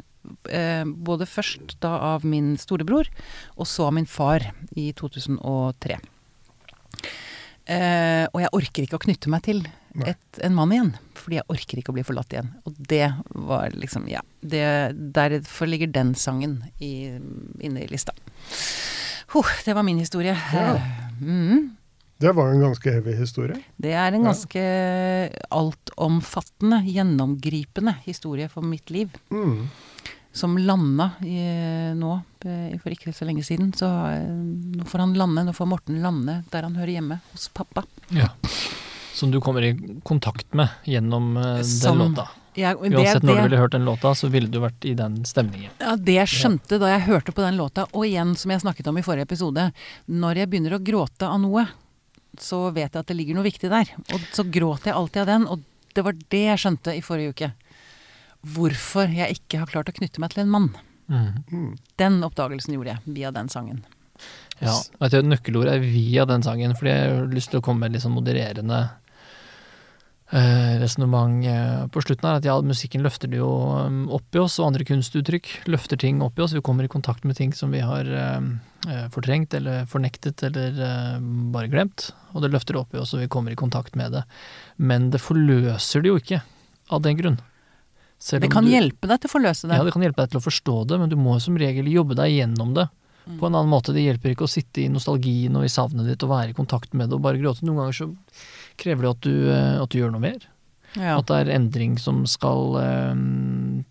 Eh, 0.48 0.84
både 0.84 1.28
først 1.28 1.76
da 1.84 1.98
av 2.14 2.24
min 2.24 2.54
storebror, 2.60 3.10
og 3.58 3.68
så 3.68 3.90
av 3.90 3.96
min 3.98 4.08
far 4.08 4.50
i 4.72 4.90
2003. 4.96 6.00
Eh, 7.64 8.24
og 8.28 8.42
jeg 8.42 8.52
orker 8.52 8.84
ikke 8.84 8.98
å 8.98 9.04
knytte 9.04 9.30
meg 9.32 9.44
til 9.46 9.62
et, 10.04 10.40
en 10.44 10.56
mann 10.56 10.72
igjen. 10.74 10.92
Fordi 11.16 11.38
jeg 11.38 11.48
orker 11.52 11.80
ikke 11.80 11.92
å 11.94 11.96
bli 11.96 12.06
forlatt 12.06 12.34
igjen. 12.34 12.50
Og 12.68 12.80
det 12.90 13.06
var 13.30 13.76
liksom 13.76 14.08
Ja. 14.10 14.24
Det, 14.40 14.92
derfor 15.16 15.70
ligger 15.70 15.88
den 15.88 16.14
sangen 16.14 16.64
i, 16.78 17.16
inne 17.64 17.84
i 17.84 17.88
lista. 17.88 18.12
Huh, 19.32 19.50
det 19.64 19.74
var 19.74 19.82
min 19.82 19.98
historie. 19.98 20.36
Ja. 20.52 20.80
Mm. 21.20 21.76
Det 22.18 22.30
var 22.32 22.48
en 22.52 22.60
ganske 22.60 22.92
heavy 22.92 23.12
historie. 23.18 23.56
Det 23.76 23.92
er 23.92 24.12
en 24.14 24.22
Ja. 24.24 24.30
ganske 24.32 24.62
altomfattende, 25.50 26.82
gjennomgripende 26.86 27.94
historie 28.04 28.48
for 28.48 28.62
mitt 28.62 28.90
liv. 28.90 29.10
Mm. 29.30 29.68
Som 30.32 30.56
landa 30.58 31.10
i, 31.22 31.38
nå, 31.94 32.14
eh, 32.44 32.78
for 32.82 32.90
ikke 32.90 33.12
så 33.14 33.24
lenge 33.28 33.44
siden. 33.46 33.72
Så 33.76 33.86
eh, 33.86 34.24
nå 34.78 34.84
får 34.88 34.98
han 35.04 35.14
lande, 35.14 35.44
nå 35.46 35.52
får 35.54 35.68
Morten 35.70 36.00
lande 36.02 36.40
der 36.50 36.62
han 36.66 36.74
hører 36.78 36.94
hjemme, 36.96 37.20
hos 37.32 37.48
pappa. 37.54 37.84
Ja. 38.10 38.28
Som 39.14 39.30
du 39.30 39.40
kommer 39.40 39.62
i 39.62 39.74
kontakt 40.02 40.52
med 40.54 40.68
gjennom 40.84 41.36
eh, 41.36 41.60
den 41.60 41.64
Som- 41.64 41.98
låta. 42.02 42.28
Jeg, 42.54 42.78
det, 42.78 42.90
Uansett 42.94 43.24
når 43.26 43.38
du 43.40 43.42
ville 43.48 43.58
hørt 43.58 43.72
den 43.74 43.86
låta, 43.86 44.12
så 44.14 44.28
ville 44.30 44.50
du 44.50 44.60
vært 44.62 44.84
i 44.86 44.92
den 44.98 45.16
stemningen. 45.26 45.72
Ja, 45.82 45.96
Det 45.98 46.14
jeg 46.14 46.30
skjønte 46.30 46.78
da 46.78 46.92
jeg 46.92 47.06
hørte 47.08 47.34
på 47.34 47.42
den 47.42 47.58
låta, 47.58 47.88
og 47.90 48.06
igjen 48.06 48.36
som 48.38 48.52
jeg 48.54 48.62
snakket 48.62 48.90
om 48.90 49.00
i 49.00 49.04
forrige 49.06 49.26
episode, 49.26 49.68
når 50.06 50.42
jeg 50.42 50.52
begynner 50.52 50.76
å 50.76 50.82
gråte 50.84 51.26
av 51.26 51.40
noe, 51.42 51.66
så 52.38 52.68
vet 52.74 52.94
jeg 52.94 53.00
at 53.02 53.10
det 53.10 53.18
ligger 53.18 53.38
noe 53.38 53.46
viktig 53.46 53.70
der. 53.72 53.90
Og 54.14 54.30
så 54.34 54.46
gråter 54.46 54.92
jeg 54.92 54.98
alltid 55.00 55.22
av 55.24 55.30
den, 55.32 55.48
og 55.50 55.66
det 55.94 56.06
var 56.06 56.18
det 56.34 56.44
jeg 56.44 56.62
skjønte 56.62 56.94
i 56.94 57.02
forrige 57.04 57.34
uke. 57.34 57.50
Hvorfor 58.54 59.10
jeg 59.10 59.38
ikke 59.38 59.62
har 59.62 59.70
klart 59.70 59.90
å 59.90 59.96
knytte 59.96 60.22
meg 60.22 60.34
til 60.34 60.44
en 60.44 60.54
mann. 60.54 60.70
Mm. 61.10 61.74
Den 62.00 62.22
oppdagelsen 62.26 62.76
gjorde 62.76 62.94
jeg 62.94 63.14
via 63.18 63.30
den 63.34 63.50
sangen. 63.52 63.84
Ja, 64.62 64.74
jeg 65.10 65.26
nøkkelordet 65.26 65.74
er 65.74 65.82
via 65.82 66.24
den 66.28 66.44
sangen, 66.46 66.76
fordi 66.78 66.92
jeg 66.92 67.08
har 67.10 67.32
lyst 67.32 67.50
til 67.52 67.60
å 67.60 67.64
komme 67.64 67.84
med 67.84 67.96
litt 67.96 68.04
sånn 68.04 68.14
modererende 68.14 68.84
resonnement 70.34 71.44
eh, 71.46 71.86
på 71.94 72.02
slutten 72.02 72.26
her. 72.28 72.38
At 72.40 72.44
ja, 72.48 72.56
musikken 72.64 73.04
løfter 73.04 73.30
det 73.30 73.38
jo 73.38 73.48
um, 73.86 74.04
opp 74.14 74.34
i 74.34 74.40
oss, 74.42 74.58
og 74.58 74.68
andre 74.72 74.86
kunstuttrykk 74.88 75.66
løfter 75.70 76.00
ting 76.00 76.22
opp 76.24 76.38
i 76.38 76.42
oss. 76.42 76.54
Vi 76.56 76.62
kommer 76.64 76.84
i 76.86 76.90
kontakt 76.92 77.24
med 77.24 77.36
ting 77.38 77.52
som 77.54 77.70
vi 77.74 77.80
har 77.84 78.04
eh, 78.08 78.40
eh, 78.90 79.06
fortrengt 79.14 79.54
eller 79.54 79.86
fornektet 79.90 80.42
eller 80.48 80.80
eh, 80.88 81.18
bare 81.54 81.70
glemt. 81.72 82.10
Og 82.34 82.42
det 82.42 82.50
løfter 82.54 82.74
det 82.74 82.82
opp 82.82 82.94
i 82.94 83.02
oss, 83.02 83.14
og 83.14 83.22
vi 83.22 83.30
kommer 83.30 83.54
i 83.54 83.58
kontakt 83.60 83.94
med 83.98 84.12
det. 84.16 84.24
Men 84.76 85.10
det 85.14 85.22
forløser 85.22 86.02
det 86.02 86.10
jo 86.12 86.18
ikke 86.22 86.42
av 86.90 87.04
den 87.06 87.16
grunn. 87.20 87.38
Selv 88.18 88.40
Det 88.46 88.50
kan 88.50 88.64
du- 88.64 88.70
hjelpe 88.72 89.06
deg 89.10 89.20
til 89.20 89.28
å 89.30 89.34
forløse 89.36 89.68
det. 89.68 89.76
ja, 89.76 89.84
det 89.84 89.92
kan 89.92 90.02
hjelpe 90.02 90.22
deg 90.22 90.30
til 90.30 90.40
å 90.40 90.44
forstå 90.48 90.76
det, 90.88 90.98
men 90.98 91.08
du 91.10 91.16
må 91.16 91.38
som 91.42 91.56
regel 91.60 91.86
jobbe 91.92 92.14
deg 92.16 92.32
gjennom 92.40 92.74
det 92.74 92.88
Mm. 93.24 93.38
på 93.40 93.46
en 93.46 93.54
annen 93.54 93.70
måte. 93.72 93.92
Det 93.94 94.02
hjelper 94.04 94.34
ikke 94.34 94.44
å 94.44 94.52
sitte 94.52 94.82
i 94.82 94.88
nostalgien 94.92 95.54
og 95.56 95.64
i 95.64 95.72
savnet 95.72 96.04
ditt 96.04 96.22
og 96.26 96.28
være 96.28 96.50
i 96.50 96.52
kontakt 96.52 96.92
med 96.92 97.08
det 97.08 97.14
og 97.16 97.22
bare 97.24 97.38
gråte. 97.40 97.62
Noen 97.64 97.78
ganger 97.80 97.96
så 97.96 98.08
krever 98.80 99.06
det 99.06 99.12
at 99.14 99.22
du, 99.26 99.36
eh, 99.52 99.76
at 99.82 99.92
du 99.92 100.00
gjør 100.00 100.12
noe 100.14 100.24
mer. 100.24 100.42
Ja. 100.94 101.16
At 101.18 101.26
det 101.26 101.40
er 101.42 101.52
endring 101.56 101.96
som 101.98 102.22
skal 102.30 102.76
eh, 102.80 103.14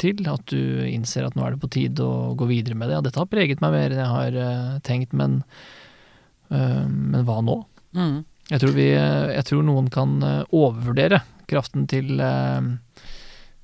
til. 0.01 0.23
At 0.31 0.45
du 0.51 0.83
innser 0.87 1.27
at 1.27 1.37
nå 1.37 1.45
er 1.45 1.55
det 1.55 1.63
på 1.63 1.71
tide 1.75 2.05
å 2.05 2.33
gå 2.39 2.47
videre 2.49 2.77
med 2.79 2.89
det. 2.89 2.97
Ja, 2.97 3.05
dette 3.05 3.23
har 3.23 3.31
preget 3.31 3.63
meg 3.63 3.75
mer 3.75 3.93
enn 3.93 4.03
jeg 4.03 4.13
har 4.13 4.37
uh, 4.39 4.75
tenkt, 4.87 5.15
men, 5.15 5.41
uh, 6.51 6.85
men 6.87 7.25
hva 7.27 7.41
nå? 7.43 7.59
Mm. 7.97 8.21
Jeg 8.51 8.59
tror, 8.59 8.73
vi, 8.75 8.89
jeg 8.91 9.45
tror 9.47 9.63
noen 9.65 9.87
kan 9.93 10.17
overvurdere 10.51 11.21
kraften 11.49 11.85
til, 11.91 12.19
uh, 12.19 13.05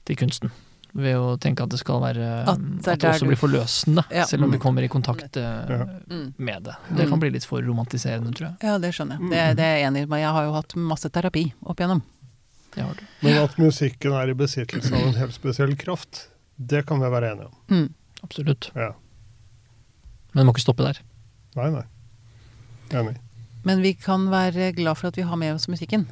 til 0.07 0.19
kunsten. 0.19 0.53
Ved 0.93 1.15
å 1.21 1.35
tenke 1.37 1.61
at 1.63 1.69
det 1.69 1.77
skal 1.79 1.99
være 2.01 2.27
At 2.49 2.57
det 2.59 2.87
at 2.95 2.99
det, 2.99 3.09
også 3.11 3.19
du- 3.19 3.27
blir 3.29 3.37
forløsende, 3.37 4.03
Ja. 4.11 4.23
selv 4.25 4.43
om 4.43 4.51
vi 4.51 4.57
kommer 4.57 4.81
i 4.83 4.87
kontakt 4.89 5.37
eh, 5.37 5.43
Ja. 5.69 5.85
Mm. 6.09 6.33
med 6.37 6.63
det. 6.63 6.75
Det 6.97 7.07
kan 7.09 7.19
bli 7.19 7.29
litt 7.29 7.45
for 7.45 7.61
romantiserende, 7.61 8.33
tror 8.33 8.47
jeg. 8.49 8.55
Ja, 8.63 8.77
det 8.79 8.93
skjønner 8.95 9.19
jeg. 9.19 9.29
Det, 9.29 9.43
det 9.57 9.65
er 9.65 9.75
jeg 9.77 9.87
enig 9.91 10.01
i. 10.01 10.05
Men 10.09 10.19
jeg 10.19 10.31
har 10.31 10.43
jo 10.45 10.53
hatt 10.53 10.75
masse 10.75 11.09
terapi 11.09 11.53
opp 11.63 11.77
igjennom. 11.77 12.01
Det 12.73 12.83
har 12.83 12.93
du. 12.93 13.03
Men 13.21 13.37
at 13.43 13.55
musikken 13.57 14.13
er 14.13 14.29
i 14.29 14.33
besittelse 14.33 14.93
av 14.93 15.07
en 15.07 15.13
helt 15.13 15.33
spesiell 15.33 15.75
kraft, 15.75 16.27
det 16.57 16.85
kan 16.87 16.99
vi 16.99 17.05
være 17.09 17.31
enige 17.35 17.45
om. 17.45 17.53
Mm. 17.69 17.93
Absolutt. 18.23 18.71
Ja. 18.75 18.93
Men 20.33 20.41
det 20.41 20.45
må 20.45 20.53
ikke 20.55 20.65
stoppe 20.65 20.83
der. 20.85 20.99
Nei, 21.55 21.69
nei. 21.69 21.83
Enig. 22.91 23.15
Men 23.65 23.81
vi 23.81 23.93
kan 23.93 24.27
være 24.29 24.73
glad 24.75 24.97
for 24.97 25.07
at 25.09 25.15
vi 25.17 25.21
har 25.21 25.35
med 25.37 25.53
oss 25.53 25.67
musikken 25.67 26.07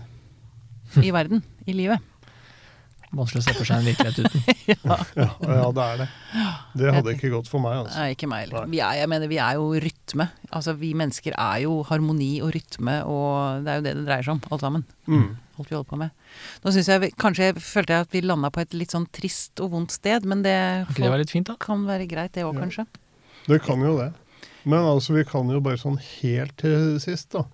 i 1.01 1.11
verden, 1.11 1.41
i 1.67 1.73
livet. 1.73 1.99
Vanskelig 3.15 3.39
å 3.39 3.45
se 3.45 3.53
for 3.55 3.63
seg 3.69 3.79
en 3.79 3.87
virkelighet 3.87 4.17
uten. 4.19 4.41
Ja, 5.15 5.27
ja, 5.47 5.67
det 5.71 5.83
er 5.85 5.99
det. 6.01 6.07
Det 6.77 6.91
hadde 6.93 7.13
ikke 7.15 7.29
gått 7.31 7.47
for 7.47 7.63
meg, 7.63 7.77
altså. 7.85 7.95
Nei, 8.01 8.09
ikke 8.17 8.27
meg 8.29 8.41
heller. 8.45 8.67
Vi 8.69 8.81
er, 8.83 8.97
jeg 8.99 9.09
mener, 9.09 9.29
vi 9.31 9.37
er 9.39 9.55
jo 9.55 9.69
rytme. 9.79 10.25
Altså, 10.51 10.73
vi 10.77 10.89
mennesker 10.99 11.37
er 11.39 11.61
jo 11.63 11.77
harmoni 11.87 12.33
og 12.43 12.51
rytme, 12.53 12.97
og 13.07 13.63
det 13.63 13.71
er 13.71 13.79
jo 13.79 13.85
det 13.87 13.93
det 14.01 14.05
dreier 14.09 14.27
seg 14.27 14.35
om, 14.35 14.41
alt 14.51 14.65
sammen. 14.65 14.83
Mm. 15.07 15.29
Alt 15.57 15.71
vi 15.71 15.77
holder 15.77 15.89
på 15.89 15.99
med. 16.03 16.11
Nå 16.65 16.73
syns 16.75 16.91
jeg 16.91 17.11
kanskje 17.17 17.47
jeg 17.47 17.63
følte 17.63 17.95
jeg 17.95 18.05
at 18.09 18.13
vi 18.17 18.21
landa 18.27 18.51
på 18.53 18.61
et 18.65 18.75
litt 18.77 18.93
sånn 18.93 19.07
trist 19.15 19.63
og 19.63 19.71
vondt 19.73 19.95
sted, 19.95 20.27
men 20.27 20.43
det 20.45 20.57
Kan 20.91 20.99
det 21.07 21.13
være 21.15 21.23
litt 21.23 21.33
fint, 21.33 21.47
da? 21.49 21.55
kan 21.63 21.87
være 21.87 22.09
greit, 22.11 22.35
det 22.35 22.43
òg, 22.45 22.53
Ja. 22.59 22.65
kanskje. 22.67 22.85
Det 23.47 23.61
kan 23.63 23.79
jo 23.87 23.95
det. 23.97 24.11
Men 24.67 24.83
altså, 24.83 25.15
vi 25.15 25.23
kan 25.23 25.47
jo 25.49 25.63
bare 25.63 25.79
sånn 25.79 25.95
helt 26.19 26.57
til 26.59 26.99
sist, 26.99 27.31
da. 27.31 27.45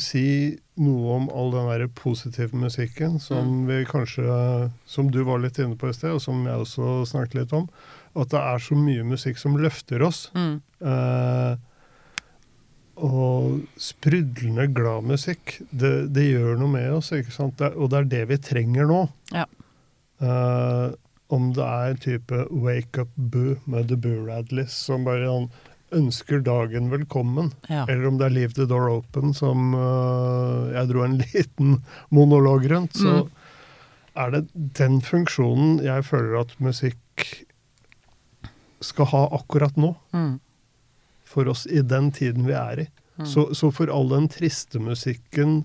Si 0.00 0.56
noe 0.80 1.14
om 1.16 1.28
all 1.32 1.52
den 1.54 1.68
der 1.70 1.86
positive 1.96 2.56
musikken 2.56 3.20
som 3.22 3.64
vi 3.68 3.78
kanskje 3.88 4.70
Som 4.88 5.10
du 5.10 5.22
var 5.24 5.40
litt 5.40 5.58
inne 5.62 5.78
på 5.78 5.90
i 5.90 5.96
sted, 5.96 6.16
og 6.16 6.22
som 6.24 6.44
jeg 6.46 6.64
også 6.64 7.06
snakket 7.12 7.40
litt 7.40 7.54
om. 7.56 7.68
At 8.16 8.32
det 8.32 8.42
er 8.42 8.62
så 8.62 8.76
mye 8.78 9.06
musikk 9.06 9.40
som 9.40 9.56
løfter 9.60 10.04
oss. 10.06 10.26
Mm. 10.36 10.60
Eh, 10.80 11.56
og 12.96 13.58
sprudlende 13.76 14.70
glad 14.72 15.04
musikk, 15.04 15.58
det, 15.68 16.08
det 16.16 16.30
gjør 16.30 16.56
noe 16.62 16.72
med 16.72 16.94
oss, 16.96 17.12
ikke 17.12 17.34
sant? 17.34 17.58
Det, 17.60 17.74
og 17.76 17.92
det 17.92 17.98
er 17.98 18.12
det 18.14 18.22
vi 18.30 18.38
trenger 18.40 18.88
nå. 18.88 19.02
Ja. 19.36 19.44
Eh, 20.24 20.94
om 21.28 21.50
det 21.52 21.66
er 21.66 22.00
type 22.00 22.44
Wake 22.50 23.02
Up 23.02 23.12
Boo 23.16 23.56
med 23.66 23.90
The 23.90 23.98
Boo 24.00 24.24
Radleys 24.24 24.76
som 24.86 25.04
bare 25.04 25.26
han 25.26 25.48
ønsker 25.94 26.40
dagen 26.42 26.88
velkommen, 26.90 27.52
Ja. 27.68 27.84
eller 27.88 28.06
om 28.08 28.18
det 28.18 28.26
er 28.26 28.30
Leave 28.34 28.52
the 28.54 28.66
Door 28.66 28.88
Open 28.90 29.32
som 29.34 29.74
uh, 29.74 30.70
jeg 30.72 30.88
dro 30.90 31.04
en 31.04 31.18
liten 31.34 31.82
monolog 32.10 32.66
rundt, 32.70 32.92
så 32.98 33.22
Mm. 33.26 33.30
er 34.16 34.30
det 34.30 34.48
den 34.74 35.00
funksjonen 35.00 35.82
jeg 35.84 36.02
føler 36.04 36.40
at 36.40 36.54
musikk 36.58 37.44
skal 38.80 39.06
ha 39.12 39.22
akkurat 39.36 39.76
nå 39.76 39.94
Mm. 40.12 40.40
for 41.24 41.48
oss 41.48 41.66
i 41.66 41.82
den 41.82 42.10
tiden 42.12 42.46
vi 42.46 42.52
er 42.52 42.80
i. 42.80 42.88
Mm. 43.18 43.26
Så, 43.26 43.54
så 43.54 43.70
får 43.72 43.90
all 43.92 44.08
den 44.08 44.28
triste 44.28 44.78
musikken 44.78 45.64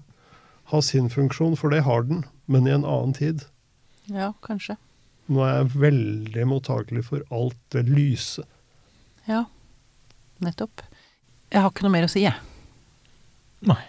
ha 0.72 0.82
sin 0.82 1.10
funksjon, 1.10 1.56
for 1.58 1.70
det 1.70 1.84
har 1.84 2.04
den, 2.04 2.24
men 2.48 2.68
i 2.68 2.72
en 2.72 2.86
annen 2.86 3.14
tid. 3.14 3.46
ja, 4.08 4.34
kanskje. 4.42 4.78
Nå 5.32 5.44
er 5.46 5.58
jeg 5.64 5.72
veldig 5.80 6.46
mottakelig 6.48 7.04
for 7.06 7.22
alt 7.32 7.56
det 7.72 7.86
lyse. 7.88 8.44
Ja, 9.28 9.46
nettopp. 10.46 10.84
Jeg 11.52 11.64
har 11.64 11.72
ikke 11.72 11.86
noe 11.86 11.94
mer 11.94 12.08
å 12.08 12.12
si, 12.12 12.24
jeg. 12.26 12.36
Nei. 13.68 13.82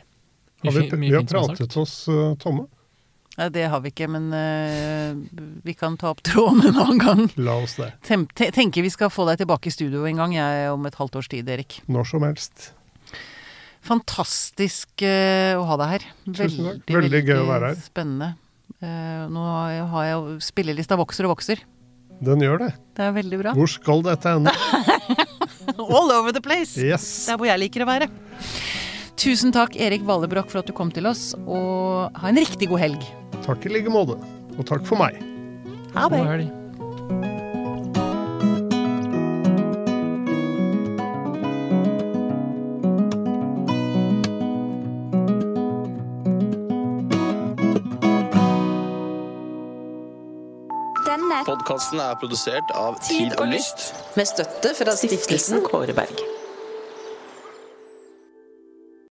Mye 0.63 0.71
Har 0.71 0.79
vi, 0.79 0.87
mye 0.99 1.11
vi 1.11 1.17
har 1.17 1.27
pratet 1.27 1.77
oss 1.81 1.95
uh, 2.11 2.35
tomme. 2.43 2.69
Nei, 3.39 3.49
Det 3.55 3.65
har 3.73 3.81
vi 3.83 3.93
ikke, 3.95 4.09
men 4.13 4.29
uh, 4.35 5.49
vi 5.65 5.75
kan 5.79 5.97
ta 5.99 6.13
opp 6.13 6.23
tråden 6.27 6.63
en 6.69 6.77
annen 6.77 7.01
gang. 7.03 7.25
La 7.41 7.57
oss 7.63 7.79
det. 7.81 7.93
Tem 8.07 8.27
tenker 8.37 8.85
vi 8.85 8.93
skal 8.93 9.11
få 9.11 9.27
deg 9.31 9.41
tilbake 9.43 9.71
i 9.71 9.75
studio 9.75 10.05
en 10.07 10.23
gang, 10.23 10.37
jeg, 10.37 10.69
om 10.75 10.87
et 10.91 11.01
halvt 11.01 11.19
års 11.23 11.33
tid, 11.33 11.51
Erik. 11.51 11.81
Når 11.91 12.13
som 12.13 12.29
helst. 12.29 12.71
Fantastisk 13.83 15.03
uh, 15.03 15.59
å 15.59 15.67
ha 15.71 15.81
deg 15.83 15.97
her. 15.97 16.09
Tusen 16.31 16.71
takk. 16.71 16.97
Veldig 17.01 17.27
gøy 17.27 17.39
å 17.41 17.51
være 17.51 17.73
her. 17.73 17.85
Spennende. 17.89 18.35
Eh, 18.83 19.27
nå 19.31 19.43
har 19.93 20.07
jeg, 20.09 20.39
Spillelista 20.43 20.99
vokser 20.99 21.29
og 21.29 21.37
vokser. 21.37 21.63
Den 22.23 22.43
gjør 22.43 22.65
det. 22.65 22.71
Det 22.97 23.05
er 23.07 23.15
veldig 23.15 23.39
bra. 23.39 23.55
Hvor 23.55 23.71
skal 23.71 24.03
dette 24.07 24.35
ende? 24.39 24.55
All 25.79 26.13
over 26.15 26.33
the 26.33 26.43
place! 26.45 26.77
Yes. 26.81 27.27
Der 27.29 27.41
hvor 27.41 27.49
jeg 27.51 27.61
liker 27.67 27.85
å 27.85 27.91
være. 27.91 28.09
Tusen 29.23 29.53
takk, 29.55 29.77
Erik 29.79 30.03
Vallebrokk, 30.09 30.51
for 30.51 30.63
at 30.63 30.71
du 30.71 30.75
kom 30.75 30.91
til 30.95 31.07
oss, 31.07 31.31
og 31.45 32.17
ha 32.19 32.33
en 32.33 32.41
riktig 32.41 32.71
god 32.73 32.83
helg. 32.83 33.05
Takk 33.47 33.69
i 33.69 33.77
like 33.77 33.93
måte. 33.93 34.19
Og 34.59 34.67
takk 34.69 34.83
for 34.89 34.99
meg. 35.01 35.21
Ha 35.95 36.09
det. 36.13 36.62
Denne 51.43 51.57
Podkasten 51.57 51.99
er 51.99 52.15
produsert 52.21 52.71
av 52.79 53.01
Tid 53.03 53.33
og 53.35 53.49
Lyst. 53.51 53.89
Med 54.15 54.31
støtte 54.31 54.77
fra 54.79 54.95
stiftelsen 54.95 55.65
Kåre 55.67 55.97
Berg. 55.97 56.32